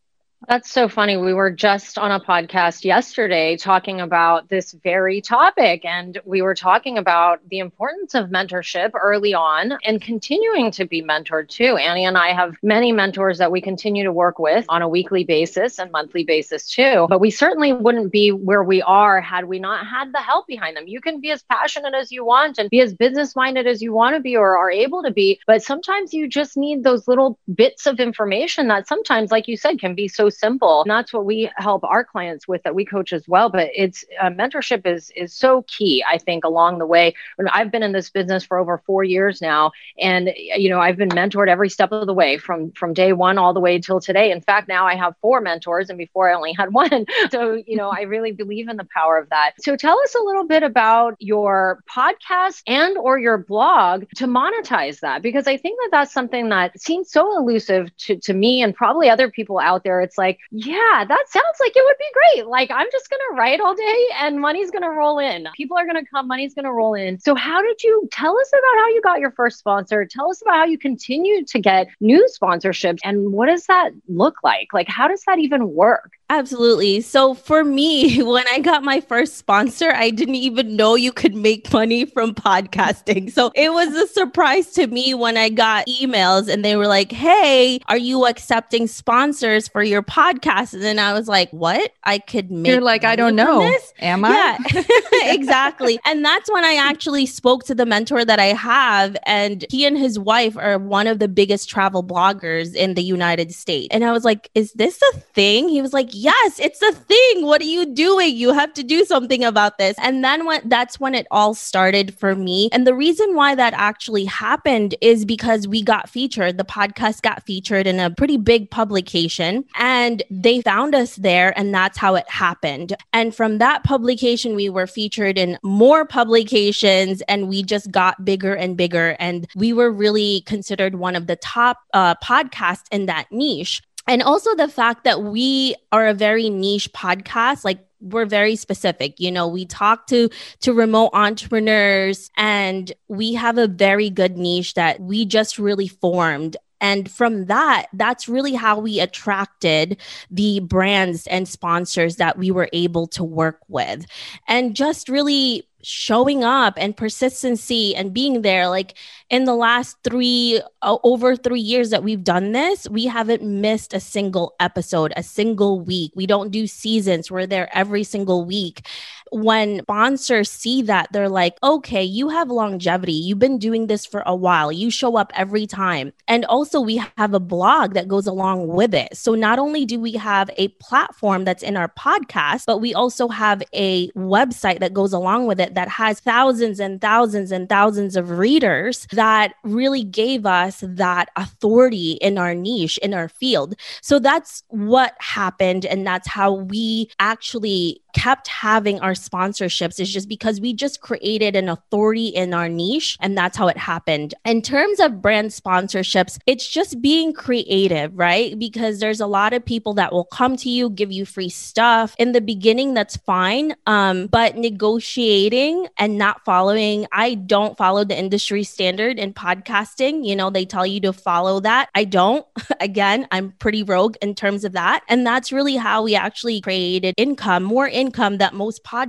That's 0.49 0.71
so 0.71 0.89
funny. 0.89 1.17
We 1.17 1.35
were 1.35 1.51
just 1.51 1.99
on 1.99 2.13
a 2.13 2.21
podcast 2.21 2.85
yesterday 2.85 3.57
talking 3.57 4.01
about 4.01 4.49
this 4.49 4.71
very 4.85 5.21
topic, 5.21 5.85
and 5.85 6.21
we 6.25 6.41
were 6.41 6.55
talking 6.55 6.99
about 6.99 7.41
the 7.51 7.59
importance 7.59 8.15
of 8.15 8.29
mentorship 8.29 8.93
early 8.95 9.35
on 9.35 9.77
and 9.85 10.01
continuing 10.01 10.71
to 10.71 10.85
be 10.87 11.03
mentored 11.03 11.49
too. 11.49 11.77
Annie 11.77 12.05
and 12.05 12.17
I 12.17 12.33
have 12.33 12.55
many 12.63 12.93
mentors 12.93 13.39
that 13.39 13.51
we 13.51 13.61
continue 13.61 14.05
to 14.05 14.13
work 14.13 14.39
with 14.39 14.65
on 14.69 14.83
a 14.83 14.89
weekly 14.89 15.25
basis 15.25 15.81
and 15.81 15.91
monthly 15.91 16.23
basis 16.23 16.71
too. 16.71 17.07
But 17.09 17.21
we 17.21 17.33
certainly 17.33 17.73
wouldn't 17.73 18.13
be 18.13 18.31
where 18.31 18.63
we 18.63 18.83
are 18.83 19.21
had 19.21 19.47
we 19.47 19.59
not 19.59 19.85
had 19.85 20.13
the 20.13 20.21
help 20.21 20.47
behind 20.47 20.77
them. 20.77 20.87
You 20.87 21.01
can 21.01 21.21
be 21.21 21.33
as 21.33 21.43
passionate 21.43 21.95
as 21.95 22.13
you 22.13 22.25
want 22.25 22.59
and 22.59 22.71
be 22.71 22.81
as 22.81 22.95
business 22.95 23.35
minded 23.35 23.67
as 23.67 23.83
you 23.83 23.93
want 23.93 24.15
to 24.15 24.21
be 24.21 24.37
or 24.37 24.57
are 24.57 24.71
able 24.71 25.03
to 25.03 25.11
be, 25.11 25.41
but 25.49 25.65
sometimes 25.65 26.15
you 26.15 26.29
just 26.29 26.57
need 26.57 26.85
those 26.85 27.09
little 27.09 27.37
bits 27.53 27.85
of 27.87 27.99
information 27.99 28.69
that 28.69 28.87
sometimes, 28.87 29.33
like 29.33 29.49
you 29.49 29.57
said, 29.57 29.81
can 29.81 29.97
be 29.97 30.07
so 30.07 30.31
simple. 30.39 30.83
And 30.83 30.91
that's 30.91 31.13
what 31.13 31.25
we 31.25 31.51
help 31.57 31.85
our 31.85 32.05
clients 32.05 32.47
with 32.47 32.63
that 32.63 32.75
we 32.75 32.85
coach 32.85 33.13
as 33.13 33.27
well. 33.29 33.51
But 33.51 33.71
it's 33.75 34.05
uh, 34.21 34.31
mentorship 34.31 34.87
is 34.87 35.11
is 35.17 35.33
so 35.33 35.65
key, 35.69 36.05
I 36.09 36.19
think, 36.19 36.45
along 36.45 36.79
the 36.79 36.87
way. 36.87 37.15
I've 37.51 37.71
been 37.71 37.83
in 37.83 37.93
this 37.93 38.11
business 38.11 38.45
for 38.45 38.59
over 38.59 38.79
four 38.87 39.05
years 39.05 39.41
now, 39.41 39.73
and 39.99 40.31
you 40.37 40.69
know 40.69 40.81
I've 40.81 40.97
been 40.97 41.09
mentored 41.09 41.49
every 41.49 41.71
step 41.71 41.93
of 41.93 42.07
the 42.07 42.15
way 42.15 42.39
from 42.39 42.73
from 42.73 42.95
day 42.95 43.13
one 43.13 43.39
all 43.39 43.53
the 43.53 43.61
way 43.61 43.79
till 43.79 44.01
today. 44.01 44.31
In 44.31 44.41
fact, 44.41 44.69
now 44.69 44.87
I 44.87 44.95
have 44.95 45.15
four 45.21 45.41
mentors, 45.41 45.89
and 45.91 45.99
before 45.99 46.31
I 46.31 46.35
only 46.35 46.53
had 46.53 46.73
one. 46.73 47.07
So 47.31 47.63
you 47.67 47.77
know 47.77 47.89
I 47.89 48.03
really 48.03 48.33
believe 48.33 48.69
in 48.69 48.77
the 48.77 48.89
power 48.95 49.19
of 49.19 49.29
that. 49.31 49.53
So 49.61 49.77
tell 49.77 49.99
us 50.01 50.15
a 50.15 50.23
little 50.23 50.47
bit 50.47 50.63
about 50.63 51.17
your 51.19 51.83
podcast 51.91 52.63
and 52.67 52.97
or 52.99 53.19
your 53.19 53.39
blog 53.39 54.05
to 54.17 54.27
monetize 54.27 55.01
that 55.01 55.23
because 55.23 55.47
I 55.47 55.57
think 55.57 55.79
that 55.81 55.89
that's 55.93 56.13
something 56.13 56.49
that 56.51 56.81
seems 56.81 57.11
so 57.11 57.37
elusive 57.37 57.95
to 57.99 58.17
to 58.17 58.35
me 58.35 58.63
and 58.63 58.75
probably 58.75 59.09
other 59.09 59.31
people 59.31 59.59
out 59.59 59.85
there. 59.85 60.01
It's 60.01 60.16
like, 60.19 60.39
yeah, 60.51 61.05
that 61.07 61.25
sounds 61.29 61.57
like 61.61 61.73
it 61.77 61.85
would 61.85 61.99
be 61.99 62.05
great. 62.15 62.47
Like, 62.47 62.71
I'm 62.71 62.87
just 62.93 63.11
going 63.11 63.21
to 63.31 63.37
write 63.37 63.61
all 63.61 63.75
day 63.75 64.07
and 64.21 64.41
money's 64.41 64.71
going 64.71 64.83
to 64.83 64.91
roll 64.91 65.19
in. 65.19 65.49
People 65.57 65.77
are 65.77 65.85
going 65.85 66.03
to 66.03 66.11
come, 66.11 66.29
money's 66.29 66.55
going 66.55 66.65
to 66.65 66.73
roll 66.73 66.95
in. 66.95 67.19
So, 67.21 67.35
how 67.35 67.63
did 67.63 67.83
you 67.83 68.09
tell 68.13 68.39
us 68.39 68.49
about 68.49 68.81
how 68.81 68.89
you 68.89 69.01
got 69.03 69.21
your 69.21 69.33
first 69.33 69.59
sponsor? 69.59 70.05
Tell 70.05 70.31
us 70.31 70.43
about 70.43 70.57
how 70.57 70.65
you 70.65 70.79
continue 70.79 71.45
to 71.45 71.59
get 71.61 71.89
new 72.01 72.27
sponsorships 72.41 72.99
and 73.05 73.33
what 73.33 73.47
does 73.47 73.67
that 73.67 73.91
look 74.09 74.37
like? 74.43 74.73
Like, 74.73 74.89
how 74.89 75.09
does 75.09 75.23
that 75.27 75.39
even 75.39 75.71
work? 75.75 76.13
Absolutely. 76.29 77.01
So 77.03 77.35
for 77.35 77.63
me, 77.63 78.23
when 78.23 78.45
I 78.51 78.59
got 78.59 78.83
my 78.83 79.01
first 79.01 79.37
sponsor, 79.37 79.93
I 79.93 80.11
didn't 80.11 80.35
even 80.35 80.75
know 80.75 80.97
you 80.97 81.13
could 81.13 81.35
make 81.35 81.73
money 81.73 82.05
from 82.05 82.35
podcasting. 82.35 83.31
So 83.31 83.53
it 83.55 83.73
was 83.73 83.95
a 83.95 84.07
surprise 84.09 84.73
to 84.73 84.87
me 84.89 85.15
when 85.15 85.37
I 85.37 85.51
got 85.51 85.87
emails 85.87 86.49
and 86.49 86.65
they 86.65 86.75
were 86.77 86.89
like, 86.89 87.13
Hey, 87.13 87.81
are 87.87 87.97
you 87.97 88.27
accepting 88.27 88.89
sponsors 88.89 89.69
for 89.69 89.83
your 89.83 90.03
podcast? 90.03 90.75
And 90.75 90.83
then 90.83 90.99
I 90.99 91.13
was 91.13 91.29
like, 91.29 91.51
What? 91.51 91.93
I 92.03 92.19
could 92.19 92.51
make 92.51 92.73
You're 92.73 92.81
like, 92.81 93.05
I 93.05 93.15
don't 93.15 93.37
know. 93.37 93.61
This? 93.61 93.93
Am 94.01 94.25
I? 94.25 94.31
Yeah, 94.31 94.83
exactly. 95.33 96.01
and 96.05 96.25
that's 96.25 96.51
when 96.51 96.65
I 96.65 96.75
actually 96.75 97.27
spoke 97.27 97.65
to 97.65 97.75
the 97.75 97.87
mentor 97.87 98.25
that 98.25 98.41
I 98.41 98.47
have. 98.47 99.17
And 99.27 99.65
he 99.71 99.87
and 99.87 99.97
his 99.97 100.19
wife 100.19 100.57
are 100.57 100.79
one 100.79 101.07
of 101.07 101.21
the 101.21 101.29
biggest 101.29 101.71
travel 101.71 102.03
bloggers 102.03 102.75
in 102.75 102.95
the 102.95 103.03
United 103.03 103.55
States. 103.55 103.89
And 103.93 104.05
I 104.05 104.11
was 104.11 104.25
like, 104.25 104.51
Is 104.57 104.73
this 104.73 105.01
a 105.15 105.19
thing? 105.19 105.69
He 105.69 105.81
was 105.81 105.93
like, 105.93 106.16
yes, 106.17 106.59
it's 106.59 106.81
a 106.83 106.93
thing. 106.93 107.45
What 107.45 107.61
are 107.61 107.65
you 107.65 107.87
doing? 107.87 108.37
You 108.37 108.53
have 108.53 108.73
to 108.75 108.83
do 108.83 109.05
something 109.05 109.45
about 109.45 109.79
this. 109.79 109.97
And 109.99 110.25
then 110.25 110.47
when 110.47 110.67
that's 110.69 110.99
when 110.99 111.15
it 111.15 111.27
all 111.31 111.55
started 111.55 112.15
for 112.15 112.35
me. 112.35 112.71
And 112.73 112.87
the 112.87 112.95
reason 112.95 113.35
why 113.35 113.55
that 113.55 113.75
actually 113.75 114.25
happened 114.25 114.95
is 115.01 115.25
because 115.25 115.69
we 115.69 115.83
got 115.83 116.09
featured. 116.09 116.57
The 116.57 116.65
podcast 116.65 117.23
got 117.23 117.45
featured 117.45 117.87
in 117.87 118.01
a 118.01 118.11
pretty 118.11 118.37
big 118.39 118.71
publication 118.71 119.65
and 119.77 120.23
they 120.31 120.63
found 120.63 120.95
us 120.95 121.17
there. 121.17 121.57
And 121.59 121.75
that's 121.75 121.99
how 121.99 122.15
it 122.15 122.29
happened. 122.31 122.97
And 123.13 123.35
from 123.35 123.59
that 123.59 123.85
publication, 123.85 124.55
we 124.55 124.71
were 124.71 124.87
featured 124.87 125.37
in 125.37 125.59
more 125.63 126.07
publications 126.07 127.23
and 127.29 127.49
we 127.49 127.63
just 127.63 127.91
got 127.91 128.25
bigger 128.25 128.55
and 128.55 128.77
bigger. 128.77 129.17
And 129.21 129.47
we 129.55 129.73
were 129.73 129.91
really 129.91 130.43
considered 130.47 130.97
one 130.97 131.15
of 131.15 131.27
the 131.27 131.37
top 131.37 131.79
uh, 131.93 132.15
podcasts 132.17 132.85
in 132.91 133.07
that 133.07 133.27
niche 133.31 133.83
and 134.07 134.23
also 134.23 134.55
the 134.55 134.69
fact 134.69 135.05
that 135.05 135.23
we 135.23 135.75
are 135.93 136.07
a 136.07 136.15
very 136.15 136.51
niche 136.51 136.93
podcast 136.93 137.65
like 137.65 137.81
we're 138.01 138.27
very 138.27 138.57
specific 138.57 139.19
you 139.19 139.33
know 139.33 139.49
we 139.49 139.65
talk 139.65 140.07
to 140.07 140.29
to 140.61 140.73
remote 140.73 141.11
entrepreneurs 141.13 142.31
and 142.37 142.93
we 143.09 143.35
have 143.35 143.59
a 143.59 143.67
very 143.67 144.11
good 144.11 144.37
niche 144.37 144.75
that 144.75 145.01
we 145.01 145.25
just 145.25 145.59
really 145.59 145.89
formed 145.89 146.57
and 146.81 147.11
from 147.11 147.47
that, 147.47 147.87
that's 147.93 148.29
really 148.29 148.55
how 148.55 148.79
we 148.79 149.01
attracted 149.01 149.99
the 150.31 150.61
brands 150.61 151.27
and 151.27 151.49
sponsors 151.49 152.17
that 152.17 152.39
we 152.39 152.51
were 152.51 152.69
able 152.73 153.07
to 153.09 153.25
work 153.25 153.61
with. 153.69 154.07
And 154.47 154.77
just 154.77 155.09
really 155.09 155.67
showing 155.83 156.43
up 156.43 156.75
and 156.77 156.97
persistency 156.97 157.95
and 157.95 158.13
being 158.13 158.43
there 158.43 158.69
like 158.69 158.95
in 159.31 159.45
the 159.45 159.55
last 159.55 159.97
3 160.03 160.61
uh, 160.83 160.99
over 161.05 161.37
3 161.37 161.61
years 161.61 161.91
that 161.91 162.03
we've 162.03 162.25
done 162.25 162.51
this 162.51 162.89
we 162.89 163.05
haven't 163.07 163.41
missed 163.43 163.95
a 163.95 164.01
single 164.01 164.57
episode 164.59 165.13
a 165.17 165.23
single 165.23 165.81
week. 165.81 166.11
We 166.17 166.27
don't 166.27 166.51
do 166.51 166.67
seasons. 166.67 167.31
We're 167.31 167.47
there 167.47 167.69
every 167.73 168.03
single 168.03 168.45
week 168.45 168.85
when 169.31 169.81
sponsors 169.81 170.51
see 170.51 170.83
that, 170.83 171.09
they're 171.13 171.29
like, 171.29 171.57
okay, 171.63 172.03
you 172.03 172.29
have 172.29 172.49
longevity. 172.51 173.13
You've 173.13 173.39
been 173.39 173.59
doing 173.59 173.87
this 173.87 174.07
for 174.07 174.23
a 174.27 174.35
while. 174.35 174.71
You 174.71 174.91
show 174.91 175.17
up 175.17 175.33
every 175.35 175.67
time. 175.67 176.13
And 176.29 176.45
also, 176.47 176.81
we 176.81 177.03
have 177.17 177.35
a 177.35 177.41
blog 177.41 177.95
that 177.95 178.09
goes 178.09 178.27
along 178.27 178.69
with 178.69 178.95
it. 178.95 179.17
So 179.17 179.35
not 179.35 179.59
only 179.59 179.85
do 179.85 179.99
we 180.01 180.13
have 180.13 180.51
a 180.57 180.69
platform 180.69 181.45
that's 181.45 181.63
in 181.63 181.77
our 181.77 181.89
podcast, 181.89 182.65
but 182.67 182.79
we 182.79 182.95
also 182.95 183.29
have 183.29 183.63
a 183.73 184.09
website 184.13 184.81
that 184.81 184.95
goes 184.95 185.13
along 185.13 185.47
with 185.47 185.61
it 185.61 185.75
that 185.75 185.89
has 185.89 186.21
thousands 186.21 186.81
and 186.81 187.01
thousands 187.01 187.53
and 187.53 187.69
thousands 187.69 188.17
of 188.17 188.31
readers 188.31 189.07
that 189.13 189.55
really 189.65 190.05
gave 190.05 190.47
us 190.47 190.83
that 190.87 191.29
authority 191.37 192.13
in 192.21 192.39
our 192.39 192.55
niche, 192.55 192.99
in 192.99 193.15
our 193.15 193.29
field. 193.29 193.75
So 194.01 194.19
that's 194.19 194.63
what 194.69 195.15
happened. 195.19 195.85
And 195.85 196.07
that's 196.07 196.29
how 196.29 196.53
we 196.53 197.11
actually 197.19 198.01
kept 198.17 198.49
having 198.49 198.99
our 199.01 199.15
sponsorships 199.29 200.01
is 200.01 200.13
just 200.13 200.29
because 200.29 200.61
we 200.61 200.73
just 200.73 201.01
created 201.01 201.57
an 201.57 201.69
authority 201.69 202.29
in 202.29 202.55
our 202.55 202.69
niche 202.69 203.17
and 203.21 203.37
that's 203.37 203.57
how 203.57 203.69
it 203.69 203.77
happened. 203.77 204.35
In 204.45 204.63
terms 204.63 205.01
of 205.01 205.23
brand 205.23 205.51
sponsorships, 205.51 206.39
it's 206.47 206.69
just 206.69 207.01
being 207.01 207.33
creative, 207.33 208.17
right? 208.17 208.59
Because 208.59 209.01
there's 209.01 209.21
a 209.21 209.27
lot 209.27 209.53
of 209.53 209.65
people 209.65 209.95
that 209.95 210.13
will 210.13 210.25
come 210.25 210.57
to 210.59 210.69
you, 210.69 210.91
give 210.91 211.13
you 211.13 211.25
free 211.25 211.49
stuff. 211.49 212.15
In 212.19 212.33
the 212.33 212.41
beginning, 212.41 212.95
that's 212.95 213.17
fine. 213.17 213.75
Um, 213.87 214.27
but 214.27 214.57
negotiating 214.57 215.89
and 215.97 216.19
not 216.19 216.45
following, 216.45 217.07
I 217.13 217.35
don't 217.35 217.77
follow 217.77 218.05
the 218.05 218.19
industry 218.19 218.63
standard 218.65 219.19
in 219.19 219.33
podcasting. 219.33 220.27
You 220.27 220.37
know, 220.37 220.51
they 220.51 220.65
tell 220.65 220.87
you 220.87 221.01
to 221.01 221.13
follow 221.13 221.61
that. 221.61 221.89
I 221.95 222.05
don't. 222.05 222.47
Again, 222.81 223.27
I'm 223.31 223.53
pretty 223.53 223.83
rogue 223.83 224.17
in 224.23 224.35
terms 224.35 224.65
of 224.65 224.73
that. 224.73 225.03
And 225.09 225.27
that's 225.27 225.53
really 225.53 225.77
how 225.77 226.03
we 226.03 226.15
actually 226.15 226.61
created 226.61 227.15
income, 227.17 227.63
more 227.63 227.89
income 227.89 228.39
that 228.39 228.55
most 228.55 228.85
podcasters 228.85 229.06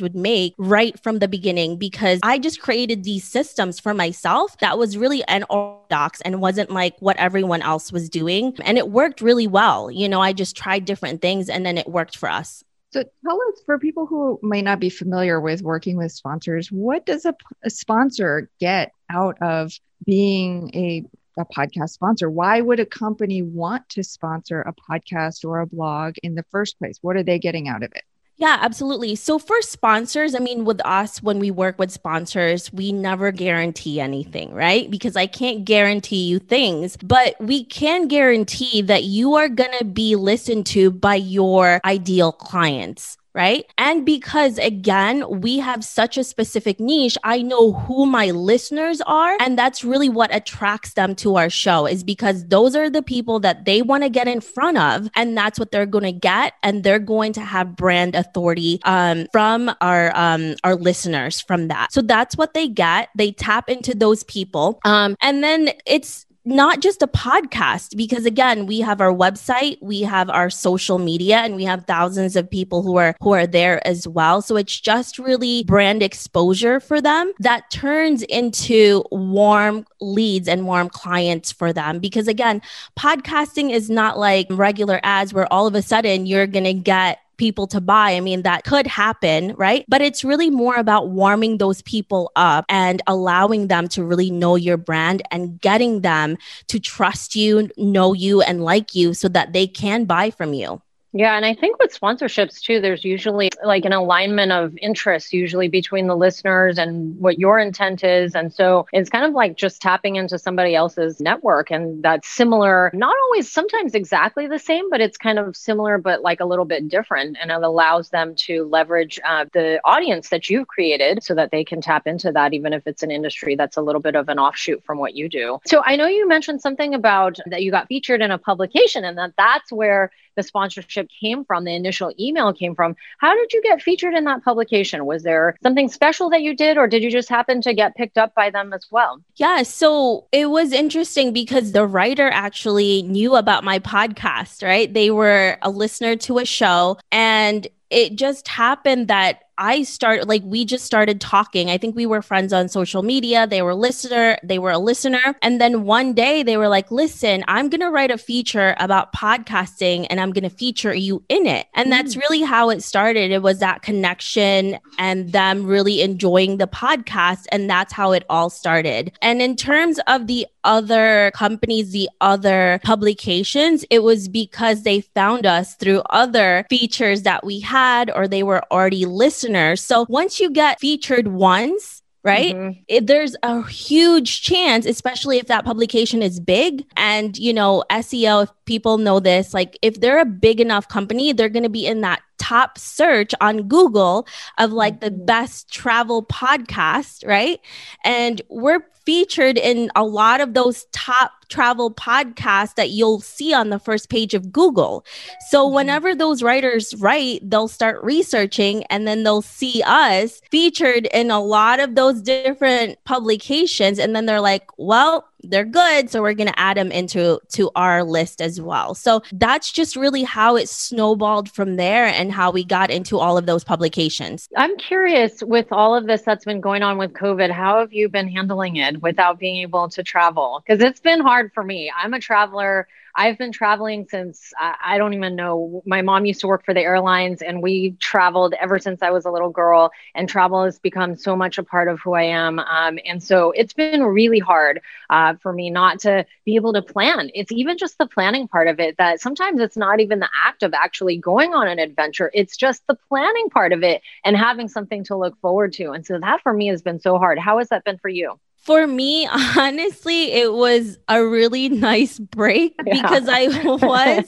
would 0.00 0.14
make 0.14 0.54
right 0.58 0.98
from 1.02 1.18
the 1.18 1.28
beginning 1.28 1.76
because 1.76 2.20
I 2.22 2.38
just 2.38 2.60
created 2.60 3.04
these 3.04 3.24
systems 3.24 3.78
for 3.78 3.94
myself 3.94 4.56
that 4.58 4.78
was 4.78 4.96
really 4.96 5.24
an 5.24 5.44
orthodox 5.48 6.20
and 6.22 6.40
wasn't 6.40 6.70
like 6.70 6.96
what 7.00 7.16
everyone 7.16 7.62
else 7.62 7.92
was 7.92 8.08
doing. 8.08 8.56
And 8.62 8.78
it 8.78 8.90
worked 8.90 9.20
really 9.20 9.46
well. 9.46 9.90
You 9.90 10.08
know, 10.08 10.20
I 10.20 10.32
just 10.32 10.56
tried 10.56 10.84
different 10.84 11.22
things 11.22 11.48
and 11.48 11.64
then 11.64 11.78
it 11.78 11.88
worked 11.88 12.16
for 12.16 12.28
us. 12.28 12.64
So 12.92 13.04
tell 13.24 13.36
us 13.36 13.62
for 13.64 13.78
people 13.78 14.06
who 14.06 14.40
might 14.42 14.64
not 14.64 14.80
be 14.80 14.90
familiar 14.90 15.40
with 15.40 15.62
working 15.62 15.96
with 15.96 16.10
sponsors, 16.10 16.72
what 16.72 17.06
does 17.06 17.24
a, 17.24 17.34
a 17.64 17.70
sponsor 17.70 18.50
get 18.58 18.92
out 19.08 19.36
of 19.40 19.72
being 20.04 20.70
a 20.74 21.04
a 21.38 21.44
podcast 21.44 21.90
sponsor. 21.90 22.30
Why 22.30 22.60
would 22.60 22.80
a 22.80 22.86
company 22.86 23.42
want 23.42 23.88
to 23.90 24.02
sponsor 24.02 24.60
a 24.62 24.74
podcast 24.74 25.44
or 25.44 25.60
a 25.60 25.66
blog 25.66 26.16
in 26.22 26.34
the 26.34 26.44
first 26.50 26.78
place? 26.78 26.98
What 27.02 27.16
are 27.16 27.22
they 27.22 27.38
getting 27.38 27.68
out 27.68 27.82
of 27.82 27.92
it? 27.94 28.02
Yeah, 28.40 28.56
absolutely. 28.62 29.16
So 29.16 29.38
for 29.38 29.60
sponsors, 29.60 30.34
I 30.34 30.38
mean, 30.38 30.64
with 30.64 30.80
us, 30.86 31.22
when 31.22 31.38
we 31.40 31.50
work 31.50 31.78
with 31.78 31.90
sponsors, 31.90 32.72
we 32.72 32.90
never 32.90 33.32
guarantee 33.32 34.00
anything, 34.00 34.54
right? 34.54 34.90
Because 34.90 35.14
I 35.14 35.26
can't 35.26 35.66
guarantee 35.66 36.24
you 36.24 36.38
things, 36.38 36.96
but 36.96 37.36
we 37.38 37.64
can 37.64 38.08
guarantee 38.08 38.80
that 38.82 39.04
you 39.04 39.34
are 39.34 39.50
going 39.50 39.78
to 39.78 39.84
be 39.84 40.16
listened 40.16 40.64
to 40.68 40.90
by 40.90 41.16
your 41.16 41.82
ideal 41.84 42.32
clients 42.32 43.18
right? 43.34 43.64
And 43.78 44.04
because 44.04 44.58
again, 44.58 45.24
we 45.40 45.58
have 45.58 45.84
such 45.84 46.18
a 46.18 46.24
specific 46.24 46.80
niche, 46.80 47.16
I 47.24 47.42
know 47.42 47.72
who 47.72 48.06
my 48.06 48.30
listeners 48.30 49.00
are. 49.02 49.36
And 49.40 49.58
that's 49.58 49.84
really 49.84 50.08
what 50.08 50.34
attracts 50.34 50.94
them 50.94 51.14
to 51.16 51.36
our 51.36 51.50
show 51.50 51.86
is 51.86 52.02
because 52.02 52.46
those 52.46 52.74
are 52.74 52.90
the 52.90 53.02
people 53.02 53.40
that 53.40 53.64
they 53.64 53.82
want 53.82 54.02
to 54.02 54.08
get 54.08 54.28
in 54.28 54.40
front 54.40 54.78
of. 54.78 55.08
And 55.14 55.36
that's 55.36 55.58
what 55.58 55.70
they're 55.70 55.86
going 55.86 56.04
to 56.04 56.12
get. 56.12 56.54
And 56.62 56.82
they're 56.82 56.98
going 56.98 57.32
to 57.34 57.40
have 57.40 57.76
brand 57.76 58.14
authority 58.14 58.80
um, 58.84 59.26
from 59.32 59.70
our, 59.80 60.12
um, 60.16 60.56
our 60.64 60.74
listeners 60.74 61.40
from 61.40 61.68
that. 61.68 61.92
So 61.92 62.02
that's 62.02 62.36
what 62.36 62.54
they 62.54 62.68
get. 62.68 63.10
They 63.16 63.32
tap 63.32 63.68
into 63.68 63.94
those 63.94 64.24
people. 64.24 64.80
Um, 64.84 65.16
and 65.22 65.42
then 65.42 65.70
it's, 65.86 66.26
not 66.44 66.80
just 66.80 67.02
a 67.02 67.06
podcast 67.06 67.96
because 67.96 68.24
again 68.24 68.66
we 68.66 68.80
have 68.80 69.00
our 69.00 69.12
website 69.12 69.76
we 69.82 70.00
have 70.00 70.30
our 70.30 70.48
social 70.48 70.98
media 70.98 71.38
and 71.38 71.54
we 71.54 71.64
have 71.64 71.84
thousands 71.86 72.34
of 72.36 72.50
people 72.50 72.82
who 72.82 72.96
are 72.96 73.14
who 73.20 73.32
are 73.32 73.46
there 73.46 73.86
as 73.86 74.08
well. 74.08 74.40
So 74.42 74.56
it's 74.56 74.78
just 74.80 75.18
really 75.18 75.64
brand 75.64 76.02
exposure 76.02 76.80
for 76.80 77.00
them 77.00 77.32
that 77.40 77.70
turns 77.70 78.22
into 78.24 79.04
warm 79.10 79.86
leads 80.00 80.48
and 80.48 80.66
warm 80.66 80.88
clients 80.88 81.52
for 81.52 81.72
them. 81.72 81.98
Because 81.98 82.28
again 82.28 82.62
podcasting 82.98 83.70
is 83.70 83.90
not 83.90 84.18
like 84.18 84.46
regular 84.50 85.00
ads 85.02 85.34
where 85.34 85.52
all 85.52 85.66
of 85.66 85.74
a 85.74 85.82
sudden 85.82 86.26
you're 86.26 86.46
going 86.46 86.64
to 86.64 86.74
get 86.74 87.18
people 87.40 87.66
to 87.66 87.80
buy. 87.80 88.12
I 88.12 88.20
mean, 88.20 88.42
that 88.42 88.64
could 88.64 88.86
happen, 88.86 89.54
right? 89.56 89.84
But 89.88 90.02
it's 90.02 90.22
really 90.22 90.50
more 90.50 90.76
about 90.76 91.08
warming 91.08 91.56
those 91.56 91.80
people 91.82 92.30
up 92.36 92.66
and 92.68 93.00
allowing 93.06 93.68
them 93.68 93.88
to 93.88 94.04
really 94.04 94.30
know 94.30 94.56
your 94.56 94.76
brand 94.76 95.22
and 95.30 95.58
getting 95.60 96.02
them 96.02 96.36
to 96.68 96.78
trust 96.78 97.34
you, 97.34 97.70
know 97.78 98.12
you, 98.12 98.42
and 98.42 98.62
like 98.62 98.94
you 98.94 99.14
so 99.14 99.26
that 99.28 99.54
they 99.54 99.66
can 99.66 100.04
buy 100.04 100.30
from 100.30 100.52
you. 100.52 100.82
Yeah, 101.12 101.36
and 101.36 101.44
I 101.44 101.54
think 101.54 101.78
with 101.80 101.98
sponsorships 101.98 102.60
too, 102.60 102.80
there's 102.80 103.04
usually 103.04 103.50
like 103.64 103.84
an 103.84 103.92
alignment 103.92 104.52
of 104.52 104.76
interests 104.80 105.32
usually 105.32 105.68
between 105.68 106.06
the 106.06 106.14
listeners 106.14 106.78
and 106.78 107.18
what 107.18 107.38
your 107.38 107.58
intent 107.58 108.04
is. 108.04 108.36
And 108.36 108.52
so 108.52 108.86
it's 108.92 109.10
kind 109.10 109.24
of 109.24 109.32
like 109.32 109.56
just 109.56 109.82
tapping 109.82 110.16
into 110.16 110.38
somebody 110.38 110.76
else's 110.76 111.20
network 111.20 111.72
and 111.72 112.00
that's 112.02 112.28
similar, 112.28 112.92
not 112.94 113.14
always 113.24 113.50
sometimes 113.50 113.94
exactly 113.96 114.46
the 114.46 114.58
same, 114.58 114.88
but 114.88 115.00
it's 115.00 115.16
kind 115.16 115.40
of 115.40 115.56
similar, 115.56 115.98
but 115.98 116.22
like 116.22 116.38
a 116.38 116.44
little 116.44 116.64
bit 116.64 116.88
different. 116.88 117.36
And 117.42 117.50
it 117.50 117.60
allows 117.60 118.10
them 118.10 118.36
to 118.46 118.64
leverage 118.66 119.18
uh, 119.26 119.46
the 119.52 119.80
audience 119.84 120.28
that 120.28 120.48
you've 120.48 120.68
created 120.68 121.24
so 121.24 121.34
that 121.34 121.50
they 121.50 121.64
can 121.64 121.80
tap 121.80 122.06
into 122.06 122.30
that, 122.30 122.54
even 122.54 122.72
if 122.72 122.86
it's 122.86 123.02
an 123.02 123.10
industry 123.10 123.56
that's 123.56 123.76
a 123.76 123.82
little 123.82 124.00
bit 124.00 124.14
of 124.14 124.28
an 124.28 124.38
offshoot 124.38 124.84
from 124.84 124.98
what 124.98 125.16
you 125.16 125.28
do. 125.28 125.58
So 125.66 125.82
I 125.84 125.96
know 125.96 126.06
you 126.06 126.28
mentioned 126.28 126.60
something 126.60 126.94
about 126.94 127.38
that 127.46 127.64
you 127.64 127.72
got 127.72 127.88
featured 127.88 128.22
in 128.22 128.30
a 128.30 128.38
publication 128.38 129.04
and 129.04 129.18
that 129.18 129.32
that's 129.36 129.72
where 129.72 130.12
the 130.36 130.42
sponsorship 130.42 131.08
came 131.20 131.44
from, 131.44 131.64
the 131.64 131.74
initial 131.74 132.12
email 132.18 132.52
came 132.52 132.74
from. 132.74 132.96
How 133.18 133.34
did 133.34 133.52
you 133.52 133.62
get 133.62 133.82
featured 133.82 134.14
in 134.14 134.24
that 134.24 134.44
publication? 134.44 135.06
Was 135.06 135.22
there 135.22 135.56
something 135.62 135.88
special 135.88 136.30
that 136.30 136.42
you 136.42 136.54
did, 136.54 136.78
or 136.78 136.86
did 136.86 137.02
you 137.02 137.10
just 137.10 137.28
happen 137.28 137.60
to 137.62 137.74
get 137.74 137.94
picked 137.96 138.18
up 138.18 138.34
by 138.34 138.50
them 138.50 138.72
as 138.72 138.86
well? 138.90 139.20
Yeah, 139.36 139.62
so 139.62 140.26
it 140.32 140.46
was 140.46 140.72
interesting 140.72 141.32
because 141.32 141.72
the 141.72 141.86
writer 141.86 142.28
actually 142.28 143.02
knew 143.02 143.36
about 143.36 143.64
my 143.64 143.78
podcast, 143.78 144.62
right? 144.62 144.92
They 144.92 145.10
were 145.10 145.58
a 145.62 145.70
listener 145.70 146.16
to 146.16 146.38
a 146.38 146.44
show, 146.44 146.98
and 147.10 147.66
it 147.90 148.14
just 148.14 148.46
happened 148.46 149.08
that 149.08 149.49
I 149.60 149.82
started 149.82 150.26
like 150.26 150.42
we 150.42 150.64
just 150.64 150.86
started 150.86 151.20
talking. 151.20 151.70
I 151.70 151.76
think 151.76 151.94
we 151.94 152.06
were 152.06 152.22
friends 152.22 152.52
on 152.52 152.68
social 152.68 153.02
media. 153.02 153.46
They 153.46 153.60
were 153.60 153.74
listener, 153.74 154.38
they 154.42 154.58
were 154.58 154.70
a 154.70 154.78
listener. 154.78 155.36
And 155.42 155.60
then 155.60 155.84
one 155.84 156.14
day 156.14 156.42
they 156.42 156.56
were 156.56 156.68
like, 156.68 156.90
"Listen, 156.90 157.44
I'm 157.46 157.68
going 157.68 157.82
to 157.82 157.90
write 157.90 158.10
a 158.10 158.16
feature 158.16 158.74
about 158.80 159.12
podcasting 159.12 160.06
and 160.08 160.18
I'm 160.18 160.32
going 160.32 160.44
to 160.44 160.50
feature 160.50 160.94
you 160.94 161.22
in 161.28 161.46
it." 161.46 161.66
And 161.74 161.88
mm. 161.88 161.90
that's 161.90 162.16
really 162.16 162.40
how 162.40 162.70
it 162.70 162.82
started. 162.82 163.30
It 163.30 163.42
was 163.42 163.58
that 163.58 163.82
connection 163.82 164.78
and 164.98 165.30
them 165.30 165.66
really 165.66 166.00
enjoying 166.00 166.56
the 166.56 166.66
podcast 166.66 167.44
and 167.52 167.68
that's 167.68 167.92
how 167.92 168.12
it 168.12 168.24
all 168.30 168.48
started. 168.48 169.12
And 169.20 169.42
in 169.42 169.56
terms 169.56 170.00
of 170.06 170.26
the 170.26 170.46
other 170.64 171.30
companies, 171.34 171.92
the 171.92 172.08
other 172.20 172.80
publications, 172.84 173.84
it 173.90 174.02
was 174.02 174.28
because 174.28 174.82
they 174.82 175.00
found 175.00 175.46
us 175.46 175.74
through 175.74 176.02
other 176.10 176.66
features 176.68 177.22
that 177.22 177.44
we 177.44 177.60
had 177.60 178.10
or 178.10 178.28
they 178.28 178.42
were 178.42 178.62
already 178.70 179.06
listeners. 179.06 179.82
So 179.82 180.06
once 180.08 180.40
you 180.40 180.50
get 180.50 180.80
featured 180.80 181.28
once, 181.28 182.02
right 182.22 182.54
mm-hmm. 182.54 182.78
it, 182.88 183.06
there's 183.06 183.34
a 183.42 183.66
huge 183.66 184.42
chance 184.42 184.84
especially 184.84 185.38
if 185.38 185.46
that 185.46 185.64
publication 185.64 186.22
is 186.22 186.38
big 186.38 186.84
and 186.96 187.38
you 187.38 187.52
know 187.52 187.82
seo 187.90 188.42
if 188.42 188.50
people 188.66 188.98
know 188.98 189.20
this 189.20 189.54
like 189.54 189.78
if 189.80 190.00
they're 190.00 190.20
a 190.20 190.26
big 190.26 190.60
enough 190.60 190.86
company 190.88 191.32
they're 191.32 191.48
going 191.48 191.62
to 191.62 191.70
be 191.70 191.86
in 191.86 192.02
that 192.02 192.20
top 192.40 192.78
search 192.78 193.32
on 193.40 193.68
google 193.68 194.26
of 194.58 194.72
like 194.72 195.00
the 195.00 195.10
mm-hmm. 195.10 195.26
best 195.26 195.70
travel 195.70 196.24
podcast 196.24 197.26
right 197.26 197.60
and 198.04 198.42
we're 198.48 198.80
featured 199.04 199.58
in 199.58 199.90
a 199.96 200.04
lot 200.04 200.40
of 200.40 200.54
those 200.54 200.84
top 200.92 201.32
travel 201.48 201.92
podcasts 201.92 202.74
that 202.76 202.90
you'll 202.90 203.20
see 203.20 203.52
on 203.52 203.70
the 203.70 203.78
first 203.78 204.08
page 204.08 204.34
of 204.34 204.52
Google. 204.52 205.04
So 205.48 205.66
mm-hmm. 205.66 205.74
whenever 205.74 206.14
those 206.14 206.42
writers 206.42 206.94
write, 206.94 207.40
they'll 207.48 207.68
start 207.68 208.02
researching 208.04 208.84
and 208.84 209.08
then 209.08 209.24
they'll 209.24 209.42
see 209.42 209.82
us 209.84 210.40
featured 210.50 211.06
in 211.06 211.30
a 211.30 211.40
lot 211.40 211.80
of 211.80 211.94
those 211.94 212.22
different 212.22 213.02
publications 213.04 213.98
and 213.98 214.14
then 214.14 214.26
they're 214.26 214.40
like, 214.40 214.66
"Well, 214.76 215.29
they're 215.44 215.64
good 215.64 216.10
so 216.10 216.22
we're 216.22 216.34
going 216.34 216.48
to 216.48 216.60
add 216.60 216.76
them 216.76 216.90
into 216.90 217.38
to 217.50 217.70
our 217.76 218.02
list 218.04 218.40
as 218.40 218.60
well. 218.60 218.94
So 218.94 219.22
that's 219.32 219.70
just 219.70 219.96
really 219.96 220.22
how 220.22 220.56
it 220.56 220.68
snowballed 220.68 221.50
from 221.50 221.76
there 221.76 222.06
and 222.06 222.32
how 222.32 222.50
we 222.50 222.64
got 222.64 222.90
into 222.90 223.18
all 223.18 223.36
of 223.36 223.46
those 223.46 223.64
publications. 223.64 224.48
I'm 224.56 224.76
curious 224.76 225.42
with 225.42 225.66
all 225.70 225.94
of 225.94 226.06
this 226.06 226.22
that's 226.22 226.44
been 226.44 226.60
going 226.60 226.82
on 226.82 226.98
with 226.98 227.12
covid 227.12 227.50
how 227.50 227.78
have 227.78 227.92
you 227.92 228.08
been 228.08 228.28
handling 228.28 228.76
it 228.76 229.02
without 229.02 229.38
being 229.38 229.56
able 229.56 229.88
to 229.90 230.02
travel? 230.02 230.62
Because 230.64 230.82
it's 230.82 231.00
been 231.00 231.20
hard 231.20 231.52
for 231.52 231.62
me. 231.62 231.92
I'm 231.96 232.14
a 232.14 232.20
traveler 232.20 232.88
I've 233.20 233.36
been 233.36 233.52
traveling 233.52 234.06
since 234.08 234.54
I 234.58 234.96
don't 234.96 235.12
even 235.12 235.36
know. 235.36 235.82
My 235.84 236.00
mom 236.00 236.24
used 236.24 236.40
to 236.40 236.46
work 236.46 236.64
for 236.64 236.72
the 236.72 236.80
airlines, 236.80 237.42
and 237.42 237.62
we 237.62 237.90
traveled 238.00 238.54
ever 238.58 238.78
since 238.78 239.02
I 239.02 239.10
was 239.10 239.26
a 239.26 239.30
little 239.30 239.50
girl. 239.50 239.90
And 240.14 240.26
travel 240.26 240.64
has 240.64 240.78
become 240.78 241.16
so 241.16 241.36
much 241.36 241.58
a 241.58 241.62
part 241.62 241.88
of 241.88 242.00
who 242.00 242.14
I 242.14 242.22
am. 242.22 242.58
Um, 242.58 242.98
and 243.04 243.22
so 243.22 243.50
it's 243.50 243.74
been 243.74 244.02
really 244.02 244.38
hard 244.38 244.80
uh, 245.10 245.34
for 245.42 245.52
me 245.52 245.68
not 245.68 246.00
to 246.00 246.24
be 246.46 246.56
able 246.56 246.72
to 246.72 246.80
plan. 246.80 247.30
It's 247.34 247.52
even 247.52 247.76
just 247.76 247.98
the 247.98 248.06
planning 248.06 248.48
part 248.48 248.68
of 248.68 248.80
it 248.80 248.96
that 248.96 249.20
sometimes 249.20 249.60
it's 249.60 249.76
not 249.76 250.00
even 250.00 250.20
the 250.20 250.30
act 250.42 250.62
of 250.62 250.72
actually 250.72 251.18
going 251.18 251.52
on 251.52 251.68
an 251.68 251.78
adventure, 251.78 252.30
it's 252.32 252.56
just 252.56 252.86
the 252.86 252.96
planning 253.10 253.50
part 253.50 253.74
of 253.74 253.82
it 253.82 254.00
and 254.24 254.34
having 254.34 254.68
something 254.68 255.04
to 255.04 255.16
look 255.16 255.38
forward 255.40 255.74
to. 255.74 255.90
And 255.90 256.06
so 256.06 256.18
that 256.18 256.40
for 256.42 256.54
me 256.54 256.68
has 256.68 256.80
been 256.80 257.00
so 257.00 257.18
hard. 257.18 257.38
How 257.38 257.58
has 257.58 257.68
that 257.68 257.84
been 257.84 257.98
for 257.98 258.08
you? 258.08 258.40
For 258.60 258.86
me, 258.86 259.26
honestly, 259.56 260.32
it 260.32 260.52
was 260.52 260.98
a 261.08 261.24
really 261.24 261.68
nice 261.68 262.18
break 262.18 262.74
yeah. 262.84 263.02
because 263.02 263.28
I 263.28 263.46
was 263.64 264.24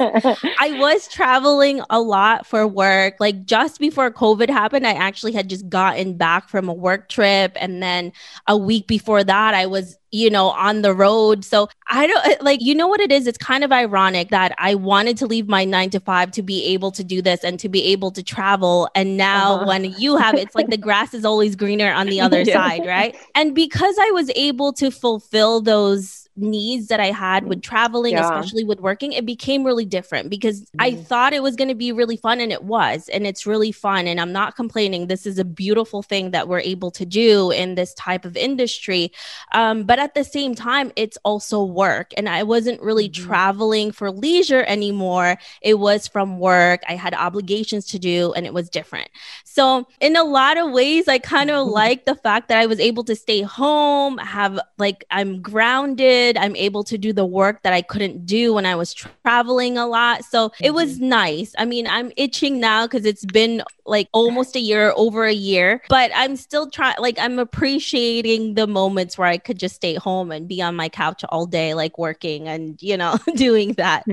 I 0.59 0.79
was 0.79 1.07
traveling 1.09 1.83
a 1.91 2.01
lot 2.01 2.47
for 2.47 2.67
work. 2.67 3.17
Like 3.21 3.45
just 3.45 3.79
before 3.79 4.11
COVID 4.11 4.49
happened, 4.49 4.87
I 4.87 4.95
actually 4.95 5.33
had 5.33 5.49
just 5.49 5.69
gotten 5.69 6.17
back 6.17 6.49
from 6.49 6.69
a 6.69 6.75
work 6.75 7.09
trip 7.09 7.53
and 7.57 7.83
then 7.83 8.13
a 8.47 8.57
week 8.57 8.87
before 8.87 9.23
that 9.23 9.55
I 9.55 9.67
was 9.67 9.97
you 10.13 10.29
know, 10.31 10.49
on 10.51 10.83
the 10.83 10.95
road. 10.95 11.45
So 11.45 11.69
I 11.89 12.07
don't 12.07 12.43
like, 12.43 12.61
you 12.63 12.75
know 12.75 12.87
what 12.87 13.01
it 13.01 13.11
is? 13.11 13.27
It's 13.27 13.39
kind 13.39 13.65
of 13.65 13.73
ironic 13.73 14.29
that 14.29 14.55
I 14.59 14.75
wanted 14.75 15.17
to 15.19 15.27
leave 15.27 15.49
my 15.49 15.65
nine 15.65 15.91
to 15.91 16.01
five 16.01 16.31
to 16.33 16.43
be 16.43 16.65
able 16.67 16.93
to 16.93 17.03
do 17.03 17.23
this 17.23 17.43
and 17.43 17.59
to 17.61 17.69
be 17.69 17.83
able 17.87 18.11
to 18.13 18.23
travel. 18.23 18.89
And 18.95 19.17
now 19.17 19.57
uh-huh. 19.57 19.67
when 19.67 19.85
you 19.99 20.17
have 20.17 20.35
it, 20.35 20.43
it's 20.43 20.55
like 20.55 20.69
the 20.69 20.77
grass 20.89 21.15
is 21.15 21.25
always 21.25 21.57
greener 21.57 21.93
on 21.93 22.07
the 22.07 22.21
other 22.21 22.43
yeah. 22.43 22.55
side, 22.55 22.87
right? 22.87 23.17
And 23.35 23.55
because 23.55 23.97
I 23.99 24.11
was 24.11 24.31
able 24.37 24.73
to 24.75 24.91
fulfill 24.91 25.61
those 25.63 26.22
needs 26.37 26.89
that 26.89 27.01
I 27.01 27.11
had 27.11 27.47
with 27.47 27.63
traveling, 27.63 28.15
yeah. 28.15 28.25
especially 28.25 28.65
with 28.65 28.81
working, 28.81 29.13
it 29.13 29.27
became 29.27 29.65
really 29.65 29.85
different 29.85 30.31
because 30.31 30.63
mm. 30.63 30.67
I 30.79 30.95
thought 30.95 31.33
it 31.33 31.43
was 31.43 31.57
going 31.57 31.69
to 31.69 31.75
be 31.75 31.93
really 31.93 32.17
fun 32.17 32.41
and 32.41 32.51
it 32.51 32.65
was. 32.65 33.09
And 33.11 33.27
it's 33.27 33.47
really 33.47 33.73
fun. 33.73 34.07
And 34.07 34.21
I'm 34.21 34.33
not 34.33 34.57
complaining. 34.57 35.07
This 35.07 35.27
is 35.27 35.39
a 35.39 35.45
beautiful 35.45 36.03
thing 36.03 36.31
that 36.31 36.49
we're 36.49 36.61
able 36.61 36.91
to 36.93 37.05
do 37.05 37.51
in 37.51 37.75
this 37.75 37.93
type 37.95 38.25
of 38.25 38.37
industry. 38.37 39.13
Um, 39.53 39.85
but 39.85 39.99
at 39.99 40.15
the 40.15 40.25
same 40.25 40.55
time, 40.55 40.93
it's 40.97 41.19
also 41.25 41.63
work. 41.63 42.13
And 42.17 42.29
I 42.29 42.43
wasn't 42.43 42.81
really 42.81 43.09
mm-hmm. 43.09 43.27
traveling 43.27 43.93
for 43.93 44.11
leisure 44.11 44.65
anymore. 44.65 45.37
It 45.61 45.79
was 45.79 46.09
from 46.09 46.39
work. 46.39 46.83
I 46.89 46.95
had 46.95 47.15
obligations 47.15 47.87
to 47.89 47.99
do 47.99 48.33
and 48.33 48.47
it 48.47 48.55
was 48.55 48.71
different. 48.71 49.11
So, 49.45 49.87
in 50.01 50.17
a 50.17 50.25
lot 50.25 50.57
of 50.57 50.73
ways, 50.73 51.09
I 51.09 51.19
kind 51.19 51.51
of 51.51 51.67
like 51.83 52.07
the 52.07 52.15
fact 52.15 52.49
that 52.49 52.59
I 52.59 52.67
was 52.67 52.81
able 52.81 53.05
to 53.05 53.15
stay 53.15 53.43
home, 53.43 54.17
have 54.19 54.59
like, 54.79 55.05
I'm 55.11 55.43
grounded 55.43 56.22
kid. 56.23 56.37
I'm 56.37 56.57
able 56.57 56.85
to 56.85 56.99
do 56.99 57.13
the 57.13 57.27
work 57.27 57.63
that 57.63 57.73
I 57.73 57.83
couldn't 57.83 58.27
do 58.27 58.55
when 58.55 58.67
I 58.67 58.75
was 58.77 58.95
traveling 58.95 59.79
a 59.79 59.87
lot. 59.87 60.25
So 60.25 60.49
mm-hmm. 60.49 60.65
it 60.65 60.75
was 60.75 60.97
mm-hmm. 60.97 61.09
nice. 61.09 61.55
I 61.59 61.65
mean, 61.65 61.87
I'm 61.87 62.13
itching 62.17 62.61
now 62.61 62.87
because 62.87 63.05
it's 63.05 63.25
been 63.25 63.63
like 63.85 64.09
almost 64.13 64.57
a 64.57 64.61
year, 64.61 64.93
over 64.97 65.25
a 65.25 65.33
year, 65.33 65.83
but 65.89 66.11
I'm 66.15 66.37
still 66.37 66.71
trying, 66.71 66.97
like, 66.99 67.19
I'm 67.19 67.39
appreciating 67.39 68.55
the 68.55 68.67
moments 68.67 69.19
where 69.19 69.29
I 69.29 69.39
could 69.39 69.59
just 69.59 69.75
stay 69.75 69.95
home 69.95 70.31
and 70.31 70.49
be 70.49 70.63
on 70.63 70.77
my 70.77 70.89
couch 70.89 71.25
all 71.29 71.47
day, 71.47 71.75
like 71.75 71.99
working 71.99 72.49
and, 72.49 72.81
you 72.81 72.97
know, 72.97 73.19
doing 73.35 73.73
that. 73.75 74.05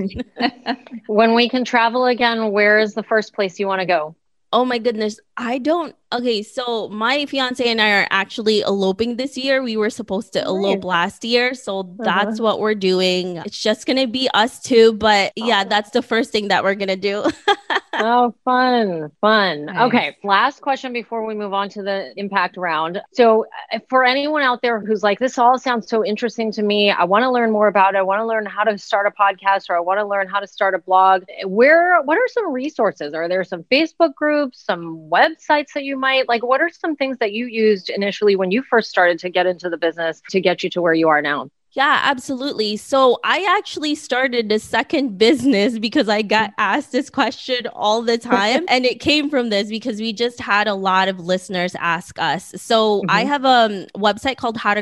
when 1.06 1.34
we 1.34 1.48
can 1.48 1.64
travel 1.64 2.06
again, 2.06 2.50
where 2.50 2.78
is 2.78 2.94
the 2.94 3.02
first 3.02 3.32
place 3.34 3.60
you 3.60 3.66
want 3.66 3.80
to 3.80 3.86
go? 3.86 4.14
Oh 4.52 4.64
my 4.64 4.78
goodness. 4.78 5.20
I 5.36 5.58
don't. 5.58 5.94
Okay, 6.12 6.42
so 6.42 6.88
my 6.88 7.24
fiance 7.26 7.64
and 7.64 7.80
I 7.80 8.00
are 8.00 8.08
actually 8.10 8.62
eloping 8.62 9.16
this 9.16 9.36
year. 9.36 9.62
We 9.62 9.76
were 9.76 9.90
supposed 9.90 10.32
to 10.32 10.42
elope 10.42 10.82
last 10.82 11.24
year, 11.24 11.54
so 11.54 11.80
uh-huh. 11.80 11.94
that's 11.98 12.40
what 12.40 12.58
we're 12.58 12.74
doing. 12.74 13.36
It's 13.36 13.60
just 13.60 13.86
gonna 13.86 14.08
be 14.08 14.28
us 14.34 14.60
two, 14.60 14.92
but 14.94 15.32
yeah, 15.36 15.62
that's 15.62 15.90
the 15.90 16.02
first 16.02 16.32
thing 16.32 16.48
that 16.48 16.64
we're 16.64 16.74
gonna 16.74 16.96
do. 16.96 17.24
oh, 18.00 18.34
fun, 18.44 19.10
fun. 19.20 19.66
Nice. 19.66 19.86
Okay, 19.88 20.16
last 20.24 20.60
question 20.60 20.92
before 20.92 21.24
we 21.24 21.34
move 21.34 21.52
on 21.52 21.68
to 21.70 21.82
the 21.82 22.12
impact 22.16 22.56
round. 22.56 23.00
So, 23.12 23.46
uh, 23.72 23.78
for 23.88 24.04
anyone 24.04 24.42
out 24.42 24.62
there 24.62 24.80
who's 24.80 25.02
like, 25.02 25.18
this 25.18 25.38
all 25.38 25.58
sounds 25.58 25.88
so 25.88 26.04
interesting 26.04 26.52
to 26.52 26.62
me, 26.62 26.90
I 26.90 27.04
want 27.04 27.22
to 27.22 27.30
learn 27.30 27.50
more 27.50 27.68
about 27.68 27.94
it. 27.94 27.98
I 27.98 28.02
want 28.02 28.20
to 28.20 28.26
learn 28.26 28.46
how 28.46 28.64
to 28.64 28.78
start 28.78 29.06
a 29.06 29.10
podcast, 29.10 29.70
or 29.70 29.76
I 29.76 29.80
want 29.80 30.00
to 30.00 30.06
learn 30.06 30.28
how 30.28 30.40
to 30.40 30.46
start 30.46 30.74
a 30.74 30.78
blog. 30.78 31.24
Where? 31.44 32.00
What 32.02 32.18
are 32.18 32.28
some 32.28 32.52
resources? 32.52 33.14
Are 33.14 33.28
there 33.28 33.44
some 33.44 33.64
Facebook 33.64 34.14
groups, 34.14 34.64
some 34.64 35.08
websites 35.10 35.72
that 35.74 35.84
you 35.84 35.98
might 35.98 36.28
like? 36.28 36.42
What 36.42 36.60
are 36.60 36.70
some 36.70 36.96
things 36.96 37.18
that 37.18 37.32
you 37.32 37.46
used 37.46 37.90
initially 37.90 38.36
when 38.36 38.50
you 38.50 38.62
first 38.62 38.90
started 38.90 39.18
to 39.20 39.30
get 39.30 39.46
into 39.46 39.68
the 39.68 39.76
business 39.76 40.20
to 40.30 40.40
get 40.40 40.62
you 40.62 40.70
to 40.70 40.82
where 40.82 40.94
you 40.94 41.08
are 41.08 41.22
now? 41.22 41.50
Yeah, 41.72 42.00
absolutely. 42.02 42.76
So 42.76 43.18
I 43.22 43.46
actually 43.56 43.94
started 43.94 44.50
a 44.50 44.58
second 44.58 45.18
business 45.18 45.78
because 45.78 46.08
I 46.08 46.22
got 46.22 46.52
asked 46.58 46.90
this 46.90 47.10
question 47.10 47.68
all 47.74 48.02
the 48.02 48.18
time. 48.18 48.64
and 48.68 48.84
it 48.84 48.98
came 48.98 49.30
from 49.30 49.50
this 49.50 49.68
because 49.68 50.00
we 50.00 50.12
just 50.12 50.40
had 50.40 50.66
a 50.66 50.74
lot 50.74 51.08
of 51.08 51.20
listeners 51.20 51.76
ask 51.76 52.18
us. 52.18 52.52
So 52.56 53.02
mm-hmm. 53.02 53.10
I 53.10 53.24
have 53.24 53.44
a 53.44 53.86
website 53.96 54.36
called 54.36 54.56
how 54.56 54.74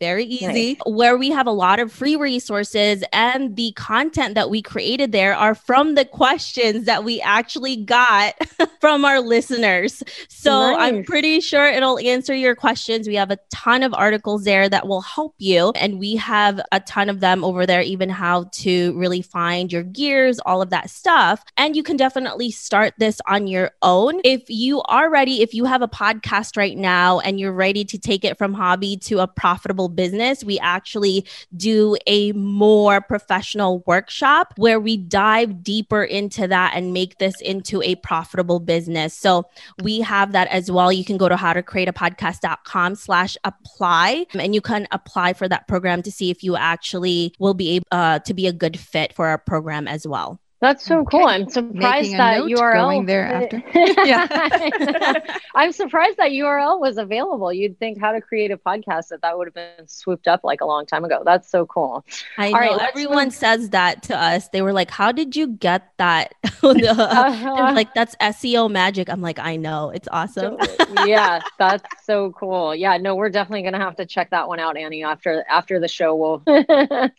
to 0.00 0.06
create 0.06 0.16
a 0.16 0.16
podcast.com 0.16 0.16
very 0.16 0.24
easy, 0.24 0.74
nice. 0.74 0.76
where 0.86 1.16
we 1.16 1.30
have 1.30 1.46
a 1.46 1.52
lot 1.52 1.78
of 1.78 1.92
free 1.92 2.16
resources 2.16 3.02
and 3.12 3.56
the 3.56 3.72
content 3.72 4.34
that 4.34 4.50
we 4.50 4.62
created 4.62 5.12
there 5.12 5.34
are 5.34 5.54
from 5.54 5.94
the 5.94 6.04
questions 6.04 6.84
that 6.84 7.04
we 7.04 7.20
actually 7.20 7.76
got 7.76 8.34
from 8.80 9.04
our 9.04 9.20
listeners. 9.20 10.02
So 10.28 10.50
nice. 10.50 10.76
I'm 10.78 11.04
pretty 11.04 11.40
sure 11.40 11.66
it'll 11.66 11.98
answer 11.98 12.34
your 12.34 12.54
questions. 12.54 13.08
We 13.08 13.14
have 13.16 13.30
a 13.30 13.38
ton 13.50 13.82
of 13.82 13.94
articles 13.94 14.44
there 14.44 14.68
that 14.68 14.86
will 14.86 15.00
help 15.00 15.34
you. 15.38 15.72
And 15.76 15.98
we 15.98 16.16
have 16.16 16.60
a 16.72 16.80
ton 16.80 17.08
of 17.08 17.20
them 17.20 17.44
over 17.44 17.66
there, 17.66 17.82
even 17.82 18.08
how 18.08 18.44
to 18.52 18.96
really 18.98 19.22
find 19.22 19.72
your 19.72 19.82
gears, 19.82 20.38
all 20.40 20.62
of 20.62 20.70
that 20.70 20.90
stuff. 20.90 21.44
And 21.56 21.76
you 21.76 21.82
can 21.82 21.96
definitely 21.96 22.50
start 22.50 22.94
this 22.98 23.20
on 23.26 23.46
your 23.46 23.72
own. 23.82 24.20
If 24.24 24.44
you 24.48 24.82
are 24.82 25.10
ready, 25.10 25.42
if 25.42 25.54
you 25.54 25.64
have 25.64 25.82
a 25.82 25.88
podcast 25.88 26.56
right 26.56 26.76
now 26.76 27.20
and 27.20 27.40
you're 27.40 27.52
ready 27.52 27.84
to 27.84 27.98
take 27.98 28.24
it 28.24 28.38
from 28.38 28.54
hobby 28.54 28.96
to 28.98 29.20
a 29.20 29.26
profitable 29.26 29.85
business, 29.88 30.44
we 30.44 30.58
actually 30.58 31.26
do 31.56 31.96
a 32.06 32.32
more 32.32 33.00
professional 33.00 33.82
workshop 33.86 34.54
where 34.56 34.80
we 34.80 34.96
dive 34.96 35.62
deeper 35.62 36.02
into 36.02 36.46
that 36.48 36.72
and 36.74 36.92
make 36.92 37.18
this 37.18 37.40
into 37.40 37.82
a 37.82 37.94
profitable 37.96 38.60
business. 38.60 39.14
So 39.14 39.46
we 39.82 40.00
have 40.00 40.32
that 40.32 40.48
as 40.48 40.70
well. 40.70 40.92
You 40.92 41.04
can 41.04 41.16
go 41.16 41.28
to 41.28 41.36
howtocreateapodcast.com 41.36 42.94
slash 42.94 43.36
apply 43.44 44.26
and 44.34 44.54
you 44.54 44.60
can 44.60 44.86
apply 44.90 45.32
for 45.32 45.48
that 45.48 45.68
program 45.68 46.02
to 46.02 46.10
see 46.10 46.30
if 46.30 46.42
you 46.42 46.56
actually 46.56 47.34
will 47.38 47.54
be 47.54 47.76
able 47.76 47.86
uh, 47.92 48.18
to 48.20 48.34
be 48.34 48.46
a 48.46 48.52
good 48.52 48.78
fit 48.78 49.14
for 49.14 49.26
our 49.26 49.38
program 49.38 49.88
as 49.88 50.06
well. 50.06 50.40
That's 50.58 50.86
so 50.86 51.00
okay. 51.00 51.18
cool. 51.18 51.26
I'm 51.26 51.48
surprised 51.50 52.12
Making 52.12 52.16
that 52.16 52.42
URL 52.44 52.72
going 52.72 53.06
there 53.06 53.26
after. 53.26 53.62
yeah. 53.74 55.38
I'm 55.54 55.70
surprised 55.72 56.16
that 56.16 56.30
URL 56.30 56.80
was 56.80 56.96
available. 56.96 57.52
You'd 57.52 57.78
think 57.78 58.00
how 58.00 58.12
to 58.12 58.22
create 58.22 58.50
a 58.50 58.56
podcast 58.56 59.08
that 59.08 59.20
that 59.20 59.36
would 59.36 59.48
have 59.48 59.54
been 59.54 59.86
swooped 59.86 60.26
up 60.26 60.44
like 60.44 60.62
a 60.62 60.64
long 60.64 60.86
time 60.86 61.04
ago. 61.04 61.22
That's 61.26 61.50
so 61.50 61.66
cool. 61.66 62.06
I 62.38 62.46
All 62.46 62.52
know 62.52 62.58
right, 62.58 62.88
everyone 62.88 63.26
move. 63.26 63.34
says 63.34 63.70
that 63.70 64.02
to 64.04 64.16
us. 64.16 64.48
They 64.48 64.62
were 64.62 64.72
like, 64.72 64.90
"How 64.90 65.12
did 65.12 65.36
you 65.36 65.48
get 65.48 65.92
that?" 65.98 66.34
uh-huh. 66.62 67.72
like, 67.74 67.92
"That's 67.92 68.16
SEO 68.16 68.70
magic." 68.70 69.10
I'm 69.10 69.20
like, 69.20 69.38
"I 69.38 69.56
know. 69.56 69.90
It's 69.90 70.08
awesome." 70.10 70.56
yeah, 71.04 71.40
that's 71.58 71.84
so 72.04 72.32
cool. 72.32 72.74
Yeah, 72.74 72.96
no, 72.96 73.14
we're 73.14 73.28
definitely 73.28 73.62
going 73.62 73.74
to 73.74 73.80
have 73.80 73.96
to 73.96 74.06
check 74.06 74.30
that 74.30 74.48
one 74.48 74.58
out, 74.58 74.78
Annie, 74.78 75.04
after 75.04 75.44
after 75.50 75.78
the 75.78 75.88
show. 75.88 76.14
We'll 76.14 76.42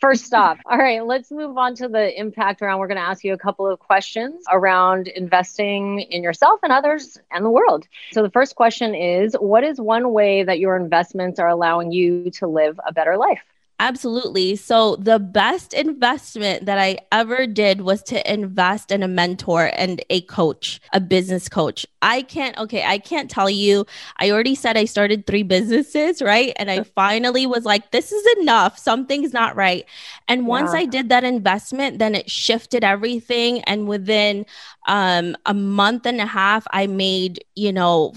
first 0.00 0.24
stop. 0.24 0.58
All 0.66 0.78
right, 0.78 1.04
let's 1.04 1.30
move 1.30 1.56
on 1.56 1.76
to 1.76 1.88
the 1.88 2.18
impact 2.18 2.60
round. 2.62 2.80
We're 2.80 2.88
going 2.88 2.96
to 2.96 3.02
ask 3.02 3.22
you 3.22 3.27
you 3.28 3.34
a 3.34 3.38
couple 3.38 3.68
of 3.70 3.78
questions 3.78 4.44
around 4.50 5.08
investing 5.08 6.00
in 6.00 6.22
yourself 6.22 6.60
and 6.62 6.72
others 6.72 7.18
and 7.30 7.44
the 7.44 7.50
world. 7.50 7.86
So, 8.12 8.22
the 8.22 8.30
first 8.30 8.56
question 8.56 8.94
is 8.94 9.34
What 9.34 9.64
is 9.64 9.80
one 9.80 10.12
way 10.12 10.42
that 10.44 10.58
your 10.58 10.76
investments 10.76 11.38
are 11.38 11.48
allowing 11.48 11.92
you 11.92 12.30
to 12.32 12.46
live 12.48 12.80
a 12.86 12.92
better 12.92 13.16
life? 13.16 13.44
Absolutely. 13.80 14.56
So, 14.56 14.96
the 14.96 15.20
best 15.20 15.72
investment 15.72 16.66
that 16.66 16.78
I 16.80 16.98
ever 17.12 17.46
did 17.46 17.82
was 17.82 18.02
to 18.04 18.32
invest 18.32 18.90
in 18.90 19.04
a 19.04 19.08
mentor 19.08 19.70
and 19.72 20.02
a 20.10 20.22
coach, 20.22 20.80
a 20.92 21.00
business 21.00 21.48
coach. 21.48 21.86
I 22.02 22.22
can't, 22.22 22.58
okay, 22.58 22.84
I 22.84 22.98
can't 22.98 23.30
tell 23.30 23.48
you. 23.48 23.86
I 24.16 24.32
already 24.32 24.56
said 24.56 24.76
I 24.76 24.84
started 24.84 25.26
three 25.28 25.44
businesses, 25.44 26.20
right? 26.20 26.52
And 26.56 26.72
I 26.72 26.82
finally 26.82 27.46
was 27.46 27.64
like, 27.64 27.92
this 27.92 28.10
is 28.10 28.26
enough. 28.40 28.78
Something's 28.78 29.32
not 29.32 29.54
right. 29.54 29.84
And 30.26 30.48
once 30.48 30.72
yeah. 30.72 30.80
I 30.80 30.84
did 30.84 31.08
that 31.10 31.22
investment, 31.22 32.00
then 32.00 32.16
it 32.16 32.28
shifted 32.28 32.82
everything. 32.82 33.60
And 33.62 33.86
within 33.86 34.44
um, 34.88 35.36
a 35.46 35.54
month 35.54 36.04
and 36.04 36.20
a 36.20 36.26
half, 36.26 36.66
I 36.72 36.88
made, 36.88 37.44
you 37.54 37.72
know, 37.72 38.12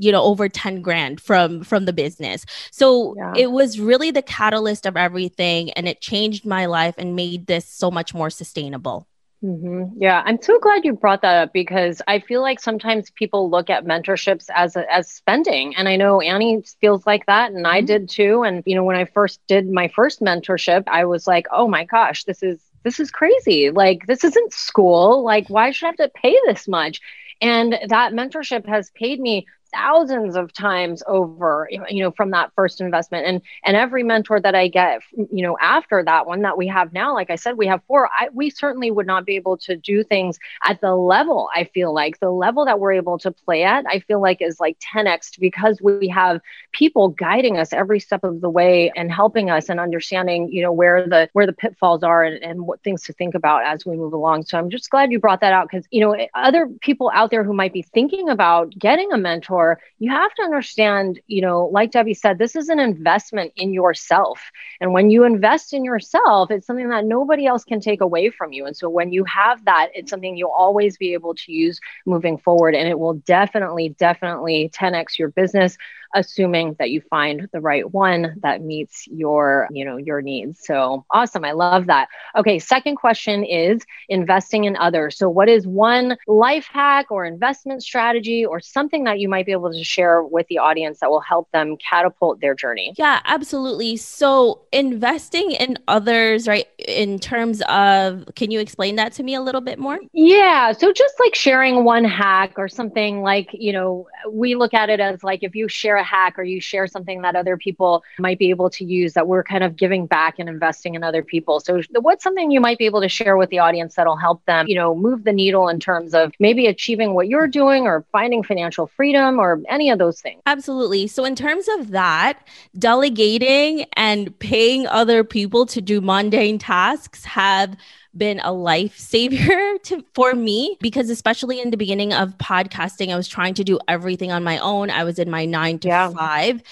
you 0.00 0.10
know 0.10 0.22
over 0.22 0.48
10 0.48 0.82
grand 0.82 1.20
from 1.20 1.62
from 1.62 1.84
the 1.84 1.92
business 1.92 2.44
so 2.70 3.14
yeah. 3.16 3.32
it 3.36 3.50
was 3.52 3.78
really 3.78 4.10
the 4.10 4.22
catalyst 4.22 4.86
of 4.86 4.96
everything 4.96 5.70
and 5.72 5.86
it 5.86 6.00
changed 6.00 6.44
my 6.44 6.66
life 6.66 6.94
and 6.98 7.14
made 7.14 7.46
this 7.46 7.66
so 7.66 7.90
much 7.90 8.14
more 8.14 8.30
sustainable 8.30 9.06
Mm-hmm. 9.42 9.96
Yeah, 9.96 10.22
I'm 10.26 10.40
so 10.42 10.58
glad 10.58 10.84
you 10.84 10.92
brought 10.92 11.22
that 11.22 11.44
up 11.44 11.52
because 11.54 12.02
I 12.06 12.18
feel 12.20 12.42
like 12.42 12.60
sometimes 12.60 13.10
people 13.10 13.48
look 13.48 13.70
at 13.70 13.86
mentorships 13.86 14.50
as 14.54 14.76
a, 14.76 14.90
as 14.92 15.10
spending, 15.10 15.74
and 15.76 15.88
I 15.88 15.96
know 15.96 16.20
Annie 16.20 16.62
feels 16.80 17.06
like 17.06 17.24
that, 17.24 17.50
and 17.50 17.64
mm-hmm. 17.64 17.74
I 17.74 17.80
did 17.80 18.10
too. 18.10 18.42
And 18.42 18.62
you 18.66 18.74
know, 18.74 18.84
when 18.84 18.96
I 18.96 19.06
first 19.06 19.40
did 19.46 19.70
my 19.70 19.88
first 19.88 20.20
mentorship, 20.20 20.84
I 20.88 21.06
was 21.06 21.26
like, 21.26 21.46
"Oh 21.50 21.68
my 21.68 21.84
gosh, 21.84 22.24
this 22.24 22.42
is 22.42 22.60
this 22.82 23.00
is 23.00 23.10
crazy! 23.10 23.70
Like 23.70 24.06
this 24.06 24.24
isn't 24.24 24.52
school. 24.52 25.24
Like 25.24 25.48
why 25.48 25.70
should 25.70 25.86
I 25.86 25.88
have 25.88 25.96
to 25.96 26.10
pay 26.10 26.36
this 26.44 26.68
much?" 26.68 27.00
And 27.40 27.78
that 27.88 28.12
mentorship 28.12 28.66
has 28.66 28.90
paid 28.90 29.20
me 29.20 29.46
thousands 29.72 30.36
of 30.36 30.52
times 30.52 31.02
over 31.06 31.68
you 31.70 32.02
know 32.02 32.10
from 32.10 32.30
that 32.30 32.52
first 32.54 32.80
investment. 32.80 33.26
And 33.26 33.42
and 33.64 33.76
every 33.76 34.02
mentor 34.02 34.40
that 34.40 34.54
i 34.54 34.68
get 34.68 35.00
you 35.30 35.42
know 35.42 35.56
after 35.60 36.02
that 36.04 36.26
one 36.26 36.42
that 36.42 36.56
we 36.56 36.66
have 36.66 36.92
now 36.92 37.14
like 37.14 37.30
i 37.30 37.36
said 37.36 37.56
we 37.56 37.66
have 37.66 37.80
four 37.86 38.08
I, 38.18 38.28
we 38.32 38.50
certainly 38.50 38.90
would 38.90 39.06
not 39.06 39.24
be 39.24 39.36
able 39.36 39.56
to 39.58 39.76
do 39.76 40.02
things 40.02 40.38
at 40.66 40.80
the 40.80 40.94
level 40.94 41.48
i 41.54 41.64
feel 41.64 41.94
like. 41.94 42.18
The 42.20 42.30
level 42.30 42.64
that 42.64 42.80
we're 42.80 42.92
able 42.92 43.18
to 43.18 43.30
play 43.30 43.62
at 43.62 43.84
i 43.86 44.00
feel 44.00 44.20
like 44.20 44.42
is 44.42 44.60
like 44.60 44.78
10x 44.94 45.38
because 45.38 45.80
we 45.80 46.08
have 46.08 46.40
people 46.72 47.08
guiding 47.08 47.58
us 47.58 47.72
every 47.72 48.00
step 48.00 48.24
of 48.24 48.40
the 48.40 48.50
way 48.50 48.92
and 48.96 49.10
helping 49.10 49.50
us 49.50 49.68
and 49.68 49.80
understanding 49.80 50.50
you 50.52 50.62
know 50.62 50.72
where 50.72 51.06
the 51.06 51.28
where 51.32 51.46
the 51.46 51.52
pitfalls 51.52 52.02
are 52.02 52.22
and, 52.24 52.42
and 52.42 52.66
what 52.66 52.82
things 52.82 53.02
to 53.04 53.12
think 53.12 53.34
about 53.34 53.64
as 53.64 53.86
we 53.86 53.96
move 53.96 54.12
along. 54.12 54.44
So 54.44 54.58
i'm 54.58 54.70
just 54.70 54.90
glad 54.90 55.12
you 55.12 55.18
brought 55.18 55.40
that 55.40 55.52
out 55.52 55.68
because 55.70 55.86
you 55.90 56.00
know 56.00 56.16
other 56.34 56.68
people 56.80 57.10
out 57.14 57.30
there 57.30 57.44
who 57.44 57.52
might 57.52 57.72
be 57.72 57.82
thinking 57.82 58.28
about 58.28 58.70
getting 58.78 59.12
a 59.12 59.18
mentor 59.18 59.59
you 59.98 60.10
have 60.10 60.32
to 60.34 60.42
understand, 60.42 61.20
you 61.26 61.42
know, 61.42 61.66
like 61.66 61.90
Debbie 61.90 62.14
said, 62.14 62.38
this 62.38 62.56
is 62.56 62.68
an 62.68 62.80
investment 62.80 63.52
in 63.56 63.72
yourself. 63.72 64.50
And 64.80 64.92
when 64.92 65.10
you 65.10 65.24
invest 65.24 65.72
in 65.72 65.84
yourself, 65.84 66.50
it's 66.50 66.66
something 66.66 66.88
that 66.90 67.04
nobody 67.04 67.46
else 67.46 67.64
can 67.64 67.80
take 67.80 68.00
away 68.00 68.30
from 68.30 68.52
you. 68.52 68.66
And 68.66 68.76
so 68.76 68.88
when 68.88 69.12
you 69.12 69.24
have 69.24 69.64
that, 69.64 69.88
it's 69.94 70.10
something 70.10 70.36
you'll 70.36 70.50
always 70.50 70.96
be 70.96 71.12
able 71.12 71.34
to 71.34 71.52
use 71.52 71.80
moving 72.06 72.38
forward. 72.38 72.74
And 72.74 72.88
it 72.88 72.98
will 72.98 73.14
definitely, 73.14 73.90
definitely 73.90 74.70
10x 74.74 75.18
your 75.18 75.28
business 75.28 75.76
assuming 76.14 76.76
that 76.78 76.90
you 76.90 77.00
find 77.00 77.48
the 77.52 77.60
right 77.60 77.92
one 77.92 78.34
that 78.42 78.62
meets 78.62 79.06
your 79.08 79.68
you 79.70 79.84
know 79.84 79.96
your 79.96 80.20
needs 80.20 80.60
so 80.64 81.04
awesome 81.10 81.44
i 81.44 81.52
love 81.52 81.86
that 81.86 82.08
okay 82.36 82.58
second 82.58 82.96
question 82.96 83.44
is 83.44 83.82
investing 84.08 84.64
in 84.64 84.76
others 84.76 85.16
so 85.16 85.28
what 85.28 85.48
is 85.48 85.66
one 85.66 86.16
life 86.26 86.68
hack 86.72 87.10
or 87.10 87.24
investment 87.24 87.82
strategy 87.82 88.44
or 88.44 88.60
something 88.60 89.04
that 89.04 89.18
you 89.18 89.28
might 89.28 89.46
be 89.46 89.52
able 89.52 89.72
to 89.72 89.84
share 89.84 90.22
with 90.22 90.46
the 90.48 90.58
audience 90.58 91.00
that 91.00 91.10
will 91.10 91.20
help 91.20 91.50
them 91.52 91.76
catapult 91.76 92.40
their 92.40 92.54
journey? 92.54 92.94
Yeah, 92.96 93.20
absolutely. 93.24 93.96
So, 93.96 94.62
investing 94.72 95.52
in 95.52 95.78
others, 95.88 96.46
right, 96.46 96.66
in 96.78 97.18
terms 97.18 97.62
of, 97.68 98.24
can 98.34 98.50
you 98.50 98.60
explain 98.60 98.96
that 98.96 99.12
to 99.14 99.22
me 99.22 99.34
a 99.34 99.40
little 99.40 99.60
bit 99.60 99.78
more? 99.78 99.98
Yeah. 100.12 100.72
So, 100.72 100.92
just 100.92 101.14
like 101.20 101.34
sharing 101.34 101.84
one 101.84 102.04
hack 102.04 102.54
or 102.56 102.68
something 102.68 103.22
like, 103.22 103.48
you 103.52 103.72
know, 103.72 104.06
we 104.30 104.54
look 104.54 104.74
at 104.74 104.90
it 104.90 105.00
as 105.00 105.22
like 105.22 105.42
if 105.42 105.54
you 105.54 105.68
share 105.68 105.99
a 106.00 106.02
hack 106.02 106.38
or 106.38 106.42
you 106.42 106.60
share 106.60 106.86
something 106.86 107.22
that 107.22 107.36
other 107.36 107.56
people 107.56 108.02
might 108.18 108.38
be 108.38 108.50
able 108.50 108.70
to 108.70 108.84
use, 108.84 109.12
that 109.12 109.28
we're 109.28 109.44
kind 109.44 109.62
of 109.62 109.76
giving 109.76 110.06
back 110.06 110.38
and 110.38 110.48
investing 110.48 110.94
in 110.94 111.04
other 111.04 111.22
people. 111.22 111.60
So, 111.60 111.80
what's 112.00 112.24
something 112.24 112.50
you 112.50 112.60
might 112.60 112.78
be 112.78 112.86
able 112.86 113.00
to 113.02 113.08
share 113.08 113.36
with 113.36 113.50
the 113.50 113.60
audience 113.60 113.94
that'll 113.94 114.16
help 114.16 114.44
them, 114.46 114.66
you 114.66 114.74
know, 114.74 114.94
move 114.94 115.24
the 115.24 115.32
needle 115.32 115.68
in 115.68 115.78
terms 115.78 116.14
of 116.14 116.32
maybe 116.40 116.66
achieving 116.66 117.14
what 117.14 117.28
you're 117.28 117.46
doing 117.46 117.84
or 117.84 118.04
finding 118.10 118.42
financial 118.42 118.88
freedom 118.88 119.38
or 119.38 119.60
any 119.68 119.90
of 119.90 119.98
those 119.98 120.20
things? 120.20 120.42
Absolutely. 120.46 121.06
So, 121.06 121.24
in 121.24 121.36
terms 121.36 121.68
of 121.78 121.90
that, 121.90 122.48
delegating 122.78 123.86
and 123.92 124.36
paying 124.38 124.86
other 124.86 125.22
people 125.22 125.66
to 125.66 125.80
do 125.80 126.00
mundane 126.00 126.58
tasks 126.58 127.24
have 127.24 127.76
been 128.16 128.40
a 128.40 128.50
lifesaver 128.50 129.82
to 129.84 130.04
for 130.14 130.34
me 130.34 130.76
because 130.80 131.10
especially 131.10 131.60
in 131.60 131.70
the 131.70 131.76
beginning 131.76 132.12
of 132.12 132.36
podcasting 132.38 133.12
I 133.12 133.16
was 133.16 133.28
trying 133.28 133.54
to 133.54 133.64
do 133.64 133.78
everything 133.88 134.32
on 134.32 134.44
my 134.44 134.58
own. 134.58 134.90
I 134.90 135.04
was 135.04 135.18
in 135.18 135.30
my 135.30 135.44
9 135.44 135.78
to 135.80 135.88
yeah. 135.88 136.10
5 136.10 136.62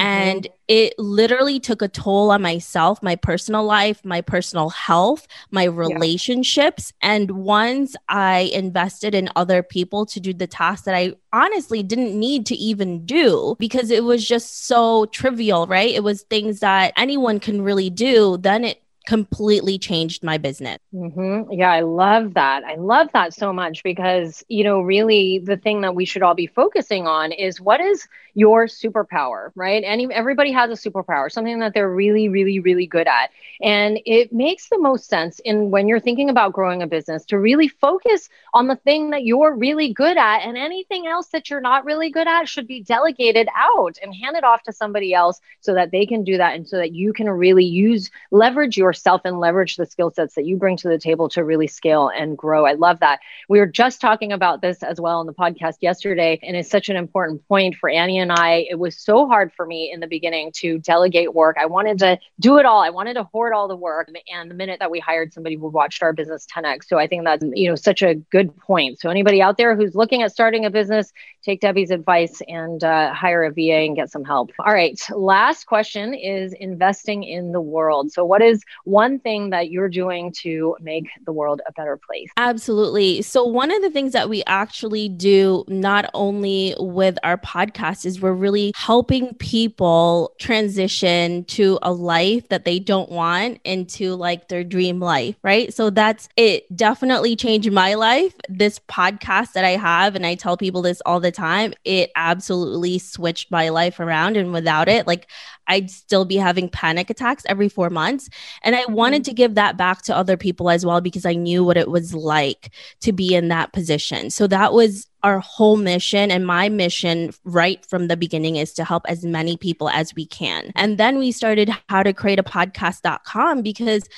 and 0.00 0.44
mm-hmm. 0.44 0.54
it 0.68 0.98
literally 0.98 1.60
took 1.60 1.82
a 1.82 1.88
toll 1.88 2.30
on 2.30 2.40
myself, 2.40 3.02
my 3.02 3.16
personal 3.16 3.64
life, 3.64 4.02
my 4.02 4.22
personal 4.22 4.70
health, 4.70 5.26
my 5.50 5.64
relationships. 5.64 6.94
Yeah. 7.02 7.12
And 7.12 7.30
once 7.32 7.94
I 8.08 8.50
invested 8.54 9.14
in 9.14 9.28
other 9.36 9.62
people 9.62 10.06
to 10.06 10.18
do 10.18 10.32
the 10.32 10.46
tasks 10.46 10.86
that 10.86 10.94
I 10.94 11.12
honestly 11.34 11.82
didn't 11.82 12.18
need 12.18 12.46
to 12.46 12.54
even 12.54 13.04
do 13.04 13.56
because 13.58 13.90
it 13.90 14.04
was 14.04 14.26
just 14.26 14.66
so 14.66 15.04
trivial, 15.06 15.66
right? 15.66 15.94
It 15.94 16.02
was 16.02 16.22
things 16.22 16.60
that 16.60 16.94
anyone 16.96 17.38
can 17.38 17.60
really 17.60 17.90
do. 17.90 18.38
Then 18.38 18.64
it 18.64 18.82
completely 19.10 19.76
changed 19.76 20.22
my 20.22 20.38
business. 20.38 20.78
Mm-hmm. 20.94 21.52
Yeah, 21.52 21.72
I 21.72 21.80
love 21.80 22.34
that. 22.34 22.62
I 22.62 22.76
love 22.76 23.08
that 23.12 23.34
so 23.34 23.52
much 23.52 23.82
because, 23.82 24.44
you 24.46 24.62
know, 24.62 24.82
really 24.82 25.40
the 25.40 25.56
thing 25.56 25.80
that 25.80 25.96
we 25.96 26.04
should 26.04 26.22
all 26.22 26.36
be 26.36 26.46
focusing 26.46 27.08
on 27.08 27.32
is 27.32 27.60
what 27.60 27.80
is 27.80 28.06
your 28.34 28.66
superpower, 28.66 29.50
right? 29.54 29.82
Any 29.84 30.12
everybody 30.12 30.52
has 30.52 30.70
a 30.70 30.90
superpower, 30.90 31.30
something 31.30 31.60
that 31.60 31.74
they're 31.74 31.90
really, 31.90 32.28
really, 32.28 32.60
really 32.60 32.86
good 32.86 33.06
at. 33.06 33.30
And 33.62 34.00
it 34.06 34.32
makes 34.32 34.68
the 34.68 34.78
most 34.78 35.08
sense 35.08 35.40
in 35.40 35.70
when 35.70 35.88
you're 35.88 36.00
thinking 36.00 36.30
about 36.30 36.52
growing 36.52 36.82
a 36.82 36.86
business 36.86 37.24
to 37.26 37.38
really 37.38 37.68
focus 37.68 38.28
on 38.54 38.66
the 38.66 38.76
thing 38.76 39.10
that 39.10 39.24
you're 39.24 39.54
really 39.54 39.92
good 39.92 40.16
at 40.16 40.38
and 40.40 40.56
anything 40.56 41.06
else 41.06 41.28
that 41.28 41.50
you're 41.50 41.60
not 41.60 41.84
really 41.84 42.10
good 42.10 42.28
at 42.28 42.48
should 42.48 42.66
be 42.66 42.82
delegated 42.82 43.48
out 43.56 43.96
and 44.02 44.14
handed 44.14 44.44
off 44.44 44.62
to 44.62 44.72
somebody 44.72 45.12
else 45.12 45.40
so 45.60 45.74
that 45.74 45.90
they 45.90 46.06
can 46.06 46.24
do 46.24 46.36
that 46.36 46.54
and 46.54 46.68
so 46.68 46.76
that 46.76 46.92
you 46.92 47.12
can 47.12 47.28
really 47.28 47.64
use 47.64 48.10
leverage 48.30 48.76
yourself 48.76 49.22
and 49.24 49.40
leverage 49.40 49.76
the 49.76 49.86
skill 49.86 50.10
sets 50.10 50.34
that 50.34 50.46
you 50.46 50.56
bring 50.56 50.76
to 50.76 50.88
the 50.88 50.98
table 50.98 51.28
to 51.28 51.44
really 51.44 51.66
scale 51.66 52.08
and 52.08 52.38
grow. 52.38 52.66
I 52.66 52.72
love 52.72 53.00
that. 53.00 53.20
We 53.48 53.58
were 53.58 53.66
just 53.66 54.00
talking 54.00 54.32
about 54.32 54.62
this 54.62 54.82
as 54.82 55.00
well 55.00 55.20
in 55.20 55.26
the 55.26 55.34
podcast 55.34 55.76
yesterday 55.80 56.38
and 56.42 56.56
it's 56.56 56.70
such 56.70 56.88
an 56.88 56.96
important 56.96 57.46
point 57.48 57.74
for 57.74 57.90
Annie 57.90 58.19
and 58.20 58.32
I, 58.32 58.66
it 58.70 58.78
was 58.78 58.98
so 58.98 59.26
hard 59.26 59.52
for 59.52 59.66
me 59.66 59.90
in 59.92 60.00
the 60.00 60.06
beginning 60.06 60.52
to 60.56 60.78
delegate 60.78 61.34
work. 61.34 61.56
I 61.58 61.66
wanted 61.66 61.98
to 61.98 62.18
do 62.38 62.58
it 62.58 62.66
all. 62.66 62.80
I 62.80 62.90
wanted 62.90 63.14
to 63.14 63.24
hoard 63.24 63.52
all 63.52 63.68
the 63.68 63.76
work. 63.76 64.10
And 64.32 64.50
the 64.50 64.54
minute 64.54 64.78
that 64.80 64.90
we 64.90 65.00
hired 65.00 65.32
somebody, 65.32 65.56
we 65.56 65.68
watched 65.68 66.02
our 66.02 66.12
business 66.12 66.46
10x. 66.54 66.84
So 66.86 66.98
I 66.98 67.06
think 67.06 67.24
that's, 67.24 67.44
you 67.54 67.68
know, 67.68 67.74
such 67.74 68.02
a 68.02 68.14
good 68.14 68.56
point. 68.58 69.00
So 69.00 69.10
anybody 69.10 69.42
out 69.42 69.56
there 69.56 69.74
who's 69.74 69.94
looking 69.94 70.22
at 70.22 70.32
starting 70.32 70.64
a 70.64 70.70
business, 70.70 71.12
take 71.42 71.60
Debbie's 71.60 71.90
advice 71.90 72.40
and 72.48 72.84
uh, 72.84 73.12
hire 73.12 73.44
a 73.44 73.50
VA 73.50 73.86
and 73.86 73.96
get 73.96 74.10
some 74.10 74.24
help. 74.24 74.50
All 74.60 74.72
right. 74.72 75.00
Last 75.10 75.64
question 75.66 76.14
is 76.14 76.52
investing 76.54 77.24
in 77.24 77.52
the 77.52 77.60
world. 77.60 78.12
So 78.12 78.24
what 78.24 78.42
is 78.42 78.62
one 78.84 79.18
thing 79.18 79.50
that 79.50 79.70
you're 79.70 79.88
doing 79.88 80.32
to 80.42 80.76
make 80.80 81.08
the 81.24 81.32
world 81.32 81.60
a 81.66 81.72
better 81.72 81.98
place? 81.98 82.28
Absolutely. 82.36 83.22
So 83.22 83.44
one 83.44 83.70
of 83.70 83.82
the 83.82 83.90
things 83.90 84.12
that 84.12 84.28
we 84.28 84.42
actually 84.46 85.08
do 85.08 85.64
not 85.68 86.10
only 86.14 86.74
with 86.78 87.18
our 87.22 87.36
podcast 87.36 88.04
is 88.10 88.20
we're 88.20 88.32
really 88.32 88.72
helping 88.76 89.34
people 89.34 90.34
transition 90.38 91.44
to 91.44 91.78
a 91.82 91.92
life 91.92 92.48
that 92.48 92.64
they 92.64 92.78
don't 92.78 93.10
want 93.10 93.60
into 93.64 94.14
like 94.14 94.48
their 94.48 94.64
dream 94.64 95.00
life, 95.00 95.36
right? 95.42 95.72
So 95.72 95.90
that's 95.90 96.28
it 96.36 96.64
definitely 96.76 97.36
changed 97.36 97.70
my 97.72 97.94
life. 97.94 98.34
This 98.48 98.78
podcast 98.80 99.52
that 99.52 99.64
I 99.64 99.76
have, 99.76 100.14
and 100.16 100.26
I 100.26 100.34
tell 100.34 100.56
people 100.56 100.82
this 100.82 101.00
all 101.06 101.20
the 101.20 101.30
time, 101.30 101.72
it 101.84 102.10
absolutely 102.16 102.98
switched 102.98 103.50
my 103.50 103.68
life 103.68 104.00
around. 104.00 104.36
And 104.36 104.52
without 104.52 104.88
it, 104.88 105.06
like 105.06 105.28
I'd 105.68 105.90
still 105.90 106.24
be 106.24 106.36
having 106.36 106.68
panic 106.68 107.10
attacks 107.10 107.44
every 107.48 107.68
four 107.68 107.90
months. 107.90 108.28
And 108.62 108.74
I 108.74 108.84
wanted 108.86 109.22
mm-hmm. 109.22 109.30
to 109.30 109.34
give 109.34 109.54
that 109.54 109.76
back 109.76 110.02
to 110.02 110.16
other 110.16 110.36
people 110.36 110.68
as 110.68 110.84
well 110.84 111.00
because 111.00 111.24
I 111.24 111.34
knew 111.34 111.62
what 111.62 111.76
it 111.76 111.88
was 111.88 112.12
like 112.12 112.72
to 113.02 113.12
be 113.12 113.34
in 113.34 113.48
that 113.48 113.72
position. 113.72 114.30
So 114.30 114.48
that 114.48 114.72
was 114.72 115.06
our 115.22 115.40
whole 115.40 115.76
mission 115.76 116.30
and 116.30 116.46
my 116.46 116.68
mission 116.68 117.32
right 117.44 117.84
from 117.86 118.08
the 118.08 118.16
beginning 118.16 118.56
is 118.56 118.72
to 118.74 118.84
help 118.84 119.04
as 119.08 119.24
many 119.24 119.56
people 119.56 119.88
as 119.90 120.14
we 120.14 120.26
can. 120.26 120.72
And 120.76 120.98
then 120.98 121.18
we 121.18 121.32
started 121.32 121.70
how 121.88 122.02
to 122.02 122.12
create 122.12 122.38
a 122.38 122.42
podcast.com 122.42 123.62
because 123.62 124.08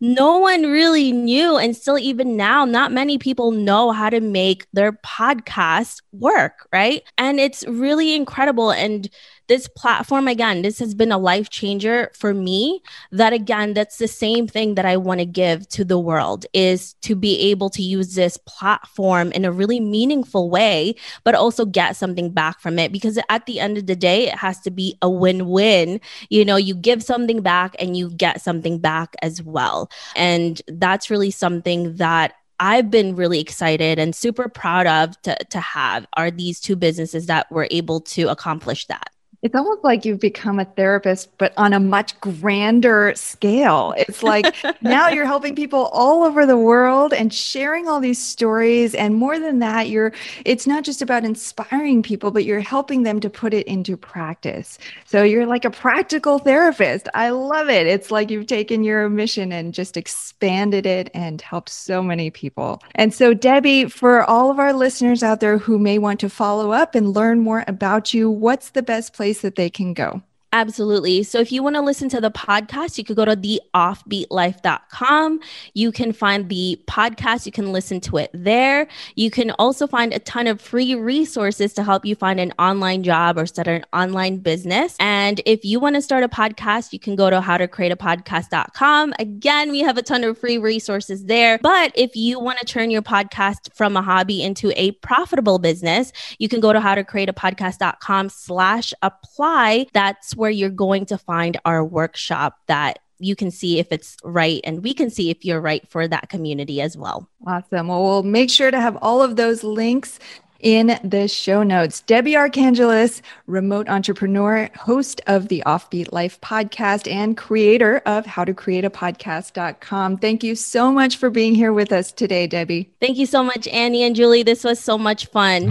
no 0.00 0.36
one 0.38 0.64
really 0.64 1.12
knew 1.12 1.56
and 1.56 1.76
still 1.76 1.96
even 1.96 2.36
now 2.36 2.64
not 2.64 2.90
many 2.90 3.18
people 3.18 3.52
know 3.52 3.92
how 3.92 4.10
to 4.10 4.20
make 4.20 4.66
their 4.72 4.90
podcast 4.90 6.02
work 6.10 6.66
right 6.72 7.04
and 7.18 7.38
it's 7.38 7.64
really 7.68 8.16
incredible 8.16 8.72
and 8.72 9.08
this 9.48 9.68
platform 9.68 10.28
again 10.28 10.62
this 10.62 10.78
has 10.78 10.94
been 10.94 11.12
a 11.12 11.18
life 11.18 11.50
changer 11.50 12.10
for 12.14 12.34
me. 12.34 12.82
That 13.10 13.32
again 13.32 13.74
that's 13.74 13.98
the 13.98 14.08
same 14.08 14.46
thing 14.46 14.74
that 14.74 14.84
i 14.84 14.96
want 14.96 15.20
to 15.20 15.26
give 15.26 15.68
to 15.70 15.84
the 15.84 15.98
world 15.98 16.46
is 16.52 16.94
to 17.02 17.14
be 17.14 17.38
able 17.50 17.70
to 17.70 17.82
use 17.82 18.14
this 18.14 18.36
platform 18.46 19.32
in 19.32 19.44
a 19.44 19.52
really 19.52 19.80
meaningful 19.80 20.50
way 20.50 20.94
but 21.24 21.34
also 21.34 21.64
get 21.64 21.96
something 21.96 22.30
back 22.30 22.60
from 22.60 22.78
it. 22.78 22.92
Because 22.92 23.18
at 23.28 23.46
the 23.46 23.60
end 23.60 23.78
of 23.78 23.86
the 23.86 23.96
day 23.96 24.28
it 24.28 24.34
has 24.34 24.60
to 24.60 24.70
be 24.70 24.96
a 25.02 25.10
win-win. 25.10 26.00
You 26.30 26.44
know 26.44 26.56
you 26.56 26.74
give 26.74 27.02
something 27.02 27.42
back 27.42 27.76
and 27.78 27.96
you 27.96 28.10
get 28.10 28.40
something 28.40 28.78
back 28.78 29.14
as 29.22 29.42
well. 29.42 29.90
And 30.16 30.60
that's 30.68 31.10
really 31.10 31.30
something 31.30 31.96
that 31.96 32.34
I've 32.60 32.92
been 32.92 33.16
really 33.16 33.40
excited 33.40 33.98
and 33.98 34.14
super 34.14 34.48
proud 34.48 34.86
of 34.86 35.20
to, 35.22 35.36
to 35.50 35.60
have 35.60 36.06
are 36.16 36.30
these 36.30 36.60
two 36.60 36.76
businesses 36.76 37.26
that 37.26 37.50
were 37.50 37.66
able 37.72 38.00
to 38.00 38.28
accomplish 38.28 38.86
that. 38.86 39.10
It's 39.42 39.56
almost 39.56 39.82
like 39.82 40.04
you've 40.04 40.20
become 40.20 40.60
a 40.60 40.64
therapist, 40.64 41.36
but 41.36 41.52
on 41.56 41.72
a 41.72 41.80
much 41.80 42.18
grander 42.20 43.12
scale. 43.16 43.92
It's 43.96 44.22
like 44.22 44.54
now 44.82 45.08
you're 45.08 45.26
helping 45.26 45.56
people 45.56 45.86
all 45.86 46.22
over 46.22 46.46
the 46.46 46.56
world 46.56 47.12
and 47.12 47.34
sharing 47.34 47.88
all 47.88 47.98
these 47.98 48.22
stories. 48.22 48.94
And 48.94 49.16
more 49.16 49.40
than 49.40 49.58
that, 49.58 49.88
you're, 49.88 50.12
it's 50.44 50.64
not 50.68 50.84
just 50.84 51.02
about 51.02 51.24
inspiring 51.24 52.04
people, 52.04 52.30
but 52.30 52.44
you're 52.44 52.60
helping 52.60 53.02
them 53.02 53.18
to 53.18 53.28
put 53.28 53.52
it 53.52 53.66
into 53.66 53.96
practice. 53.96 54.78
So 55.06 55.24
you're 55.24 55.46
like 55.46 55.64
a 55.64 55.70
practical 55.70 56.38
therapist. 56.38 57.08
I 57.12 57.30
love 57.30 57.68
it. 57.68 57.88
It's 57.88 58.12
like 58.12 58.30
you've 58.30 58.46
taken 58.46 58.84
your 58.84 59.08
mission 59.08 59.50
and 59.50 59.74
just 59.74 59.96
expanded 59.96 60.86
it 60.86 61.10
and 61.14 61.40
helped 61.40 61.70
so 61.70 62.00
many 62.00 62.30
people. 62.30 62.80
And 62.94 63.12
so, 63.12 63.34
Debbie, 63.34 63.86
for 63.86 64.22
all 64.22 64.52
of 64.52 64.60
our 64.60 64.72
listeners 64.72 65.24
out 65.24 65.40
there 65.40 65.58
who 65.58 65.80
may 65.80 65.98
want 65.98 66.20
to 66.20 66.30
follow 66.30 66.70
up 66.70 66.94
and 66.94 67.12
learn 67.12 67.40
more 67.40 67.64
about 67.66 68.14
you, 68.14 68.30
what's 68.30 68.70
the 68.70 68.84
best 68.84 69.12
place? 69.12 69.31
Place 69.32 69.42
that 69.42 69.56
they 69.56 69.70
can 69.70 69.94
go. 69.94 70.22
Absolutely. 70.54 71.22
So 71.22 71.40
if 71.40 71.50
you 71.50 71.62
want 71.62 71.76
to 71.76 71.80
listen 71.80 72.10
to 72.10 72.20
the 72.20 72.30
podcast, 72.30 72.98
you 72.98 73.04
could 73.04 73.16
go 73.16 73.24
to 73.24 73.34
theoffbeatlife.com. 73.34 75.40
You 75.72 75.90
can 75.90 76.12
find 76.12 76.50
the 76.50 76.78
podcast, 76.86 77.46
you 77.46 77.52
can 77.52 77.72
listen 77.72 78.02
to 78.02 78.18
it 78.18 78.28
there. 78.34 78.86
You 79.14 79.30
can 79.30 79.52
also 79.52 79.86
find 79.86 80.12
a 80.12 80.18
ton 80.18 80.46
of 80.46 80.60
free 80.60 80.94
resources 80.94 81.72
to 81.72 81.82
help 81.82 82.04
you 82.04 82.14
find 82.14 82.38
an 82.38 82.52
online 82.58 83.02
job 83.02 83.38
or 83.38 83.46
start 83.46 83.66
an 83.66 83.86
online 83.94 84.40
business. 84.40 84.94
And 85.00 85.40
if 85.46 85.64
you 85.64 85.80
want 85.80 85.96
to 85.96 86.02
start 86.02 86.22
a 86.22 86.28
podcast, 86.28 86.92
you 86.92 86.98
can 86.98 87.16
go 87.16 87.30
to 87.30 87.40
howtocreateapodcast.com. 87.40 89.14
Again, 89.18 89.70
we 89.70 89.80
have 89.80 89.96
a 89.96 90.02
ton 90.02 90.22
of 90.22 90.36
free 90.36 90.58
resources 90.58 91.24
there. 91.24 91.60
But 91.62 91.92
if 91.94 92.14
you 92.14 92.38
want 92.38 92.58
to 92.58 92.66
turn 92.66 92.90
your 92.90 93.00
podcast 93.00 93.74
from 93.74 93.96
a 93.96 94.02
hobby 94.02 94.42
into 94.42 94.70
a 94.78 94.90
profitable 94.92 95.58
business, 95.58 96.12
you 96.38 96.50
can 96.50 96.60
go 96.60 96.74
to 96.74 96.80
howtocreateapodcast.com 96.80 98.28
slash 98.28 98.92
apply. 99.00 99.86
That's 99.94 100.36
where 100.42 100.50
you're 100.50 100.70
going 100.70 101.06
to 101.06 101.16
find 101.16 101.56
our 101.64 101.84
workshop 101.84 102.58
that 102.66 102.98
you 103.20 103.36
can 103.36 103.52
see 103.52 103.78
if 103.78 103.92
it's 103.92 104.16
right 104.24 104.60
and 104.64 104.82
we 104.82 104.92
can 104.92 105.08
see 105.08 105.30
if 105.30 105.44
you're 105.44 105.60
right 105.60 105.88
for 105.88 106.08
that 106.08 106.28
community 106.28 106.80
as 106.80 106.96
well. 106.96 107.28
Awesome. 107.46 107.86
Well, 107.86 108.02
we'll 108.02 108.22
make 108.24 108.50
sure 108.50 108.72
to 108.72 108.80
have 108.80 108.98
all 109.00 109.22
of 109.22 109.36
those 109.36 109.62
links 109.62 110.18
in 110.58 110.98
the 111.04 111.28
show 111.28 111.62
notes. 111.62 112.00
Debbie 112.00 112.32
Archangelis, 112.32 113.20
remote 113.46 113.88
entrepreneur, 113.88 114.68
host 114.76 115.20
of 115.28 115.46
the 115.46 115.62
Offbeat 115.64 116.10
Life 116.10 116.40
podcast, 116.40 117.08
and 117.08 117.36
creator 117.36 118.02
of 118.04 118.26
how 118.26 118.44
to 118.44 118.52
create 118.52 118.84
a 118.84 118.90
podcast.com. 118.90 120.18
Thank 120.18 120.42
you 120.42 120.56
so 120.56 120.90
much 120.90 121.18
for 121.18 121.30
being 121.30 121.54
here 121.54 121.72
with 121.72 121.92
us 121.92 122.10
today, 122.10 122.48
Debbie. 122.48 122.90
Thank 123.00 123.16
you 123.16 123.26
so 123.26 123.44
much, 123.44 123.68
Annie 123.68 124.02
and 124.02 124.16
Julie. 124.16 124.42
This 124.42 124.64
was 124.64 124.80
so 124.80 124.98
much 124.98 125.26
fun. 125.26 125.70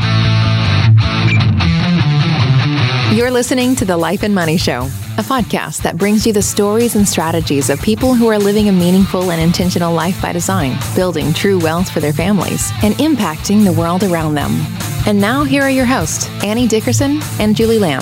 You're 3.12 3.30
listening 3.30 3.76
to 3.76 3.84
The 3.84 3.98
Life 3.98 4.24
and 4.24 4.34
Money 4.34 4.56
Show, 4.56 4.84
a 5.18 5.22
podcast 5.22 5.82
that 5.82 5.98
brings 5.98 6.26
you 6.26 6.32
the 6.32 6.42
stories 6.42 6.96
and 6.96 7.06
strategies 7.06 7.70
of 7.70 7.82
people 7.82 8.14
who 8.14 8.30
are 8.30 8.40
living 8.40 8.70
a 8.70 8.72
meaningful 8.72 9.32
and 9.32 9.42
intentional 9.42 9.94
life 9.94 10.22
by 10.22 10.32
design, 10.32 10.78
building 10.96 11.34
true 11.34 11.60
wealth 11.60 11.90
for 11.92 12.00
their 12.00 12.14
families, 12.14 12.72
and 12.84 12.94
impacting 12.96 13.66
the 13.66 13.74
world 13.74 14.04
around 14.04 14.36
them. 14.36 14.52
And 15.06 15.20
now, 15.20 15.44
here 15.44 15.62
are 15.62 15.70
your 15.70 15.86
hosts, 15.86 16.30
Annie 16.42 16.70
Dickerson 16.70 17.20
and 17.38 17.54
Julie 17.54 17.80
Lam. 17.80 18.02